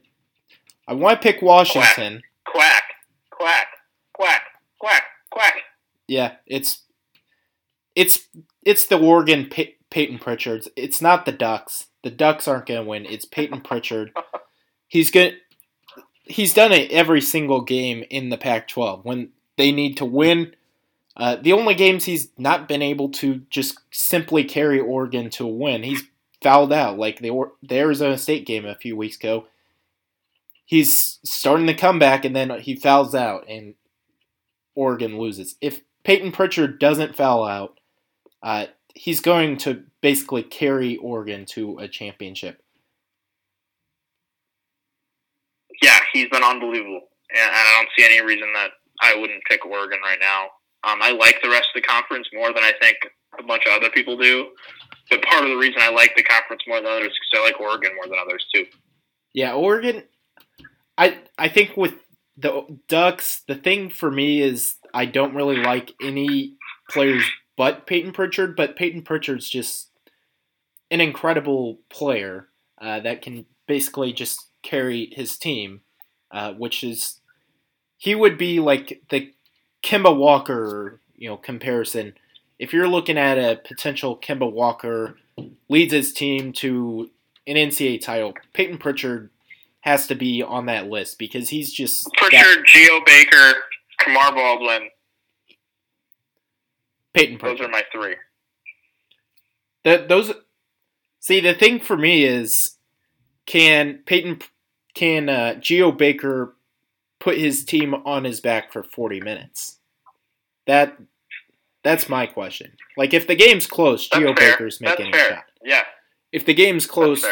I 0.87 0.95
want 0.95 1.21
to 1.21 1.33
pick 1.33 1.43
Washington. 1.43 2.23
Quack, 2.45 2.83
quack, 3.31 3.67
quack, 4.15 4.43
quack, 4.81 5.03
quack. 5.31 5.55
Yeah, 6.09 6.37
it's 6.47 6.83
it's 7.95 8.27
it's 8.65 8.87
the 8.87 8.99
Oregon 8.99 9.47
Pey- 9.51 9.77
Peyton 9.91 10.19
Pritchards. 10.19 10.69
It's 10.77 11.01
not 11.01 11.27
the 11.27 11.33
Ducks. 11.33 11.87
The 12.03 12.11
Ducks 12.11 12.49
aren't 12.49 12.67
going 12.67 12.83
to 12.83 12.89
win. 12.89 13.07
It's 13.07 13.25
Peyton 13.25 13.61
Pritchard. 13.61 14.13
He's 14.89 15.11
going 15.11 15.35
he's 16.29 16.55
done 16.55 16.73
it 16.73 16.91
every 16.91 17.21
single 17.21 17.63
game 17.63 18.05
in 18.11 18.29
the 18.29 18.39
Pac-12 18.39 19.05
when 19.05 19.31
they 19.57 19.73
need 19.73 19.97
to 19.97 20.05
win. 20.05 20.55
Uh, 21.19 21.35
the 21.35 21.53
only 21.53 21.75
games 21.75 22.05
he's 22.05 22.29
not 22.39 22.69
been 22.69 22.81
able 22.81 23.09
to 23.09 23.43
just 23.51 23.79
simply 23.91 24.45
carry 24.45 24.79
Oregon 24.79 25.29
to 25.31 25.45
a 25.45 25.49
win. 25.49 25.83
He's 25.83 26.05
fouled 26.43 26.73
out 26.73 26.97
like 26.97 27.19
the 27.19 27.33
the 27.63 27.77
Arizona 27.77 28.17
State 28.17 28.47
game 28.47 28.65
a 28.65 28.77
few 28.77 28.97
weeks 28.97 29.17
ago. 29.17 29.47
He's 30.65 31.19
starting 31.25 31.67
to 31.67 31.75
come 31.75 31.99
back 31.99 32.25
and 32.25 32.37
then 32.37 32.61
he 32.61 32.77
fouls 32.77 33.15
out 33.15 33.47
and 33.49 33.75
Oregon 34.77 35.19
loses. 35.19 35.57
If 35.61 35.81
Peyton 36.05 36.31
Pritchard 36.31 36.79
doesn't 36.79 37.17
foul 37.17 37.45
out, 37.45 37.81
uh, 38.43 38.67
he's 38.95 39.21
going 39.21 39.57
to 39.59 39.83
basically 40.01 40.45
carry 40.45 40.97
Oregon 40.99 41.47
to 41.47 41.79
a 41.79 41.89
championship. 41.89 42.63
Yeah, 45.83 45.99
he's 46.13 46.29
been 46.29 46.43
unbelievable, 46.43 47.03
and 47.31 47.51
I 47.53 47.77
don't 47.77 47.89
see 47.97 48.05
any 48.05 48.25
reason 48.25 48.53
that 48.55 48.71
I 49.01 49.15
wouldn't 49.15 49.43
pick 49.49 49.65
Oregon 49.65 49.99
right 50.03 50.19
now. 50.21 50.49
Um, 50.85 51.01
I 51.03 51.13
like 51.13 51.41
the 51.43 51.51
rest 51.51 51.69
of 51.75 51.83
the 51.83 51.87
conference 51.87 52.29
more 52.33 52.53
than 52.53 52.63
I 52.63 52.73
think 52.81 52.97
a 53.39 53.43
bunch 53.43 53.65
of 53.67 53.73
other 53.73 53.91
people 53.91 54.17
do. 54.17 54.49
But 55.11 55.23
part 55.23 55.45
of 55.45 55.51
the 55.51 55.57
reason 55.57 55.81
I 55.81 55.91
like 55.91 56.15
the 56.17 56.23
conference 56.23 56.63
more 56.67 56.81
than 56.81 56.91
others 56.91 57.09
is 57.09 57.19
because 57.33 57.43
I 57.43 57.45
like 57.45 57.61
Oregon 57.61 57.95
more 57.95 58.07
than 58.07 58.19
others 58.21 58.45
too. 58.55 58.67
Yeah, 59.33 59.55
Oregon. 59.55 60.05
I 60.97 61.19
I 61.39 61.49
think 61.49 61.77
with 61.77 61.95
the 62.37 62.79
Ducks, 62.89 63.43
the 63.49 63.55
thing 63.55 63.91
for 63.91 64.11
me 64.11 64.41
is 64.41 64.77
I 64.95 65.07
don't 65.07 65.35
really 65.35 65.57
like 65.57 65.93
any 66.03 66.57
players 66.91 67.25
but 67.59 67.87
Peyton 67.87 68.13
Pritchard. 68.13 68.57
But 68.57 68.77
Peyton 68.77 69.03
Pritchard's 69.03 69.51
just 69.51 69.91
an 70.91 71.03
incredible 71.03 71.81
player 71.91 72.49
uh, 72.81 73.01
that 73.01 73.21
can 73.21 73.45
basically 73.67 74.13
just 74.15 74.47
carry 74.63 75.13
his 75.13 75.37
team, 75.37 75.83
uh, 76.31 76.53
which 76.55 76.83
is 76.83 77.21
he 77.99 78.15
would 78.15 78.39
be 78.39 78.61
like 78.61 79.03
the 79.11 79.33
Kemba 79.83 80.17
Walker, 80.17 81.01
you 81.17 81.29
know, 81.29 81.37
comparison. 81.37 82.15
If 82.59 82.73
you're 82.73 82.89
looking 82.89 83.19
at 83.19 83.39
a 83.39 83.61
potential 83.65 84.17
Kemba 84.17 84.51
Walker 84.51 85.17
leads 85.69 85.93
his 85.93 86.13
team 86.13 86.53
to 86.55 87.11
an 87.47 87.57
NCAA 87.57 88.01
title, 88.01 88.35
Peyton 88.53 88.79
Pritchard 88.79 89.31
has 89.81 90.07
to 90.09 90.15
be 90.15 90.43
on 90.43 90.67
that 90.67 90.89
list 90.89 91.19
because 91.19 91.49
he's 91.51 91.73
just 91.73 92.09
Pritchard, 92.15 92.65
Geo 92.67 93.01
Baker, 93.07 93.55
Kamar 93.99 94.35
Baldwin. 94.35 94.89
Peyton 97.15 97.39
Pritchard. 97.39 97.59
Those 97.59 97.67
are 97.67 97.71
my 97.71 97.83
three. 97.93 98.17
That 99.85 100.09
those 100.09 100.33
see 101.21 101.41
the 101.41 101.55
thing 101.55 101.81
for 101.81 101.97
me 101.97 102.25
is 102.25 102.77
can 103.47 104.01
Peyton 104.05 104.41
can 104.95 105.29
uh, 105.29 105.55
Geo 105.55 105.93
Baker 105.93 106.57
put 107.29 107.39
his 107.39 107.65
team 107.65 107.95
on 108.07 108.25
his 108.25 108.41
back 108.41 108.73
for 108.73 108.83
40 108.83 109.21
minutes? 109.21 109.79
That 110.67 110.97
that's 111.85 112.09
my 112.09 112.27
question. 112.27 112.73
Like 112.97 113.13
if 113.13 113.27
the 113.27 113.37
game's 113.37 113.67
close, 113.67 114.09
Geo. 114.09 114.33
Baker's 114.35 114.81
making 114.81 115.15
a 115.15 115.19
shot. 115.19 115.45
Yeah, 115.63 115.83
If 116.33 116.47
the 116.47 116.55
game's 116.55 116.87
close. 116.87 117.25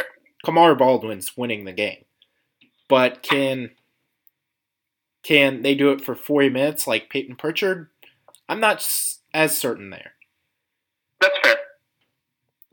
Kamar 0.44 0.74
Baldwin's 0.74 1.36
winning 1.36 1.64
the 1.64 1.72
game. 1.72 2.04
But 2.88 3.22
can 3.22 3.70
can 5.22 5.62
they 5.62 5.74
do 5.74 5.90
it 5.90 6.04
for 6.04 6.14
40 6.14 6.50
minutes 6.50 6.86
like 6.86 7.10
Peyton 7.10 7.36
Pritchard? 7.36 7.88
I'm 8.48 8.60
not 8.60 8.86
as 9.34 9.56
certain 9.56 9.90
there. 9.90 10.12
That's 11.20 11.38
fair. 11.42 11.56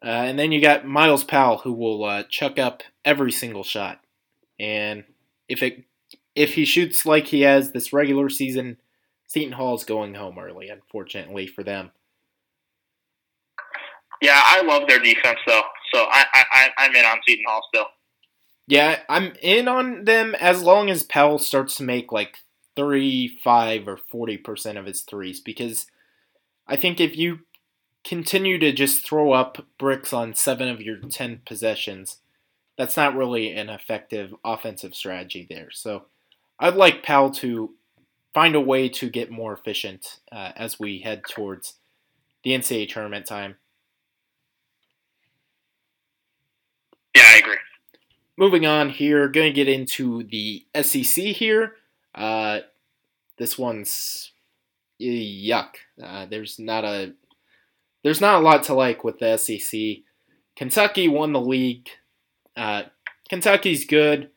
Uh, 0.03 0.27
and 0.27 0.37
then 0.37 0.51
you 0.51 0.61
got 0.61 0.85
Myles 0.85 1.23
Powell 1.23 1.59
who 1.59 1.73
will 1.73 2.03
uh, 2.03 2.23
chuck 2.29 2.59
up 2.59 2.83
every 3.03 3.31
single 3.31 3.63
shot. 3.63 4.01
And 4.59 5.05
if 5.47 5.63
it 5.63 5.85
if 6.35 6.55
he 6.55 6.65
shoots 6.65 7.05
like 7.05 7.27
he 7.27 7.41
has 7.41 7.71
this 7.71 7.93
regular 7.93 8.29
season, 8.29 8.77
Seton 9.27 9.53
Hall's 9.53 9.83
going 9.83 10.15
home 10.15 10.37
early, 10.39 10.69
unfortunately 10.69 11.47
for 11.47 11.63
them. 11.63 11.91
Yeah, 14.21 14.41
I 14.45 14.61
love 14.61 14.87
their 14.87 14.99
defense 14.99 15.39
though. 15.45 15.63
So 15.93 16.05
I, 16.09 16.25
I, 16.33 16.69
I'm 16.77 16.95
in 16.95 17.05
on 17.05 17.19
Seton 17.27 17.45
Hall 17.47 17.61
still. 17.67 17.85
Yeah, 18.67 18.99
I'm 19.09 19.33
in 19.41 19.67
on 19.67 20.05
them 20.05 20.35
as 20.35 20.63
long 20.63 20.89
as 20.89 21.03
Powell 21.03 21.39
starts 21.39 21.75
to 21.77 21.83
make 21.83 22.11
like 22.11 22.37
35 22.75 23.87
or 23.87 23.97
40% 23.97 24.79
of 24.79 24.85
his 24.85 25.01
threes 25.01 25.39
because 25.39 25.87
I 26.67 26.77
think 26.77 26.99
if 26.99 27.17
you 27.17 27.39
continue 28.03 28.57
to 28.59 28.71
just 28.71 29.05
throw 29.05 29.33
up 29.33 29.65
bricks 29.77 30.13
on 30.13 30.33
7 30.33 30.67
of 30.67 30.81
your 30.81 30.97
10 30.97 31.41
possessions, 31.45 32.17
that's 32.77 32.97
not 32.97 33.15
really 33.15 33.51
an 33.51 33.69
effective 33.69 34.33
offensive 34.43 34.95
strategy 34.95 35.45
there. 35.49 35.69
So 35.71 36.05
I'd 36.59 36.75
like 36.75 37.03
Powell 37.03 37.31
to 37.31 37.73
find 38.33 38.55
a 38.55 38.61
way 38.61 38.89
to 38.89 39.09
get 39.09 39.31
more 39.31 39.53
efficient 39.53 40.19
uh, 40.31 40.51
as 40.55 40.79
we 40.79 40.99
head 40.99 41.23
towards 41.29 41.75
the 42.43 42.51
NCAA 42.51 42.89
tournament 42.89 43.25
time. 43.25 43.57
Yeah, 47.15 47.23
I 47.25 47.37
agree. 47.37 47.57
moving 48.37 48.65
on 48.65 48.89
here, 48.89 49.27
going 49.27 49.51
to 49.51 49.55
get 49.55 49.67
into 49.67 50.23
the 50.23 50.65
SEC 50.81 51.25
here. 51.25 51.75
Uh, 52.15 52.59
this 53.37 53.57
one's 53.57 54.31
yuck. 54.99 55.75
Uh, 56.01 56.25
there's 56.25 56.59
not 56.59 56.83
a 56.83 57.13
there's 58.03 58.21
not 58.21 58.35
a 58.35 58.43
lot 58.43 58.63
to 58.63 58.73
like 58.73 59.03
with 59.03 59.19
the 59.19 59.37
SEC. 59.37 60.03
Kentucky 60.55 61.07
won 61.07 61.31
the 61.33 61.39
league. 61.39 61.89
Uh, 62.55 62.83
Kentucky's 63.29 63.85
good. 63.85 64.29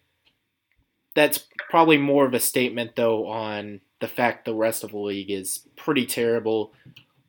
That's 1.15 1.47
probably 1.69 1.99
more 1.99 2.27
of 2.27 2.35
a 2.35 2.41
statement 2.41 2.97
though 2.97 3.27
on 3.27 3.81
the 4.01 4.09
fact 4.09 4.45
the 4.45 4.55
rest 4.55 4.85
of 4.85 4.91
the 4.91 4.99
league 4.99 5.31
is 5.31 5.67
pretty 5.77 6.07
terrible. 6.07 6.73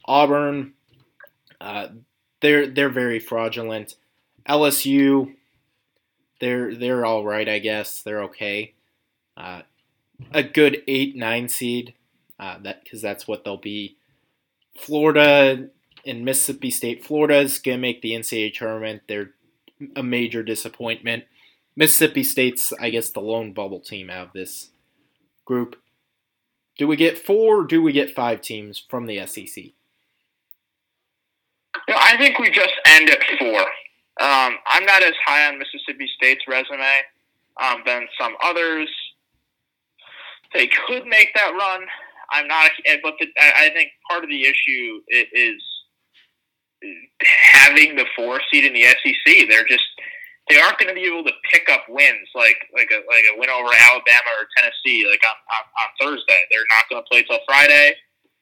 Auburn, 0.06 0.74
uh, 1.60 1.90
they're 2.42 2.68
they're 2.68 2.90
very 2.90 3.20
fraudulent. 3.20 3.96
LSU, 4.48 5.34
they're 6.40 6.76
they're 6.76 7.06
all 7.06 7.26
right, 7.26 7.48
I 7.48 7.60
guess. 7.60 8.02
They're 8.02 8.24
okay. 8.24 8.74
Uh, 9.36 9.62
a 10.32 10.44
good 10.44 10.84
eight 10.88 11.16
nine 11.16 11.50
seed, 11.50 11.94
uh, 12.40 12.58
that 12.60 12.84
because 12.84 13.02
that's 13.02 13.28
what 13.28 13.44
they'll 13.44 13.58
be. 13.58 13.98
Florida 14.78 15.70
and 16.06 16.26
Mississippi 16.26 16.72
State. 16.72 17.04
Florida's 17.04 17.60
gonna 17.60 17.78
make 17.78 18.02
the 18.02 18.12
NCAA 18.12 18.54
tournament. 18.54 19.04
They're 19.08 19.32
a 19.96 20.04
major 20.04 20.44
disappointment. 20.44 21.26
Mississippi 21.78 22.24
State's, 22.24 22.74
I 22.82 22.90
guess, 22.90 23.12
the 23.12 23.22
lone 23.22 23.54
bubble 23.54 23.80
team 23.80 24.10
out 24.10 24.28
of 24.28 24.34
this 24.34 24.72
group. 25.46 25.80
Do 26.78 26.88
we 26.88 26.96
get 26.96 27.20
four 27.20 27.62
or 27.62 27.66
do 27.66 27.84
we 27.84 27.92
get 27.92 28.14
five 28.14 28.42
teams 28.42 28.84
from 28.90 29.06
the 29.06 29.26
SEC? 29.28 29.66
No, 31.88 31.96
I 31.96 32.18
think 32.18 32.40
we 32.40 32.50
just 32.50 32.74
end 32.86 33.10
at 33.12 33.24
four. 33.40 33.60
Um, 34.20 34.58
I'm 34.66 34.86
not 34.86 35.04
as 35.04 35.14
high 35.26 35.48
on 35.48 35.60
Mississippi 35.60 36.10
State's 36.18 36.44
resume 36.48 36.84
um, 37.62 37.84
than 37.86 38.08
some 38.20 38.34
others. 38.44 38.90
They 40.56 40.68
could 40.68 41.06
make 41.06 41.30
that 41.36 41.52
run. 41.52 41.86
I'm 42.32 42.48
not, 42.48 42.72
but 43.04 43.14
the, 43.20 43.28
I 43.40 43.70
think 43.74 43.92
part 44.10 44.24
of 44.24 44.30
the 44.30 44.42
issue 44.42 45.02
is 45.12 45.62
having 47.52 47.96
the 47.96 48.06
four 48.16 48.42
seed 48.52 48.66
in 48.66 48.74
the 48.74 48.84
SEC. 48.84 49.48
They're 49.48 49.66
just 49.66 49.86
they 50.50 50.60
aren't 50.60 50.80
going 50.80 50.88
to 50.88 50.96
be 50.96 51.06
able 51.08 51.24
to 51.24 51.34
pick 51.52 51.70
up 51.70 51.84
wins 51.90 52.28
like 52.36 52.58
like 52.74 52.90
a 52.92 53.04
like 53.08 53.26
a 53.34 53.38
win 53.38 53.50
over 53.50 53.70
Alabama 53.70 54.32
or 54.40 54.48
Tennessee 54.56 55.08
like 55.10 55.22
on 55.24 55.38
on, 55.52 55.64
on 55.84 55.88
Thursday. 56.00 56.40
They're 56.52 56.68
not 56.72 56.88
going 56.90 57.04
to 57.04 57.08
play 57.10 57.24
till 57.24 57.40
Friday, 57.46 57.96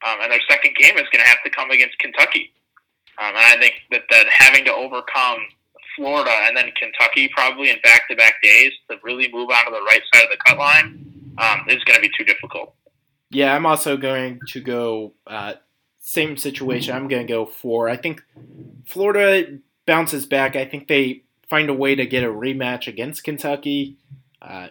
um, 0.05 0.21
and 0.21 0.31
their 0.31 0.43
second 0.49 0.75
game 0.75 0.97
is 0.97 1.09
going 1.11 1.23
to 1.23 1.29
have 1.29 1.41
to 1.43 1.49
come 1.49 1.71
against 1.71 1.97
Kentucky. 1.99 2.53
Um, 3.17 3.29
and 3.29 3.37
I 3.37 3.57
think 3.59 3.75
that, 3.91 4.03
that 4.11 4.27
having 4.29 4.65
to 4.65 4.73
overcome 4.73 5.39
Florida 5.95 6.31
and 6.43 6.57
then 6.57 6.69
Kentucky 6.77 7.29
probably 7.33 7.69
in 7.69 7.77
back 7.81 8.07
to 8.09 8.15
back 8.15 8.41
days 8.43 8.71
to 8.89 8.97
really 9.03 9.31
move 9.31 9.49
onto 9.49 9.71
the 9.71 9.81
right 9.81 10.01
side 10.13 10.23
of 10.25 10.29
the 10.29 10.37
cut 10.45 10.57
line 10.57 11.33
um, 11.37 11.61
is 11.69 11.83
going 11.85 11.95
to 11.95 12.01
be 12.01 12.11
too 12.17 12.25
difficult. 12.25 12.75
Yeah, 13.31 13.55
I'm 13.55 13.65
also 13.65 13.97
going 13.97 14.39
to 14.49 14.61
go 14.61 15.13
uh, 15.27 15.53
same 15.99 16.37
situation. 16.37 16.95
I'm 16.95 17.07
going 17.07 17.25
to 17.25 17.31
go 17.31 17.45
four. 17.45 17.89
I 17.89 17.97
think 17.97 18.21
Florida 18.85 19.59
bounces 19.85 20.25
back. 20.25 20.55
I 20.55 20.65
think 20.65 20.87
they 20.87 21.23
find 21.55 21.69
a 21.69 21.73
way 21.73 21.95
to 21.95 22.05
get 22.05 22.21
a 22.21 22.27
rematch 22.27 22.85
against 22.85 23.23
Kentucky. 23.23 23.95
Uh, 24.41 24.67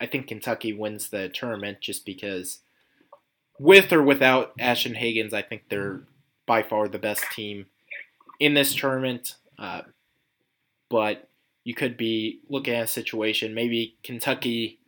I 0.00 0.06
think 0.06 0.26
Kentucky 0.26 0.72
wins 0.72 1.08
the 1.08 1.28
tournament 1.28 1.80
just 1.80 2.04
because, 2.04 2.58
with 3.56 3.92
or 3.92 4.02
without 4.02 4.52
Ashton 4.58 4.94
Hagans, 4.94 5.32
I 5.32 5.42
think 5.42 5.62
they're 5.68 6.00
by 6.44 6.64
far 6.64 6.88
the 6.88 6.98
best 6.98 7.22
team 7.30 7.66
in 8.40 8.54
this 8.54 8.74
tournament. 8.74 9.36
Uh, 9.56 9.82
but 10.90 11.28
you 11.62 11.72
could 11.72 11.96
be 11.96 12.40
looking 12.48 12.74
at 12.74 12.84
a 12.84 12.88
situation 12.88 13.54
maybe 13.54 13.94
Kentucky 14.02 14.80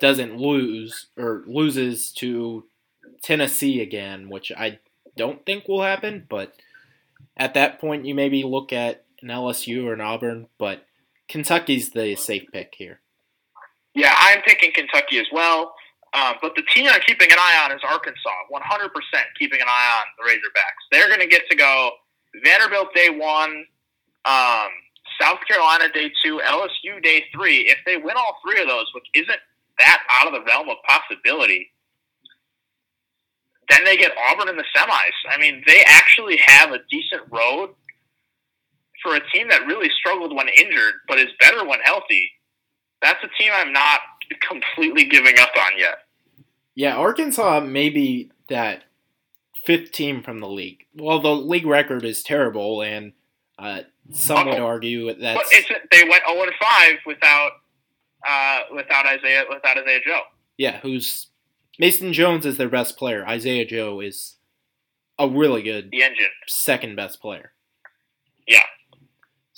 doesn't 0.00 0.36
lose 0.36 1.06
or 1.16 1.44
loses 1.46 2.10
to 2.14 2.64
Tennessee 3.22 3.80
again, 3.80 4.28
which 4.28 4.50
I 4.50 4.80
don't 5.16 5.46
think 5.46 5.68
will 5.68 5.82
happen. 5.82 6.26
But 6.28 6.54
at 7.36 7.54
that 7.54 7.80
point, 7.80 8.04
you 8.04 8.16
maybe 8.16 8.42
look 8.42 8.72
at 8.72 9.04
an 9.22 9.28
LSU 9.28 9.84
or 9.84 9.92
an 9.92 10.00
Auburn. 10.00 10.48
But 10.58 10.84
Kentucky's 11.28 11.90
the 11.90 12.16
safe 12.16 12.44
pick 12.52 12.74
here. 12.76 13.00
Yeah, 13.94 14.14
I'm 14.16 14.42
picking 14.42 14.72
Kentucky 14.72 15.18
as 15.18 15.26
well. 15.32 15.74
Um, 16.14 16.36
but 16.40 16.54
the 16.56 16.62
team 16.74 16.88
I'm 16.90 17.00
keeping 17.06 17.30
an 17.30 17.38
eye 17.38 17.62
on 17.64 17.72
is 17.72 17.82
Arkansas. 17.86 18.30
100% 18.50 18.60
keeping 19.38 19.60
an 19.60 19.66
eye 19.68 20.00
on 20.00 20.06
the 20.16 20.30
Razorbacks. 20.30 20.82
They're 20.90 21.08
going 21.08 21.20
to 21.20 21.26
get 21.26 21.42
to 21.50 21.56
go 21.56 21.90
Vanderbilt 22.42 22.94
day 22.94 23.10
one, 23.10 23.66
um, 24.24 24.68
South 25.20 25.38
Carolina 25.46 25.88
day 25.92 26.10
two, 26.24 26.40
LSU 26.44 27.02
day 27.02 27.24
three. 27.34 27.68
If 27.68 27.78
they 27.84 27.96
win 27.96 28.16
all 28.16 28.38
three 28.44 28.60
of 28.60 28.68
those, 28.68 28.86
which 28.94 29.04
isn't 29.14 29.40
that 29.78 30.02
out 30.10 30.26
of 30.26 30.32
the 30.32 30.44
realm 30.46 30.68
of 30.68 30.76
possibility, 30.86 31.70
then 33.70 33.84
they 33.84 33.96
get 33.96 34.12
Auburn 34.30 34.48
in 34.48 34.56
the 34.56 34.64
semis. 34.74 35.30
I 35.30 35.38
mean, 35.38 35.62
they 35.66 35.82
actually 35.86 36.38
have 36.46 36.72
a 36.72 36.78
decent 36.90 37.22
road 37.30 37.70
for 39.02 39.14
a 39.16 39.20
team 39.32 39.48
that 39.48 39.66
really 39.66 39.88
struggled 39.98 40.34
when 40.34 40.48
injured, 40.58 40.94
but 41.06 41.18
is 41.18 41.28
better 41.40 41.64
when 41.66 41.80
healthy. 41.84 42.30
That's 43.02 43.22
a 43.22 43.28
team 43.42 43.52
I'm 43.54 43.72
not 43.72 44.00
completely 44.48 45.04
giving 45.04 45.38
up 45.38 45.50
on 45.56 45.72
yet. 45.78 45.98
Yeah, 46.74 46.96
Arkansas 46.96 47.60
may 47.60 47.90
be 47.90 48.30
that 48.48 48.84
fifth 49.64 49.92
team 49.92 50.22
from 50.22 50.38
the 50.40 50.48
league. 50.48 50.84
Well, 50.94 51.20
the 51.20 51.34
league 51.34 51.66
record 51.66 52.04
is 52.04 52.22
terrible, 52.22 52.82
and 52.82 53.12
uh, 53.58 53.80
some 54.12 54.46
would 54.48 54.58
argue 54.58 55.06
that 55.06 55.18
they 55.90 56.04
went 56.08 56.22
0 56.28 56.42
and 56.42 56.52
5 56.60 56.92
without 57.06 57.50
uh, 58.28 58.60
without 58.74 59.06
Isaiah 59.06 59.44
without 59.48 59.78
Isaiah 59.78 60.00
Joe. 60.04 60.20
yeah. 60.56 60.80
Who's 60.80 61.28
Mason 61.78 62.12
Jones 62.12 62.44
is 62.46 62.56
their 62.56 62.68
best 62.68 62.96
player. 62.96 63.24
Isaiah 63.26 63.64
Joe 63.64 64.00
is 64.00 64.36
a 65.18 65.28
really 65.28 65.62
good 65.62 65.90
The 65.92 66.02
engine. 66.02 66.26
second 66.46 66.96
best 66.96 67.20
player. 67.20 67.52
Yeah. 68.46 68.62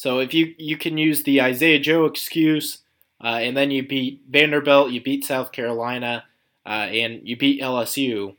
So 0.01 0.18
if 0.20 0.32
you 0.32 0.55
you 0.57 0.78
can 0.78 0.96
use 0.96 1.24
the 1.24 1.42
Isaiah 1.42 1.78
Joe 1.78 2.07
excuse, 2.07 2.78
uh, 3.22 3.36
and 3.42 3.55
then 3.55 3.70
you 3.70 3.86
beat 3.86 4.22
Vanderbilt, 4.30 4.92
you 4.92 5.03
beat 5.03 5.26
South 5.26 5.53
Carolina, 5.53 6.24
uh, 6.64 6.88
and 6.88 7.20
you 7.28 7.36
beat 7.36 7.61
LSU. 7.61 8.34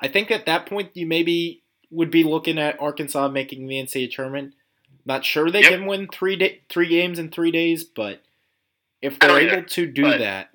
I 0.00 0.08
think 0.08 0.32
at 0.32 0.46
that 0.46 0.66
point 0.66 0.90
you 0.94 1.06
maybe 1.06 1.62
would 1.92 2.10
be 2.10 2.24
looking 2.24 2.58
at 2.58 2.80
Arkansas 2.80 3.28
making 3.28 3.68
the 3.68 3.76
NCAA 3.80 4.10
tournament. 4.12 4.54
Not 5.06 5.24
sure 5.24 5.48
they 5.48 5.60
Yep. 5.62 5.70
can 5.70 5.86
win 5.86 6.08
three 6.08 6.34
day, 6.34 6.62
three 6.68 6.88
games 6.88 7.20
in 7.20 7.30
three 7.30 7.52
days, 7.52 7.84
but 7.84 8.24
if 9.00 9.16
they're 9.20 9.30
either, 9.30 9.58
able 9.58 9.68
to 9.68 9.86
do 9.86 10.02
but- 10.02 10.18
that, 10.18 10.50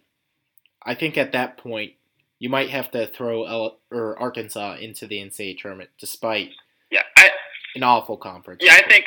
I 0.84 0.96
think 0.96 1.18
at 1.18 1.32
that 1.32 1.56
point 1.56 1.94
you 2.40 2.50
might 2.50 2.72
have 2.72 2.92
to 2.92 3.08
throw 3.08 3.46
L- 3.46 3.80
or 3.90 4.20
Arkansas 4.20 4.76
into 4.82 5.08
the 5.08 5.20
NCAA 5.22 5.54
tournament, 5.58 5.92
despite 5.98 6.50
Yeah, 6.92 7.04
I 7.16 7.32
an 7.76 7.84
awful 7.84 8.18
conference. 8.18 8.62
yeah 8.66 8.74
I 8.74 8.82
think 8.90 9.06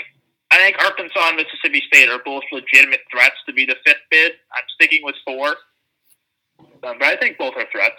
I 0.53 0.57
think 0.57 0.84
Arkansas 0.84 1.28
and 1.28 1.36
Mississippi 1.36 1.82
State 1.86 2.11
are 2.11 2.20
both 2.22 2.42
legitimate 2.53 3.00
threats 3.11 3.36
to 3.46 3.55
be 3.55 3.64
the 3.64 3.76
fifth 3.86 4.03
bid. 4.11 4.32
I'm 4.53 4.64
sticking 4.74 5.00
with 5.03 5.14
four, 5.24 5.48
um, 6.59 6.98
but 6.98 7.03
I 7.05 7.16
think 7.16 7.38
both 7.38 7.55
are 7.57 7.64
threats. 7.72 7.96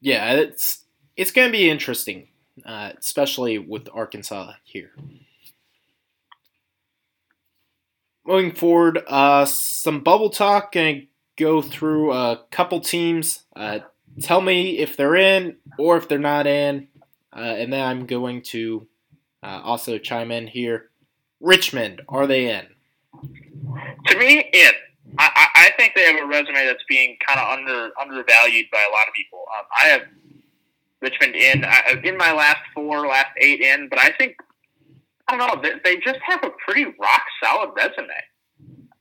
yeah, 0.00 0.32
it's 0.32 0.86
it's 1.18 1.30
going 1.30 1.48
to 1.48 1.52
be 1.52 1.68
interesting, 1.68 2.28
uh, 2.64 2.92
especially 2.98 3.58
with 3.58 3.90
Arkansas 3.92 4.52
here. 4.64 4.92
Moving 8.26 8.52
forward, 8.52 9.02
uh, 9.06 9.44
some 9.44 10.00
bubble 10.00 10.30
talk. 10.30 10.72
Going 10.72 11.00
to 11.02 11.06
go 11.36 11.60
through 11.60 12.12
a 12.12 12.40
couple 12.50 12.80
teams. 12.80 13.44
Uh, 13.54 13.80
tell 14.22 14.40
me 14.40 14.78
if 14.78 14.96
they're 14.96 15.16
in 15.16 15.56
or 15.78 15.98
if 15.98 16.08
they're 16.08 16.18
not 16.18 16.46
in, 16.46 16.88
uh, 17.36 17.40
and 17.40 17.70
then 17.70 17.84
I'm 17.84 18.06
going 18.06 18.40
to 18.42 18.86
uh, 19.42 19.60
also 19.62 19.98
chime 19.98 20.30
in 20.30 20.46
here. 20.46 20.88
Richmond, 21.40 22.02
are 22.08 22.26
they 22.26 22.50
in? 22.50 22.66
To 24.06 24.18
me, 24.18 24.44
in. 24.52 24.72
I, 25.18 25.48
I 25.54 25.70
think 25.78 25.94
they 25.94 26.04
have 26.04 26.22
a 26.22 26.26
resume 26.26 26.66
that's 26.66 26.84
being 26.88 27.16
kind 27.26 27.40
of 27.40 27.58
under 27.58 27.90
undervalued 28.00 28.66
by 28.70 28.84
a 28.88 28.92
lot 28.92 29.08
of 29.08 29.14
people. 29.14 29.44
Um, 29.58 29.64
I 29.78 29.84
have 29.84 30.02
Richmond 31.00 31.34
in. 31.34 31.64
I, 31.64 32.00
in 32.04 32.16
my 32.16 32.32
last 32.32 32.60
four, 32.74 33.06
last 33.06 33.30
eight 33.40 33.60
in, 33.60 33.88
but 33.88 33.98
I 33.98 34.10
think 34.18 34.36
I 35.26 35.36
don't 35.36 35.46
know. 35.46 35.62
They, 35.62 35.78
they 35.84 36.00
just 36.00 36.18
have 36.22 36.42
a 36.44 36.50
pretty 36.64 36.84
rock 36.84 37.22
solid 37.42 37.70
resume. 37.76 38.08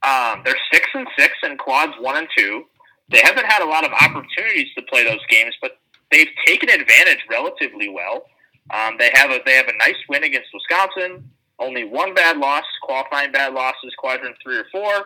Um, 0.03 0.41
they're 0.45 0.57
six 0.71 0.87
and 0.93 1.07
six 1.17 1.33
in 1.43 1.57
quads 1.57 1.93
one 1.99 2.17
and 2.17 2.27
two. 2.37 2.63
They 3.09 3.19
haven't 3.19 3.45
had 3.45 3.61
a 3.61 3.69
lot 3.69 3.85
of 3.85 3.91
opportunities 3.91 4.67
to 4.75 4.83
play 4.83 5.03
those 5.03 5.25
games, 5.29 5.55
but 5.61 5.79
they've 6.11 6.27
taken 6.45 6.69
advantage 6.69 7.19
relatively 7.29 7.89
well. 7.89 8.25
Um, 8.73 8.95
they 8.99 9.11
have 9.13 9.31
a 9.31 9.39
they 9.45 9.53
have 9.53 9.67
a 9.67 9.77
nice 9.77 9.95
win 10.09 10.23
against 10.23 10.49
Wisconsin. 10.53 11.29
Only 11.59 11.85
one 11.85 12.13
bad 12.13 12.37
loss, 12.37 12.63
qualifying 12.81 13.31
bad 13.31 13.53
losses, 13.53 13.93
quadrant 13.97 14.35
three 14.43 14.57
or 14.57 14.65
four, 14.71 15.05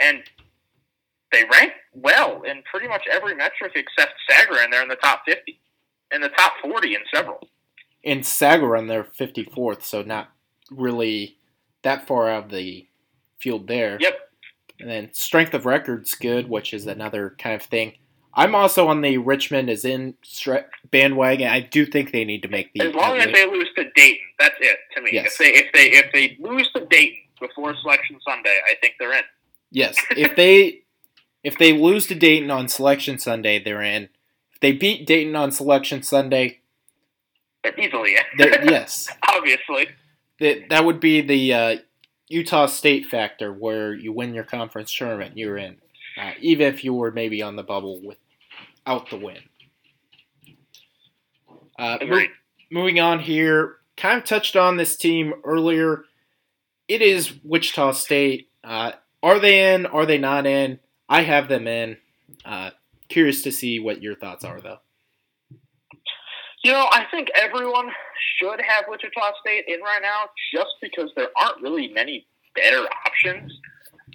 and 0.00 0.22
they 1.32 1.44
rank 1.52 1.72
well 1.92 2.42
in 2.42 2.62
pretty 2.70 2.88
much 2.88 3.02
every 3.10 3.34
metric 3.34 3.72
except 3.74 4.12
Sagarin. 4.30 4.70
They're 4.70 4.82
in 4.82 4.88
the 4.88 4.96
top 4.96 5.22
fifty, 5.26 5.60
in 6.12 6.20
the 6.20 6.28
top 6.30 6.52
forty 6.62 6.94
in 6.94 7.00
several. 7.12 7.48
In 8.04 8.20
Sagarin, 8.20 8.86
they're 8.86 9.04
54th, 9.04 9.82
so 9.82 10.02
not 10.02 10.30
really 10.70 11.36
that 11.82 12.06
far 12.06 12.30
out 12.30 12.44
of 12.44 12.50
the 12.50 12.86
field 13.40 13.66
there. 13.66 13.98
Yep. 14.00 14.14
And 14.80 14.88
then 14.88 15.10
strength 15.12 15.52
of 15.52 15.66
record's 15.66 16.14
good, 16.14 16.48
which 16.48 16.72
is 16.72 16.86
another 16.86 17.34
kind 17.38 17.56
of 17.56 17.62
thing. 17.62 17.94
I'm 18.38 18.54
also 18.54 18.86
on 18.86 19.00
the 19.00 19.18
Richmond 19.18 19.68
is 19.68 19.84
in 19.84 20.14
bandwagon. 20.92 21.48
I 21.48 21.58
do 21.58 21.84
think 21.84 22.12
they 22.12 22.24
need 22.24 22.42
to 22.42 22.48
make 22.48 22.72
the 22.72 22.82
As 22.82 22.94
long 22.94 23.18
as 23.18 23.32
they 23.32 23.44
lose 23.46 23.68
to 23.76 23.90
Dayton, 23.96 24.26
that's 24.38 24.54
it 24.60 24.78
to 24.94 25.02
me. 25.02 25.10
Yes. 25.12 25.32
If 25.32 25.38
they 25.38 25.50
if 25.54 25.72
they 25.72 25.90
if 25.90 26.12
they 26.12 26.36
lose 26.40 26.70
to 26.72 26.86
Dayton 26.86 27.18
before 27.40 27.74
Selection 27.82 28.18
Sunday, 28.24 28.56
I 28.70 28.74
think 28.80 28.94
they're 29.00 29.12
in. 29.12 29.24
yes. 29.72 29.96
If 30.16 30.36
they 30.36 30.82
if 31.42 31.58
they 31.58 31.72
lose 31.72 32.06
to 32.06 32.14
Dayton 32.14 32.50
on 32.52 32.68
Selection 32.68 33.18
Sunday, 33.18 33.62
they're 33.62 33.82
in. 33.82 34.04
If 34.52 34.60
they 34.60 34.70
beat 34.72 35.04
Dayton 35.04 35.34
on 35.34 35.50
Selection 35.50 36.02
Sunday, 36.04 36.60
They're 37.64 37.78
easily 37.78 38.14
in. 38.16 38.22
they're, 38.36 38.64
yes, 38.70 39.08
Obviously. 39.28 39.88
that 40.38 40.68
that 40.70 40.84
would 40.84 41.00
be 41.00 41.20
the 41.22 41.52
uh, 41.52 41.76
Utah 42.28 42.66
State 42.66 43.06
factor 43.06 43.52
where 43.52 43.92
you 43.94 44.12
win 44.12 44.32
your 44.32 44.44
conference 44.44 44.94
tournament, 44.94 45.36
you're 45.36 45.56
in, 45.58 45.78
uh, 46.20 46.32
even 46.40 46.68
if 46.68 46.84
you 46.84 46.94
were 46.94 47.10
maybe 47.10 47.42
on 47.42 47.56
the 47.56 47.62
bubble 47.64 48.00
without 48.88 49.10
the 49.10 49.16
win. 49.16 49.38
Uh, 51.78 51.98
mo- 52.06 52.24
moving 52.70 53.00
on 53.00 53.20
here, 53.20 53.76
kind 53.96 54.18
of 54.18 54.24
touched 54.24 54.56
on 54.56 54.76
this 54.76 54.96
team 54.96 55.34
earlier. 55.44 56.04
It 56.88 57.02
is 57.02 57.32
Wichita 57.44 57.92
State. 57.92 58.48
Uh, 58.64 58.92
are 59.22 59.38
they 59.38 59.74
in? 59.74 59.86
Are 59.86 60.06
they 60.06 60.18
not 60.18 60.46
in? 60.46 60.80
I 61.08 61.22
have 61.22 61.48
them 61.48 61.66
in. 61.66 61.98
Uh, 62.44 62.70
curious 63.08 63.42
to 63.42 63.52
see 63.52 63.78
what 63.78 64.02
your 64.02 64.16
thoughts 64.16 64.44
are, 64.44 64.60
though. 64.60 64.78
You 66.64 66.72
know, 66.72 66.88
I 66.90 67.04
think 67.10 67.28
everyone 67.36 67.88
should 68.38 68.60
have 68.60 68.84
Wichita 68.88 69.32
State 69.40 69.64
in 69.68 69.80
right 69.80 70.02
now 70.02 70.24
just 70.52 70.74
because 70.82 71.10
there 71.14 71.28
aren't 71.36 71.62
really 71.62 71.88
many 71.88 72.26
better 72.54 72.86
options. 73.06 73.52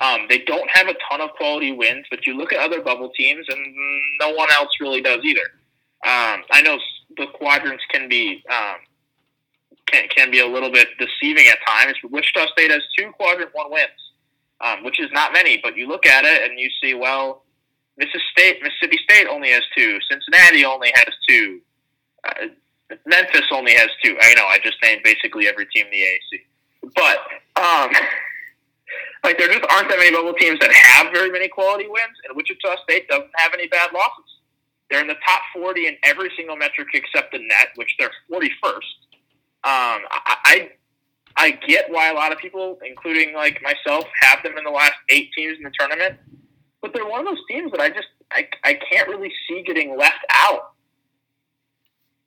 Um, 0.02 0.22
they 0.28 0.40
don't 0.40 0.70
have 0.72 0.88
a 0.88 0.96
ton 1.10 1.22
of 1.22 1.32
quality 1.34 1.72
wins, 1.72 2.06
but 2.10 2.26
you 2.26 2.36
look 2.36 2.52
at 2.52 2.60
other 2.60 2.82
bubble 2.82 3.12
teams 3.18 3.46
and 3.50 3.76
no 4.20 4.32
one 4.32 4.50
else 4.54 4.70
really 4.82 5.02
does 5.02 5.20
either. 5.24 5.42
Um, 6.06 6.44
I 6.52 6.62
know 6.64 6.78
the 7.18 7.28
quadrants 7.28 7.84
can 7.92 8.10
be 8.10 8.44
um, 8.50 8.78
can, 9.94 10.08
can 10.10 10.32
be 10.32 10.40
a 10.40 10.48
little 10.48 10.72
bit 10.72 10.90
deceiving 10.98 11.48
at 11.48 11.58
times, 11.68 11.96
Wichita 12.04 12.48
State 12.52 12.72
has 12.72 12.82
two 12.98 13.12
quadrant 13.12 13.52
one 13.54 13.72
wins, 13.72 13.90
um, 14.62 14.84
which 14.84 15.00
is 15.00 15.10
not 15.14 15.34
many. 15.34 15.60
But 15.62 15.78
you 15.78 15.88
look 15.88 16.06
at 16.06 16.26
it 16.26 16.50
and 16.50 16.60
you 16.60 16.70
see, 16.82 16.94
well, 16.94 17.44
Mississippi 17.98 18.24
State, 18.32 18.64
Mississippi 18.64 18.98
State 19.04 19.28
only 19.28 19.50
has 19.50 19.64
two. 19.76 20.00
Cincinnati 20.10 20.66
only 20.66 20.92
has 20.96 21.14
two. 21.28 21.62
Uh, 22.24 22.48
Memphis 23.06 23.48
only 23.52 23.74
has 23.74 23.90
two. 24.04 24.18
I 24.22 24.34
know 24.36 24.46
I 24.46 24.60
just 24.64 24.78
named 24.84 25.02
basically 25.04 25.48
every 25.48 25.66
team 25.68 25.86
in 25.86 25.92
the 25.92 25.98
AAC, 25.98 26.92
but 26.96 27.62
um, 27.62 27.92
like 29.24 29.38
there 29.38 29.48
just 29.48 29.66
aren't 29.70 29.90
that 29.90 29.98
many 29.98 30.12
bubble 30.12 30.34
teams 30.34 30.60
that 30.60 30.72
have 30.72 31.14
very 31.14 31.30
many 31.30 31.48
quality 31.48 31.86
wins, 31.88 32.18
and 32.28 32.36
Wichita 32.36 32.76
State 32.84 33.08
doesn't 33.08 33.32
have 33.36 33.54
any 33.54 33.68
bad 33.68 33.92
losses. 33.94 34.26
They're 34.90 35.02
in 35.02 35.08
the 35.08 35.18
top 35.26 35.42
40 35.54 35.88
in 35.88 35.96
every 36.04 36.30
single 36.38 36.56
metric 36.56 36.90
except 36.94 37.32
the 37.32 37.40
net, 37.40 37.70
which 37.76 37.96
they're 37.98 38.12
41st. 38.32 38.76
Um, 39.66 40.02
I, 40.12 40.38
I 40.46 40.70
I 41.36 41.52
get 41.68 41.90
why 41.90 42.10
a 42.10 42.14
lot 42.14 42.32
of 42.32 42.38
people, 42.38 42.78
including 42.86 43.34
like 43.34 43.62
myself, 43.62 44.06
have 44.22 44.44
them 44.44 44.58
in 44.58 44.64
the 44.64 44.70
last 44.70 44.94
eight 45.10 45.30
teams 45.36 45.58
in 45.58 45.64
the 45.64 45.72
tournament, 45.80 46.20
but 46.82 46.94
they're 46.94 47.08
one 47.08 47.22
of 47.22 47.26
those 47.26 47.44
teams 47.50 47.72
that 47.72 47.80
I 47.80 47.90
just 47.90 48.08
I, 48.32 48.48
I 48.64 48.80
can't 48.92 49.08
really 49.08 49.32
see 49.48 49.64
getting 49.64 49.98
left 49.98 50.26
out. 50.32 50.74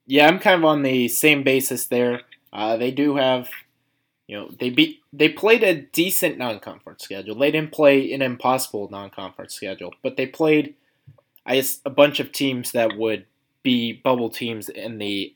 Yeah, 0.05 0.27
I'm 0.27 0.39
kind 0.39 0.61
of 0.61 0.65
on 0.65 0.83
the 0.83 1.07
same 1.09 1.43
basis 1.43 1.85
there. 1.85 2.21
Uh, 2.53 2.77
they 2.77 2.91
do 2.91 3.17
have, 3.17 3.49
you 4.27 4.37
know, 4.37 4.49
they 4.59 4.69
beat 4.69 4.99
they 5.13 5.29
played 5.29 5.63
a 5.63 5.81
decent 5.81 6.37
non-conference 6.37 7.03
schedule. 7.03 7.35
They 7.35 7.51
didn't 7.51 7.71
play 7.71 8.11
an 8.11 8.21
impossible 8.21 8.89
non-conference 8.91 9.53
schedule, 9.53 9.93
but 10.03 10.17
they 10.17 10.27
played, 10.27 10.75
I 11.45 11.55
guess, 11.55 11.79
a 11.85 11.89
bunch 11.89 12.19
of 12.19 12.33
teams 12.33 12.73
that 12.73 12.97
would 12.97 13.25
be 13.63 13.93
bubble 13.93 14.29
teams 14.29 14.67
in 14.67 14.97
the 14.97 15.33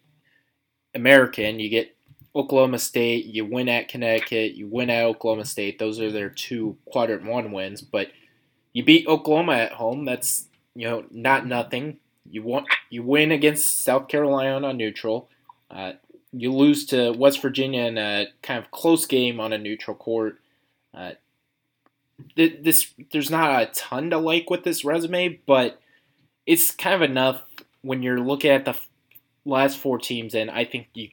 American. 0.94 1.60
You 1.60 1.70
get 1.70 1.96
Oklahoma 2.36 2.80
State, 2.80 3.26
you 3.26 3.46
win 3.46 3.70
at 3.70 3.88
Connecticut, 3.88 4.56
you 4.56 4.68
win 4.68 4.90
at 4.90 5.06
Oklahoma 5.06 5.46
State. 5.46 5.80
Those 5.80 6.00
are 6.02 6.12
their 6.12 6.30
two 6.30 6.78
quadrant 6.86 7.26
one 7.26 7.54
wins, 7.54 7.82
but 7.82 8.10
you 8.74 8.84
beat 8.84 9.08
Oklahoma 9.08 9.54
at 9.54 9.72
home. 9.72 10.04
That's 10.04 10.48
you 10.76 10.88
know 10.90 11.06
not 11.12 11.46
nothing. 11.46 11.98
You 12.30 12.44
want 12.44 12.68
you 12.90 13.04
win 13.04 13.32
against 13.32 13.84
South 13.84 14.10
Carolina 14.10 14.68
on 14.68 14.76
neutral. 14.76 15.30
Uh, 15.70 15.94
you 16.34 16.54
lose 16.54 16.86
to 16.88 17.12
West 17.12 17.42
Virginia 17.42 17.84
in 17.84 17.98
a 17.98 18.28
kind 18.42 18.60
of 18.60 18.72
close 18.72 19.06
game 19.06 19.40
on 19.40 19.54
a 19.54 19.58
neutral 19.58 19.96
court. 19.96 20.40
Uh, 20.94 21.12
th- 22.36 22.60
this 22.62 22.94
there's 23.12 23.30
not 23.30 23.62
a 23.62 23.66
ton 23.68 24.10
to 24.10 24.18
like 24.18 24.50
with 24.50 24.64
this 24.64 24.86
resume, 24.86 25.40
but 25.46 25.80
it's 26.46 26.72
kind 26.72 26.96
of 26.96 27.02
enough 27.02 27.44
when 27.82 28.02
you're 28.04 28.20
looking 28.20 28.52
at 28.52 28.66
the 28.66 28.78
last 29.46 29.78
four 29.78 29.98
teams, 29.98 30.36
and 30.36 30.50
I 30.50 30.66
think 30.66 30.88
you 30.94 31.10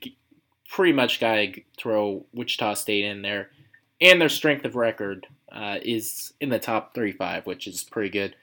pretty 0.68 0.92
much 0.92 1.20
gotta 1.20 1.52
throw 1.78 2.26
Wichita 2.32 2.74
State 2.74 3.04
in 3.04 3.22
there, 3.22 3.50
and 4.00 4.20
their 4.20 4.28
strength 4.28 4.64
of 4.64 4.76
record 4.76 5.26
uh, 5.50 5.78
is 5.82 6.32
in 6.40 6.50
the 6.50 6.58
top 6.58 6.94
35, 6.94 7.46
which 7.46 7.66
is 7.66 7.84
pretty 7.84 8.10
good. 8.10 8.36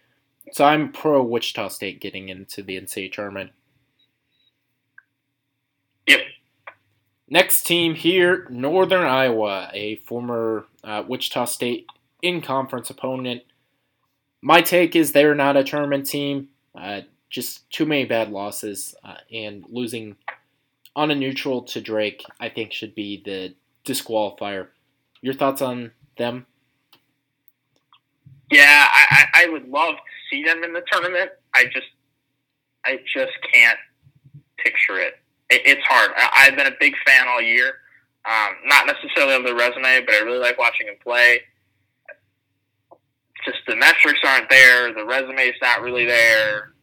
So 0.52 0.66
I'm 0.66 0.92
pro 0.92 1.24
Wichita 1.24 1.70
State 1.70 2.02
getting 2.02 2.30
into 2.30 2.62
the 2.62 2.80
NCAA 2.80 3.12
tournament. 3.12 3.52
Yep. 6.08 6.20
Next 7.28 7.64
team 7.64 7.96
here, 7.96 8.46
Northern 8.50 9.06
Iowa, 9.06 9.70
a 9.74 9.96
former 9.98 10.66
uh, 10.84 11.04
Wichita 11.08 11.46
State 11.46 11.88
in 12.22 12.42
conference 12.42 12.90
opponent. 12.90 13.44
My 14.42 14.62
take 14.62 14.96
is 14.96 15.12
they're 15.12 15.34
not 15.34 15.58
a 15.58 15.64
tournament 15.64 16.06
team. 16.06 16.50
Uh, 16.76 17.02
just 17.30 17.70
too 17.72 17.86
many 17.86 18.06
bad 18.06 18.30
losses, 18.30 18.94
uh, 19.04 19.16
and 19.34 19.66
losing 19.70 20.16
on 20.96 21.12
a 21.12 21.16
neutral 21.16 21.64
to 21.64 21.82
Drake, 21.82 22.24
I 22.40 22.50
think, 22.50 22.72
should 22.72 22.96
be 22.96 23.22
the 23.26 23.56
disqualifier. 23.86 24.68
Your 25.22 25.34
thoughts 25.34 25.62
on 25.62 25.92
them? 26.18 26.46
Yeah, 28.52 28.88
I, 28.90 29.26
I, 29.34 29.50
would 29.50 29.68
love 29.68 29.96
to 29.96 30.02
see 30.30 30.44
them 30.44 30.64
in 30.64 30.72
the 30.72 30.84
tournament. 30.92 31.32
I 31.56 31.66
just 31.66 31.88
I 32.86 33.00
just 33.12 33.34
can't 33.52 33.80
picture 34.58 35.00
it. 35.00 35.16
It 35.50 35.62
it's 35.66 35.86
hard. 35.88 36.12
I, 36.16 36.48
I've 36.48 36.56
been 36.56 36.68
a 36.68 36.76
big 36.80 36.93
fan 37.06 37.28
all 37.28 37.41
year. 37.41 37.74
Um, 38.26 38.56
not 38.66 38.88
necessarily 38.88 39.36
of 39.36 39.43
the 39.43 39.54
resume, 39.54 40.04
but 40.06 40.16
I 40.16 40.20
really 40.20 40.39
like 40.39 40.58
watching 40.58 40.88
him 40.88 40.96
play. 41.04 41.41
Just 43.46 43.60
the 43.68 43.76
metrics 43.76 44.20
aren't 44.26 44.50
there. 44.50 44.91
The 44.93 45.06
resume's 45.06 45.60
not 45.62 45.82
really 45.82 46.06
there. 46.06 46.74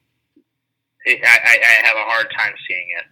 It, 1.04 1.18
I, 1.24 1.28
I, 1.28 1.86
have 1.86 1.96
a 1.96 2.08
hard 2.08 2.28
time 2.38 2.52
seeing 2.68 2.86
it, 2.96 3.04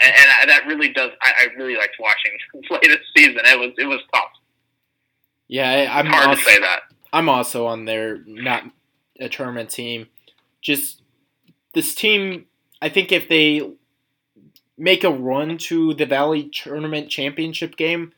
and, 0.00 0.14
and 0.14 0.30
I, 0.30 0.46
that 0.46 0.68
really 0.68 0.92
does. 0.92 1.10
I, 1.20 1.32
I 1.38 1.44
really 1.58 1.76
liked 1.76 1.96
watching 1.98 2.30
him 2.54 2.62
play 2.68 2.78
this 2.84 3.00
season. 3.16 3.40
It 3.44 3.58
was 3.58 3.72
it 3.78 3.86
was 3.86 4.00
tough. 4.14 4.30
Yeah, 5.48 5.68
I, 5.68 5.98
I'm 5.98 6.06
It's 6.06 6.14
hard 6.14 6.28
also, 6.28 6.40
to 6.40 6.48
say 6.48 6.60
that. 6.60 6.80
I'm 7.12 7.28
also 7.28 7.66
on 7.66 7.84
their 7.84 8.18
not 8.26 8.62
a 9.18 9.28
tournament 9.28 9.70
team. 9.70 10.06
Just 10.62 11.02
this 11.74 11.96
team, 11.96 12.46
I 12.80 12.88
think 12.88 13.10
if 13.10 13.28
they 13.28 13.72
make 14.78 15.04
a 15.04 15.10
run 15.10 15.58
to 15.58 15.94
the 15.94 16.06
Valley 16.06 16.44
Tournament 16.44 17.08
Championship 17.08 17.76
game, 17.76 18.12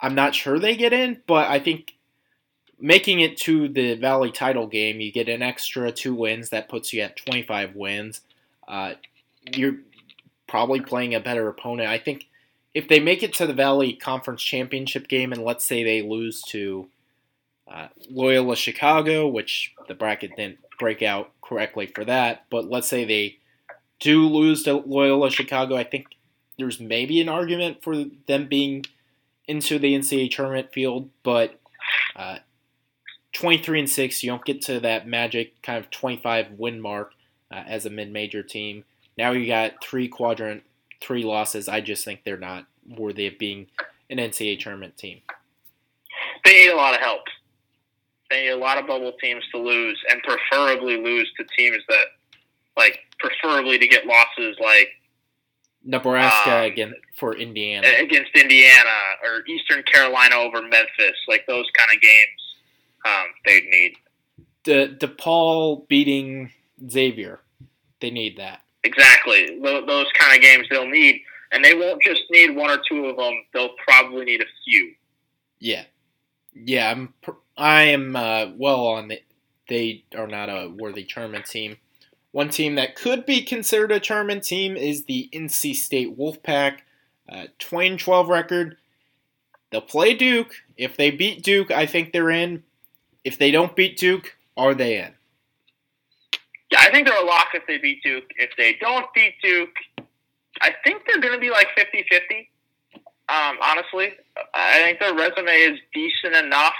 I'm 0.00 0.14
not 0.14 0.34
sure 0.34 0.58
they 0.58 0.76
get 0.76 0.92
in, 0.92 1.22
but 1.26 1.48
I 1.48 1.58
think 1.58 1.94
making 2.78 3.20
it 3.20 3.36
to 3.38 3.68
the 3.68 3.94
Valley 3.94 4.30
title 4.30 4.66
game, 4.66 5.00
you 5.00 5.12
get 5.12 5.28
an 5.28 5.42
extra 5.42 5.92
two 5.92 6.14
wins. 6.14 6.50
That 6.50 6.68
puts 6.68 6.92
you 6.92 7.00
at 7.02 7.16
25 7.16 7.74
wins. 7.74 8.20
Uh, 8.68 8.94
you're 9.52 9.76
probably 10.46 10.80
playing 10.80 11.14
a 11.14 11.20
better 11.20 11.48
opponent. 11.48 11.88
I 11.88 11.98
think 11.98 12.26
if 12.74 12.88
they 12.88 13.00
make 13.00 13.22
it 13.22 13.32
to 13.34 13.46
the 13.46 13.54
Valley 13.54 13.94
Conference 13.94 14.42
Championship 14.42 15.08
game, 15.08 15.32
and 15.32 15.42
let's 15.42 15.64
say 15.64 15.82
they 15.82 16.02
lose 16.02 16.42
to 16.48 16.88
uh, 17.68 17.88
Loyola 18.10 18.56
Chicago, 18.56 19.26
which 19.26 19.74
the 19.88 19.94
bracket 19.94 20.36
didn't 20.36 20.58
break 20.78 21.02
out 21.02 21.30
correctly 21.40 21.86
for 21.86 22.04
that, 22.04 22.44
but 22.50 22.68
let's 22.68 22.88
say 22.88 23.04
they 23.04 23.38
do 24.00 24.26
lose 24.26 24.62
to 24.64 24.74
Loyola 24.74 25.30
Chicago, 25.30 25.76
I 25.76 25.84
think 25.84 26.06
there's 26.58 26.80
maybe 26.80 27.20
an 27.20 27.28
argument 27.28 27.82
for 27.82 28.04
them 28.26 28.48
being 28.48 28.84
into 29.46 29.78
the 29.78 29.94
NCAA 29.94 30.30
tournament 30.30 30.72
field, 30.72 31.10
but 31.22 31.60
uh, 32.14 32.38
23 33.32 33.80
and 33.80 33.90
6, 33.90 34.22
you 34.22 34.30
don't 34.30 34.44
get 34.44 34.62
to 34.62 34.80
that 34.80 35.06
magic 35.06 35.60
kind 35.62 35.78
of 35.78 35.90
25 35.90 36.52
win 36.52 36.80
mark 36.80 37.12
uh, 37.50 37.62
as 37.66 37.86
a 37.86 37.90
mid 37.90 38.12
major 38.12 38.42
team. 38.42 38.84
Now 39.16 39.32
you 39.32 39.46
got 39.46 39.82
three 39.82 40.08
quadrant, 40.08 40.62
three 41.00 41.22
losses. 41.22 41.68
I 41.68 41.80
just 41.80 42.04
think 42.04 42.22
they're 42.24 42.36
not 42.36 42.66
worthy 42.88 43.26
of 43.26 43.38
being 43.38 43.66
an 44.10 44.18
NCAA 44.18 44.58
tournament 44.58 44.96
team. 44.96 45.20
They 46.44 46.52
need 46.52 46.70
a 46.70 46.76
lot 46.76 46.94
of 46.94 47.00
help. 47.00 47.22
They 48.30 48.42
need 48.42 48.50
a 48.50 48.56
lot 48.56 48.78
of 48.78 48.86
bubble 48.86 49.12
teams 49.20 49.44
to 49.52 49.58
lose, 49.58 49.98
and 50.10 50.20
preferably 50.22 50.96
lose 50.96 51.30
to 51.36 51.44
teams 51.56 51.82
that, 51.88 52.06
like, 52.76 53.00
preferably 53.18 53.78
to 53.78 53.86
get 53.86 54.06
losses 54.06 54.56
like 54.60 54.88
Nebraska 55.84 56.58
Um, 56.58 56.64
again 56.64 56.94
for 57.14 57.36
Indiana. 57.36 57.86
against 58.00 58.30
Indiana 58.34 58.90
or 59.24 59.44
Eastern 59.46 59.82
Carolina 59.84 60.36
over 60.36 60.60
Memphis, 60.62 61.16
like 61.28 61.46
those 61.46 61.66
kind 61.76 61.90
of 61.94 62.00
games. 62.00 62.54
Um, 63.04 63.26
they'd 63.44 63.64
need 63.66 63.94
De, 64.64 64.88
DePaul 64.88 65.86
beating 65.88 66.50
Xavier. 66.90 67.40
They 68.00 68.10
need 68.10 68.36
that. 68.38 68.62
exactly 68.84 69.58
those 69.62 70.06
kind 70.18 70.34
of 70.36 70.42
games. 70.42 70.66
They'll 70.70 70.88
need, 70.88 71.22
and 71.52 71.64
they 71.64 71.74
won't 71.74 72.02
just 72.02 72.22
need 72.30 72.54
one 72.56 72.70
or 72.70 72.82
two 72.88 73.06
of 73.06 73.16
them. 73.16 73.32
They'll 73.54 73.74
probably 73.86 74.24
need 74.24 74.40
a 74.42 74.46
few. 74.64 74.92
Yeah, 75.60 75.84
yeah. 76.52 76.90
I'm. 76.90 77.14
pr- 77.22 77.30
I 77.56 77.82
am 77.84 78.14
uh, 78.16 78.48
well 78.56 78.86
on 78.88 79.08
the. 79.08 79.20
They 79.68 80.04
are 80.16 80.26
not 80.26 80.48
a 80.50 80.68
worthy 80.76 81.04
tournament 81.04 81.46
team. 81.46 81.78
One 82.32 82.48
team 82.50 82.74
that 82.74 82.96
could 82.96 83.24
be 83.24 83.42
considered 83.42 83.92
a 83.92 84.00
tournament 84.00 84.44
team 84.44 84.76
is 84.76 85.04
the 85.04 85.28
NC 85.32 85.74
State 85.74 86.18
Wolfpack. 86.18 86.78
Uh, 87.28 87.46
20 87.58 87.86
and 87.88 87.98
12 87.98 88.28
record. 88.28 88.76
They'll 89.70 89.80
play 89.80 90.14
Duke. 90.14 90.54
If 90.76 90.96
they 90.96 91.10
beat 91.10 91.42
Duke, 91.42 91.70
I 91.70 91.86
think 91.86 92.12
they're 92.12 92.30
in. 92.30 92.62
If 93.24 93.38
they 93.38 93.50
don't 93.50 93.74
beat 93.74 93.98
Duke, 93.98 94.36
are 94.56 94.74
they 94.74 94.98
in? 94.98 95.12
Yeah, 96.70 96.80
I 96.80 96.90
think 96.90 97.06
they're 97.06 97.20
a 97.20 97.26
lock 97.26 97.48
if 97.54 97.66
they 97.66 97.78
beat 97.78 98.02
Duke. 98.02 98.24
If 98.36 98.50
they 98.56 98.76
don't 98.80 99.06
beat 99.14 99.34
Duke, 99.42 99.74
I 100.60 100.72
think 100.84 101.02
they're 101.06 101.20
going 101.20 101.34
to 101.34 101.40
be 101.40 101.50
like 101.50 101.68
50 101.76 102.04
50. 102.08 102.50
Um, 103.28 103.58
honestly, 103.60 104.10
I 104.54 104.82
think 104.82 105.00
their 105.00 105.14
resume 105.14 105.52
is 105.52 105.78
decent 105.92 106.34
enough. 106.34 106.74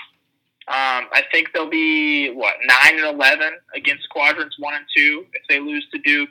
Um, 0.68 1.06
I 1.12 1.22
think 1.30 1.52
they'll 1.54 1.70
be, 1.70 2.30
what, 2.30 2.54
9 2.66 2.98
and 2.98 3.14
11 3.14 3.52
against 3.74 4.08
quadrants 4.10 4.56
1 4.58 4.74
and 4.74 4.84
2 4.96 5.26
if 5.32 5.42
they 5.48 5.60
lose 5.60 5.86
to 5.92 5.98
Duke, 5.98 6.30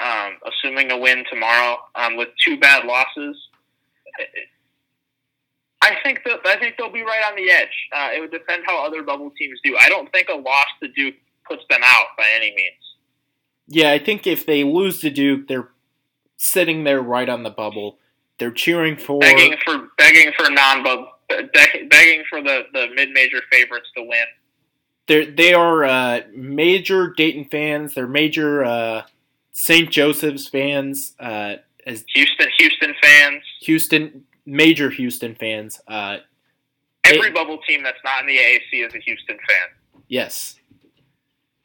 um, 0.00 0.34
assuming 0.46 0.92
a 0.92 0.96
win 0.96 1.24
tomorrow 1.28 1.78
um, 1.96 2.16
with 2.16 2.28
two 2.44 2.58
bad 2.58 2.84
losses. 2.84 3.36
I 5.82 5.96
think 6.02 6.22
that 6.24 6.40
I 6.44 6.56
think 6.58 6.76
they'll 6.76 6.92
be 6.92 7.02
right 7.02 7.22
on 7.28 7.36
the 7.36 7.50
edge. 7.50 7.68
Uh, 7.92 8.10
it 8.14 8.20
would 8.20 8.30
depend 8.30 8.62
how 8.66 8.84
other 8.84 9.02
bubble 9.02 9.30
teams 9.38 9.58
do. 9.62 9.76
I 9.78 9.88
don't 9.88 10.10
think 10.12 10.28
a 10.28 10.34
loss 10.34 10.66
to 10.82 10.88
Duke 10.88 11.14
puts 11.48 11.62
them 11.68 11.80
out 11.84 12.06
by 12.16 12.24
any 12.34 12.54
means. 12.54 12.74
Yeah, 13.68 13.92
I 13.92 13.98
think 13.98 14.26
if 14.26 14.46
they 14.46 14.64
lose 14.64 15.00
to 15.00 15.10
Duke, 15.10 15.48
they're 15.48 15.68
sitting 16.36 16.84
there 16.84 17.00
right 17.00 17.28
on 17.28 17.42
the 17.42 17.50
bubble. 17.50 17.98
They're 18.38 18.50
cheering 18.50 18.96
for. 18.96 19.20
begging 19.20 19.56
for 19.64 19.88
begging 19.96 20.32
for 20.36 20.50
non 20.50 20.82
begging 21.28 22.24
for 22.28 22.40
the, 22.42 22.62
the 22.72 22.88
mid 22.94 23.10
major 23.10 23.40
favorites 23.50 23.88
to 23.96 24.02
win. 24.02 24.24
They're, 25.08 25.26
they 25.30 25.54
are 25.54 25.84
uh, 25.84 26.20
major 26.34 27.12
Dayton 27.16 27.44
fans. 27.44 27.94
They're 27.94 28.06
major 28.08 28.64
uh, 28.64 29.02
St. 29.52 29.90
Joseph's 29.90 30.48
fans. 30.48 31.14
Uh, 31.20 31.56
as 31.86 32.04
Houston 32.14 32.48
Houston 32.58 32.94
fans, 33.00 33.42
Houston, 33.62 34.24
major 34.44 34.90
Houston 34.90 35.34
fans. 35.36 35.80
Uh, 35.86 36.18
every 37.04 37.28
Hey. 37.28 37.30
bubble 37.32 37.58
team 37.68 37.82
that's 37.84 37.98
not 38.04 38.20
in 38.22 38.26
the 38.26 38.36
AAC 38.36 38.86
is 38.86 38.94
a 38.94 38.98
Houston 38.98 39.36
fan. 39.36 39.68
yes, 40.08 40.56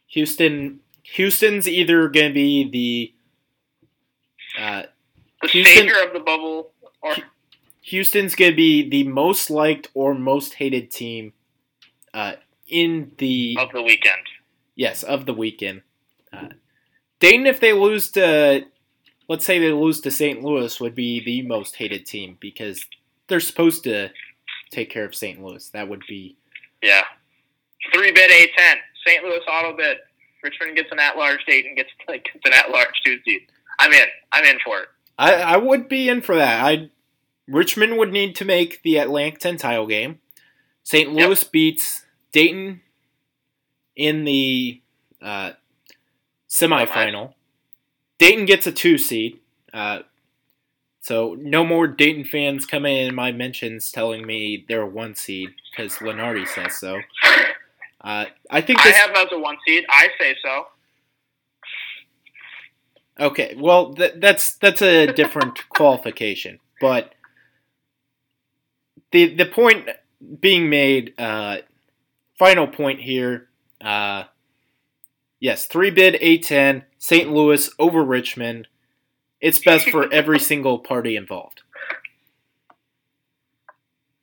Houston. 0.08 0.80
Houston's 1.04 1.68
either 1.68 2.08
going 2.10 2.30
to 2.30 2.34
be 2.34 2.70
the 4.58 4.62
uh, 4.62 4.84
The 5.42 5.48
Houston- 5.48 5.76
savior 5.78 6.04
of 6.06 6.14
the 6.14 6.20
bubble, 6.20 6.72
or 7.02 7.16
Houston's 7.82 8.36
going 8.36 8.52
to 8.52 8.56
be 8.56 8.88
the 8.90 9.04
most 9.04 9.50
liked 9.50 9.90
or 9.94 10.14
most 10.14 10.56
hated 10.56 10.92
team 10.92 11.34
uh, 12.14 12.34
in 12.68 13.12
the 13.18 13.58
of 13.60 13.72
the 13.72 13.82
weekend. 13.82 14.22
yes 14.76 15.04
of 15.04 15.26
the 15.26 15.34
weekend. 15.34 15.82
Uh, 16.32 16.50
Dayton, 17.20 17.46
if 17.48 17.60
they 17.60 17.74
lose 17.74 18.12
to, 18.12 18.66
let's 19.28 19.46
say 19.46 19.60
they 19.60 19.72
lose 19.72 20.02
to 20.02 20.12
St. 20.12 20.42
Louis, 20.44 20.80
would 20.80 20.96
be 20.96 21.24
the 21.24 21.42
most 21.42 21.76
hated 21.76 22.06
team 22.06 22.38
because 22.40 22.86
they're 23.28 23.40
supposed 23.40 23.84
to 23.84 24.10
take 24.72 24.90
care 24.90 25.06
of 25.06 25.14
St. 25.16 25.44
Louis. 25.44 25.68
That 25.70 25.90
would 25.90 26.04
be 26.08 26.38
Yeah, 26.82 27.04
three 27.94 28.12
bid 28.12 28.32
A 28.32 28.52
ten. 28.58 28.78
St. 29.06 29.24
Louis 29.24 29.42
auto 29.48 29.76
bid. 29.76 29.98
Richmond 30.44 30.76
gets 30.76 30.92
an 30.92 31.00
at 31.00 31.18
large. 31.18 31.40
Dayton 31.46 31.76
gets 31.76 31.90
like 32.08 32.24
gets 32.26 32.46
an 32.46 32.54
at 32.54 32.70
large 32.72 33.02
two 33.06 33.18
seed. 33.26 33.42
I'm 33.80 33.92
in. 33.92 34.06
I'm 34.32 34.44
in 34.46 34.58
for 34.66 34.80
it. 34.82 34.88
I, 35.18 35.34
I 35.36 35.58
would 35.58 35.88
be 35.88 36.10
in 36.10 36.22
for 36.22 36.36
that. 36.36 36.64
I 36.66 36.90
Richmond 37.48 37.98
would 37.98 38.12
need 38.12 38.36
to 38.38 38.46
make 38.46 38.82
the 38.84 38.98
Atlantic 38.98 39.40
10 39.40 39.58
title 39.58 39.88
game. 39.88 40.20
St. 40.84 41.12
Louis 41.12 41.44
beats 41.44 42.06
Dayton 42.32 42.82
in 43.96 44.24
the 44.24 44.82
uh, 45.22 45.52
semifinal. 46.50 47.34
Dayton 48.18 48.46
gets 48.46 48.68
a 48.68 48.72
two 48.72 48.98
seed. 48.98 49.40
Uh, 49.74 50.00
so 51.02 51.36
no 51.40 51.64
more 51.64 51.88
Dayton 51.88 52.24
fans 52.24 52.66
coming 52.66 52.96
in 52.96 53.16
my 53.16 53.32
mentions 53.32 53.92
telling 53.92 54.26
me 54.26 54.66
they're 54.68 54.84
a 54.84 54.88
one 54.88 55.16
seed 55.16 55.50
because 55.72 55.96
Lunardi 55.96 56.48
says 56.48 56.78
so. 56.78 57.00
Uh, 58.00 58.26
I 58.50 58.62
think 58.62 58.80
I 58.80 58.90
have 58.90 59.12
as 59.12 59.28
a 59.32 59.40
one 59.40 59.58
seed. 59.66 59.86
I 59.90 60.10
say 60.20 60.36
so. 60.44 60.68
Okay, 63.20 63.56
well 63.58 63.94
th- 63.94 64.14
that's 64.18 64.56
that's 64.56 64.82
a 64.82 65.08
different 65.14 65.70
qualification, 65.70 66.60
but 66.80 67.14
the 69.12 69.34
the 69.36 69.46
point 69.46 69.90
being 70.40 70.70
made, 70.70 71.14
uh, 71.18 71.58
final 72.38 72.68
point 72.68 73.02
here, 73.02 73.50
uh, 73.82 74.24
yes, 75.40 75.66
three 75.66 75.92
bid 75.92 76.18
A 76.22 76.38
ten, 76.38 76.84
St. 76.98 77.32
Louis 77.32 77.70
over 77.80 78.04
Richmond. 78.04 78.68
It's 79.40 79.60
best 79.60 79.90
for 79.90 80.12
every 80.14 80.40
single 80.40 80.80
party 80.80 81.16
involved. 81.16 81.62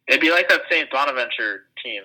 It'd 0.07 0.21
be 0.21 0.31
like 0.31 0.49
that 0.49 0.63
St. 0.71 0.91
Bonaventure 0.91 1.65
team. 1.85 2.03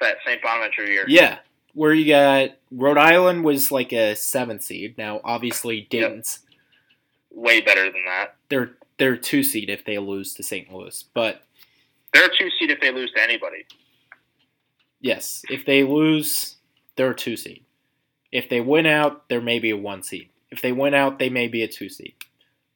That 0.00 0.16
St. 0.26 0.40
Bonaventure 0.42 0.84
year. 0.86 1.04
Yeah, 1.08 1.38
where 1.72 1.92
you 1.92 2.06
got 2.06 2.50
Rhode 2.70 2.98
Island 2.98 3.44
was 3.44 3.72
like 3.72 3.92
a 3.92 4.14
seven 4.14 4.60
seed. 4.60 4.96
Now, 4.98 5.20
obviously, 5.24 5.86
Dayton's 5.90 6.40
Way 7.30 7.60
better 7.60 7.84
than 7.84 8.04
that. 8.06 8.36
they're 8.48 8.72
they're 8.96 9.16
two 9.16 9.42
seed 9.42 9.68
if 9.68 9.84
they 9.84 9.98
lose 9.98 10.34
to 10.34 10.42
St. 10.44 10.72
Louis, 10.72 11.04
but 11.14 11.42
They're 12.14 12.26
a 12.26 12.36
two 12.38 12.48
seed 12.58 12.70
if 12.70 12.80
they 12.80 12.92
lose 12.92 13.12
to 13.12 13.22
anybody. 13.22 13.66
Yes, 15.00 15.42
if 15.50 15.66
they 15.66 15.82
lose, 15.82 16.56
they're 16.96 17.10
a 17.10 17.14
two 17.14 17.36
seed. 17.36 17.64
If 18.32 18.48
they 18.48 18.60
win 18.60 18.86
out, 18.86 19.28
there 19.28 19.40
may 19.40 19.58
be 19.58 19.70
a 19.70 19.76
one 19.76 20.02
seed. 20.02 20.30
If 20.50 20.62
they 20.62 20.72
win 20.72 20.94
out, 20.94 21.18
they 21.18 21.28
may 21.28 21.48
be 21.48 21.62
a 21.62 21.68
two 21.68 21.88
seed. 21.88 22.14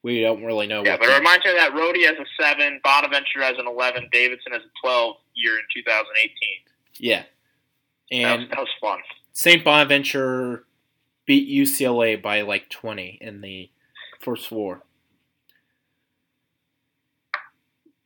We 0.02 0.20
don't 0.20 0.44
really 0.44 0.66
know. 0.66 0.84
Yeah, 0.84 0.92
what 0.92 1.00
but 1.00 1.08
it 1.10 1.18
reminds 1.18 1.44
me 1.44 1.52
that 1.52 1.72
Rhodey 1.72 2.04
has 2.06 2.16
a 2.18 2.42
seven, 2.42 2.80
Bonaventure 2.84 3.42
has 3.42 3.56
an 3.58 3.66
eleven, 3.66 4.08
Davidson 4.12 4.52
has 4.52 4.62
a 4.62 4.80
twelve 4.82 5.16
year 5.34 5.54
in 5.54 5.64
2018. 5.72 6.32
yeah, 6.98 7.22
That 8.10 8.36
was, 8.36 8.42
and 8.42 8.50
that 8.50 8.58
was 8.58 8.68
fun. 8.80 8.98
St. 9.32 9.64
Bonaventure 9.64 10.64
beat 11.26 11.48
UCLA 11.48 12.20
by 12.20 12.40
like 12.40 12.68
20 12.70 13.18
in 13.20 13.40
the 13.40 13.70
first 14.18 14.48
four. 14.48 14.82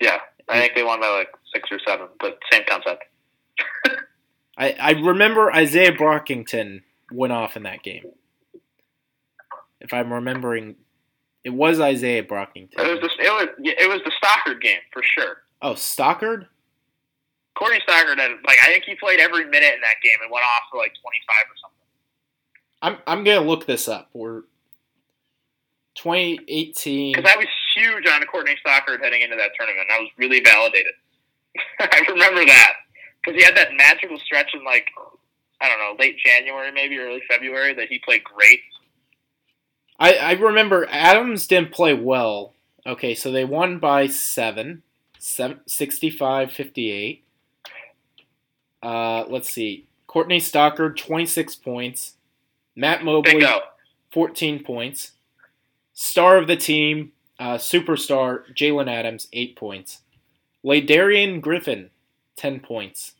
Yeah, 0.00 0.18
I 0.48 0.60
think 0.60 0.74
they 0.74 0.82
won 0.82 1.00
by 1.00 1.08
like 1.08 1.28
six 1.52 1.68
or 1.70 1.78
seven, 1.86 2.08
but 2.20 2.38
same 2.50 2.62
concept. 2.68 3.04
I, 4.56 4.76
I 4.80 4.90
remember 4.92 5.52
Isaiah 5.52 5.92
Brockington 5.92 6.82
went 7.10 7.32
off 7.32 7.56
in 7.56 7.62
that 7.64 7.82
game. 7.82 8.04
If 9.80 9.92
I'm 9.92 10.12
remembering, 10.12 10.76
it 11.44 11.50
was 11.50 11.80
Isaiah 11.80 12.22
Brockington. 12.22 12.78
It 12.78 13.00
was 13.00 13.00
the, 13.00 13.24
it 13.24 13.30
was 13.30 13.48
it 13.58 13.88
was 13.88 14.00
the 14.04 14.12
Stockard 14.16 14.60
game 14.60 14.78
for 14.92 15.02
sure. 15.02 15.38
Oh, 15.60 15.74
Stockard? 15.74 16.46
Courtney 17.54 17.80
Stockard 17.82 18.18
had 18.18 18.30
like 18.46 18.58
I 18.62 18.66
think 18.66 18.84
he 18.84 18.94
played 18.94 19.20
every 19.20 19.44
minute 19.44 19.74
in 19.74 19.80
that 19.80 19.96
game 20.02 20.16
and 20.22 20.30
went 20.30 20.44
off 20.44 20.62
for 20.70 20.78
like 20.78 20.92
25 21.02 21.36
or 21.44 21.56
something. 21.60 21.78
I'm 22.82 22.96
I'm 23.06 23.24
gonna 23.24 23.46
look 23.46 23.66
this 23.66 23.88
up. 23.88 24.10
We're 24.12 24.42
2018. 25.96 27.14
Because 27.14 27.30
I 27.30 27.36
was 27.36 27.46
huge 27.74 28.06
on 28.06 28.22
Courtney 28.26 28.56
Stockard 28.60 29.00
heading 29.02 29.22
into 29.22 29.36
that 29.36 29.50
tournament. 29.56 29.88
I 29.92 30.00
was 30.00 30.08
really 30.16 30.40
validated. 30.40 30.92
I 31.80 32.02
remember 32.08 32.44
that 32.44 32.72
because 33.22 33.38
he 33.38 33.44
had 33.44 33.56
that 33.56 33.74
magical 33.76 34.18
stretch 34.18 34.54
in 34.54 34.64
like 34.64 34.86
I 35.60 35.68
don't 35.68 35.78
know 35.78 35.96
late 35.98 36.16
January 36.18 36.72
maybe 36.72 36.98
early 36.98 37.22
February 37.28 37.74
that 37.74 37.88
he 37.88 37.98
played 37.98 38.24
great. 38.24 38.60
I 39.98 40.14
I 40.14 40.32
remember 40.32 40.86
Adams 40.90 41.46
didn't 41.46 41.72
play 41.72 41.94
well. 41.94 42.54
Okay, 42.86 43.14
so 43.14 43.30
they 43.30 43.44
won 43.44 43.78
by 43.78 44.08
seven, 44.08 44.82
seven 45.18 45.60
65-58. 45.68 47.20
Uh, 48.82 49.24
let's 49.28 49.52
see. 49.52 49.86
Courtney 50.08 50.40
Stockard 50.40 50.96
26 50.96 51.54
points. 51.56 52.14
Matt 52.74 53.04
Mobley 53.04 53.34
Bingo. 53.34 53.60
14 54.10 54.64
points. 54.64 55.12
Star 55.94 56.36
of 56.38 56.48
the 56.48 56.56
team, 56.56 57.12
uh, 57.42 57.58
superstar 57.58 58.42
Jaylen 58.54 58.88
Adams, 58.88 59.26
8 59.32 59.56
points. 59.56 60.02
LaDarien 60.64 61.40
Griffin, 61.40 61.90
10 62.36 62.60
points. 62.60 63.14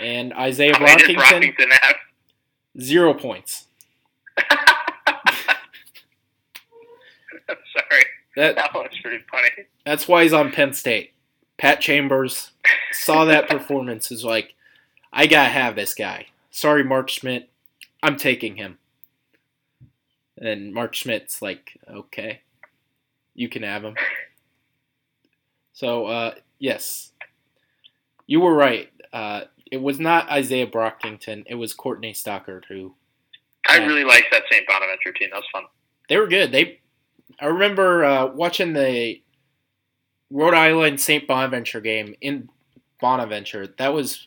And 0.00 0.32
Isaiah 0.32 0.74
How 0.74 0.84
many 0.86 1.06
did 1.06 1.16
Brockington? 1.18 1.68
0 2.80 3.14
points. 3.14 3.66
Sorry, 7.76 8.04
That 8.36 8.56
that 8.56 8.72
was 8.72 8.88
pretty 9.02 9.22
funny. 9.30 9.66
That's 9.84 10.08
why 10.08 10.22
he's 10.22 10.32
on 10.32 10.50
Penn 10.50 10.72
State. 10.72 11.12
Pat 11.58 11.82
Chambers 11.82 12.52
saw 12.92 13.26
that 13.26 13.50
performance, 13.50 14.10
is 14.10 14.24
like, 14.24 14.54
I 15.12 15.26
gotta 15.26 15.50
have 15.50 15.76
this 15.76 15.92
guy. 15.94 16.28
Sorry, 16.50 16.82
Mark 16.82 17.10
Schmidt, 17.10 17.50
I'm 18.02 18.16
taking 18.16 18.56
him. 18.56 18.78
And 20.38 20.72
Mark 20.72 20.94
Schmidt's 20.94 21.42
like, 21.42 21.78
okay, 21.86 22.40
you 23.40 23.48
can 23.48 23.62
have 23.62 23.82
him. 23.82 23.94
So, 25.72 26.04
uh, 26.04 26.34
yes, 26.58 27.12
you 28.26 28.40
were 28.40 28.54
right. 28.54 28.90
Uh, 29.14 29.42
it 29.72 29.78
was 29.80 29.98
not 29.98 30.28
Isaiah 30.30 30.66
Brockington. 30.66 31.44
It 31.46 31.54
was 31.54 31.72
Courtney 31.72 32.12
Stockard 32.12 32.66
who 32.68 32.94
I 33.66 33.78
really 33.78 34.04
liked 34.04 34.26
that 34.32 34.42
St. 34.50 34.66
Bonaventure 34.66 35.12
team. 35.12 35.30
That 35.32 35.38
was 35.38 35.46
fun. 35.52 35.64
they 36.10 36.18
were 36.18 36.26
good. 36.26 36.52
They, 36.52 36.80
I 37.40 37.46
remember 37.46 38.04
uh, 38.04 38.26
watching 38.26 38.74
the 38.74 39.22
Rhode 40.30 40.54
Island 40.54 41.00
St. 41.00 41.26
Bonaventure 41.26 41.80
game 41.80 42.14
in 42.20 42.50
Bonaventure. 43.00 43.68
That 43.78 43.94
was, 43.94 44.26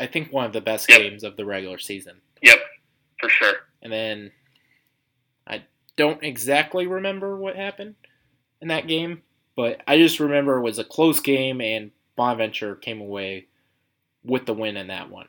I 0.00 0.06
think, 0.06 0.32
one 0.32 0.46
of 0.46 0.54
the 0.54 0.60
best 0.62 0.88
Yep. 0.88 0.98
games 1.00 1.22
of 1.22 1.36
the 1.36 1.44
regular 1.44 1.78
season. 1.78 2.22
Yep, 2.42 2.58
for 3.20 3.28
sure. 3.28 3.54
And 3.82 3.92
then 3.92 4.30
I 5.46 5.64
don't 5.96 6.22
exactly 6.24 6.86
remember 6.86 7.36
what 7.36 7.56
happened 7.56 7.96
in 8.60 8.68
that 8.68 8.86
game, 8.86 9.22
but 9.56 9.80
I 9.86 9.98
just 9.98 10.20
remember 10.20 10.56
it 10.58 10.62
was 10.62 10.78
a 10.78 10.84
close 10.84 11.20
game 11.20 11.60
and 11.60 11.90
Bonaventure 12.16 12.76
came 12.76 13.00
away 13.00 13.46
with 14.24 14.46
the 14.46 14.54
win 14.54 14.76
in 14.76 14.88
that 14.88 15.10
one. 15.10 15.26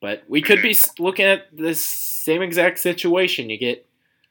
But 0.00 0.24
we 0.28 0.42
could 0.42 0.62
be 0.62 0.76
looking 0.98 1.24
at 1.24 1.46
this 1.56 1.84
same 1.84 2.42
exact 2.42 2.78
situation. 2.78 3.50
You 3.50 3.58
get 3.58 3.86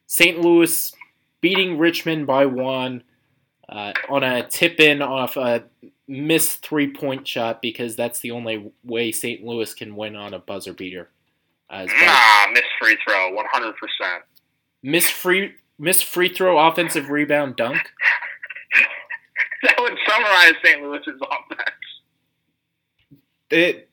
St. 0.07 0.39
Louis 0.39 0.93
beating 1.41 1.77
Richmond 1.77 2.27
by 2.27 2.45
one 2.45 3.03
uh, 3.67 3.93
on 4.09 4.23
a 4.23 4.47
tip 4.47 4.79
in 4.79 5.01
off 5.01 5.37
a 5.37 5.63
missed 6.07 6.63
three 6.65 6.93
point 6.93 7.27
shot 7.27 7.61
because 7.61 7.95
that's 7.95 8.19
the 8.19 8.31
only 8.31 8.71
way 8.83 9.11
St. 9.11 9.43
Louis 9.43 9.73
can 9.73 9.95
win 9.95 10.15
on 10.15 10.33
a 10.33 10.39
buzzer 10.39 10.73
beater. 10.73 11.09
Uh, 11.69 11.85
Nah, 11.99 12.51
missed 12.53 12.65
free 12.79 12.95
throw, 13.03 13.35
100%. 13.35 13.73
miss 14.83 15.09
free 15.09 15.53
miss 15.77 16.01
free 16.01 16.29
throw 16.29 16.57
offensive 16.59 17.09
rebound 17.09 17.55
dunk. 17.55 17.77
That 19.63 19.75
would 19.79 19.97
summarize 20.07 20.53
St. 20.63 20.79
Louis's 20.83 21.19
offense. 21.21 21.69
It 23.49 23.89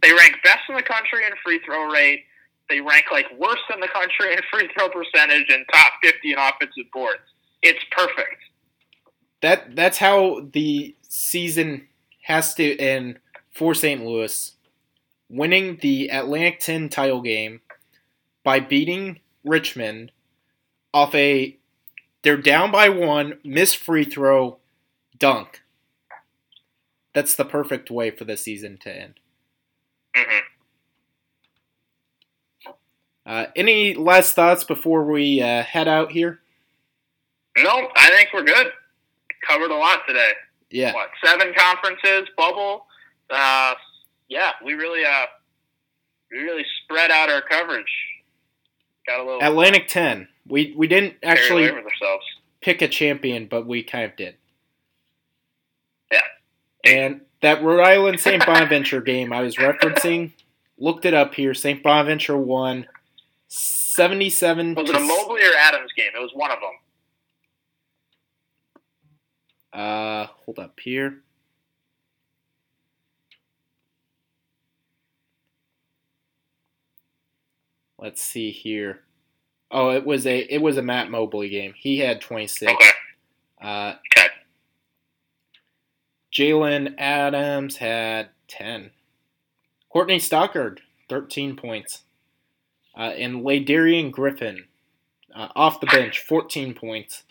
They 0.00 0.10
rank 0.10 0.36
best 0.42 0.60
in 0.70 0.74
the 0.74 0.82
country 0.82 1.26
in 1.26 1.32
free 1.44 1.60
throw 1.66 1.90
rate. 1.92 2.24
They 2.70 2.80
rank 2.80 3.06
like 3.12 3.26
worst 3.38 3.62
in 3.74 3.80
the 3.80 3.88
country 3.88 4.32
in 4.32 4.38
free 4.50 4.70
throw 4.74 4.88
percentage 4.88 5.50
and 5.50 5.66
top 5.70 5.92
50 6.02 6.32
in 6.32 6.38
offensive 6.38 6.90
boards. 6.94 7.20
It's 7.60 7.84
perfect. 7.90 8.40
that 9.42 9.76
that's 9.76 9.98
how 9.98 10.46
the 10.52 10.94
season 11.08 11.88
has 12.22 12.54
to 12.54 12.78
end 12.78 13.18
for 13.50 13.74
St. 13.74 14.02
Louis, 14.02 14.52
winning 15.28 15.78
the 15.82 16.08
Atlantic 16.08 16.60
10 16.60 16.88
title 16.88 17.20
game 17.20 17.60
by 18.44 18.60
beating 18.60 19.20
Richmond 19.44 20.10
off 20.92 21.14
a 21.14 21.56
they're 22.22 22.36
down 22.36 22.70
by 22.70 22.88
one, 22.88 23.38
miss 23.44 23.74
free 23.74 24.04
throw, 24.04 24.58
dunk. 25.18 25.62
That's 27.14 27.34
the 27.34 27.44
perfect 27.44 27.90
way 27.90 28.10
for 28.10 28.24
the 28.24 28.36
season 28.36 28.78
to 28.82 28.96
end. 28.96 29.14
hmm 30.16 30.38
Uh, 33.24 33.46
any 33.54 33.94
last 33.94 34.34
thoughts 34.34 34.64
before 34.64 35.04
we 35.04 35.40
uh, 35.40 35.62
head 35.62 35.86
out 35.86 36.10
here? 36.10 36.40
No, 37.56 37.88
I 37.94 38.08
think 38.10 38.30
we're 38.34 38.42
good. 38.42 38.68
Covered 39.46 39.70
a 39.70 39.76
lot 39.76 40.00
today. 40.08 40.32
Yeah. 40.70 40.92
What, 40.92 41.10
seven 41.24 41.52
conferences, 41.56 42.28
bubble? 42.36 42.86
Uh, 43.30 43.74
yeah, 44.28 44.52
we 44.64 44.72
really, 44.72 45.04
uh, 45.04 45.26
we 46.32 46.38
really 46.38 46.64
spread 46.82 47.10
out 47.10 47.28
our 47.28 47.42
coverage. 47.42 47.86
Got 49.06 49.20
a 49.20 49.24
little 49.24 49.42
Atlantic 49.42 49.86
10. 49.86 50.28
We 50.46 50.74
we 50.76 50.86
didn't 50.88 51.14
actually 51.22 51.70
pick 52.60 52.82
a 52.82 52.88
champion, 52.88 53.46
but 53.46 53.66
we 53.66 53.82
kind 53.82 54.04
of 54.04 54.16
did. 54.16 54.36
Yeah. 56.10 56.20
And 56.84 57.20
that 57.40 57.62
Rhode 57.62 57.82
Island 57.82 58.20
St. 58.20 58.44
Bonaventure 58.44 59.00
game 59.02 59.32
I 59.32 59.42
was 59.42 59.56
referencing, 59.56 60.32
looked 60.78 61.04
it 61.04 61.14
up 61.14 61.34
here. 61.34 61.54
St. 61.54 61.82
Bonaventure 61.82 62.36
won 62.36 62.86
77 63.48 64.74
Was 64.74 64.88
it 64.88 64.96
a 64.96 65.00
Mobley 65.00 65.42
or 65.42 65.54
Adams 65.58 65.92
game? 65.96 66.12
It 66.14 66.20
was 66.20 66.32
one 66.32 66.50
of 66.50 66.58
them. 66.60 66.70
Uh, 69.72 70.26
hold 70.44 70.58
up 70.58 70.78
here. 70.80 71.22
Let's 77.98 78.20
see 78.20 78.50
here. 78.50 79.02
Oh, 79.72 79.90
it 79.90 80.04
was 80.04 80.26
a 80.26 80.38
it 80.38 80.60
was 80.60 80.76
a 80.76 80.82
Matt 80.82 81.10
Mobley 81.10 81.48
game. 81.48 81.72
He 81.76 81.98
had 81.98 82.20
26. 82.20 82.72
Okay. 82.72 82.90
Uh, 83.60 83.94
Okay. 84.14 84.28
Jaylen 86.32 86.94
Adams 86.98 87.76
had 87.76 88.30
10. 88.48 88.90
Courtney 89.90 90.18
Stockard, 90.18 90.80
13 91.08 91.56
points. 91.56 92.02
Uh, 92.96 93.12
and 93.16 93.42
LaDarien 93.44 94.10
Griffin, 94.10 94.64
uh, 95.34 95.48
off 95.54 95.80
the 95.80 95.86
bench, 95.86 96.20
14 96.20 96.74
points. 96.74 97.22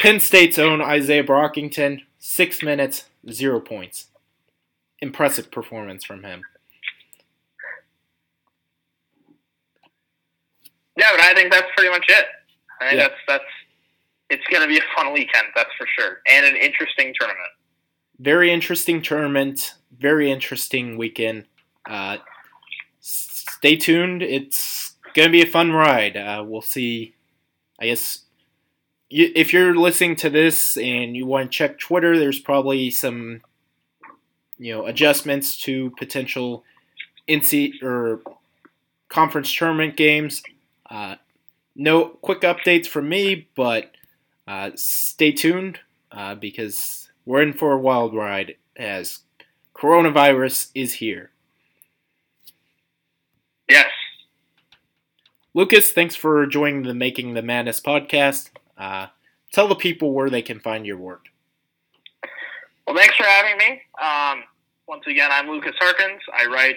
Penn 0.00 0.18
State's 0.20 0.58
own 0.58 0.80
Isaiah 0.80 1.24
Brockington, 1.24 2.02
6 2.18 2.62
minutes, 2.62 3.06
0 3.30 3.60
points. 3.60 4.06
Impressive 5.00 5.50
performance 5.50 6.04
from 6.04 6.22
him. 6.24 6.42
Yeah, 10.96 11.08
but 11.12 11.20
I 11.20 11.34
think 11.34 11.52
that's 11.52 11.68
pretty 11.76 11.90
much 11.90 12.04
it. 12.08 12.26
I 12.80 12.88
think 12.90 13.00
Yeah. 13.00 13.08
that's 13.08 13.20
that's 13.28 13.44
it's 14.30 14.46
going 14.48 14.62
to 14.62 14.68
be 14.68 14.78
a 14.78 14.82
fun 14.96 15.12
weekend, 15.12 15.48
that's 15.56 15.70
for 15.76 15.86
sure, 15.98 16.20
and 16.28 16.46
an 16.46 16.54
interesting 16.56 17.12
tournament. 17.18 17.48
very 18.18 18.52
interesting 18.52 19.02
tournament, 19.02 19.74
very 19.98 20.30
interesting 20.30 20.96
weekend. 20.96 21.46
Uh, 21.88 22.18
stay 23.00 23.76
tuned. 23.76 24.22
It's 24.22 24.94
going 25.14 25.26
to 25.28 25.32
be 25.32 25.42
a 25.42 25.46
fun 25.46 25.72
ride. 25.72 26.16
Uh, 26.16 26.44
we'll 26.46 26.60
see. 26.62 27.14
I 27.80 27.86
guess 27.86 28.20
you, 29.08 29.32
if 29.34 29.52
you're 29.52 29.74
listening 29.74 30.16
to 30.16 30.30
this 30.30 30.76
and 30.76 31.16
you 31.16 31.26
want 31.26 31.50
to 31.50 31.56
check 31.56 31.78
Twitter, 31.78 32.16
there's 32.18 32.38
probably 32.38 32.90
some 32.90 33.40
you 34.58 34.72
know 34.74 34.86
adjustments 34.86 35.56
to 35.62 35.90
potential 35.98 36.62
NC 37.28 37.82
or 37.82 38.20
conference 39.08 39.52
tournament 39.54 39.96
games. 39.96 40.42
Uh, 40.90 41.16
no 41.76 42.08
quick 42.08 42.40
updates 42.40 42.86
from 42.86 43.08
me, 43.08 43.48
but 43.54 43.92
uh, 44.46 44.70
stay 44.74 45.30
tuned 45.30 45.78
uh, 46.10 46.34
because 46.34 47.10
we're 47.24 47.42
in 47.42 47.52
for 47.52 47.72
a 47.72 47.78
wild 47.78 48.14
ride 48.14 48.56
as 48.76 49.20
coronavirus 49.74 50.70
is 50.74 50.94
here. 50.94 51.30
Yes. 53.68 53.90
Lucas, 55.54 55.92
thanks 55.92 56.16
for 56.16 56.44
joining 56.46 56.82
the 56.82 56.94
Making 56.94 57.34
the 57.34 57.42
Madness 57.42 57.80
podcast. 57.80 58.50
Uh, 58.76 59.06
tell 59.52 59.68
the 59.68 59.76
people 59.76 60.12
where 60.12 60.30
they 60.30 60.42
can 60.42 60.58
find 60.58 60.86
your 60.86 60.96
work. 60.96 61.26
Well, 62.86 62.96
thanks 62.96 63.14
for 63.14 63.24
having 63.24 63.56
me. 63.58 63.80
Um, 64.02 64.44
once 64.88 65.04
again, 65.06 65.30
I'm 65.32 65.48
Lucas 65.48 65.74
Harkins. 65.78 66.20
I 66.34 66.46
write 66.46 66.76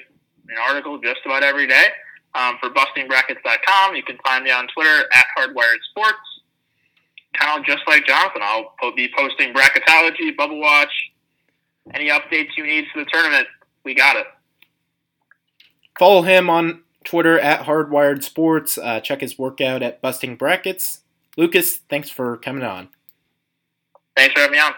an 0.50 0.58
article 0.70 1.00
just 1.00 1.22
about 1.26 1.42
every 1.42 1.66
day 1.66 1.88
um, 2.36 2.58
for 2.60 2.70
bustingbrackets.com. 2.70 3.96
You 3.96 4.04
can 4.04 4.18
find 4.24 4.44
me 4.44 4.52
on 4.52 4.68
Twitter 4.74 5.06
at 5.14 5.26
Hardwired 5.38 5.82
Sports. 5.92 6.18
Kind 7.34 7.60
of 7.60 7.66
just 7.66 7.82
like 7.88 8.06
Jonathan, 8.06 8.42
I'll 8.44 8.96
be 8.96 9.10
posting 9.18 9.54
bracketology, 9.54 10.36
bubble 10.38 10.60
watch, 10.60 10.92
any 11.94 12.10
updates 12.10 12.50
you 12.56 12.66
need 12.66 12.86
for 12.94 13.00
the 13.04 13.10
tournament. 13.12 13.48
We 13.84 13.96
got 13.96 14.16
it. 14.18 14.28
Follow 15.98 16.22
him 16.22 16.50
on 16.50 16.84
Twitter 17.04 17.40
at 17.40 17.62
Hardwired 17.66 18.24
Sports. 18.24 18.78
Uh, 18.78 19.00
check 19.00 19.22
his 19.22 19.38
workout 19.38 19.82
at 19.82 20.02
Busting 20.02 20.36
Brackets. 20.36 21.02
Lucas, 21.38 21.78
thanks 21.90 22.10
for 22.10 22.38
coming 22.38 22.64
on. 22.64 22.90
Thanks 24.16 24.34
for 24.34 24.42
having 24.42 24.54
me 24.54 24.60
on. 24.60 24.74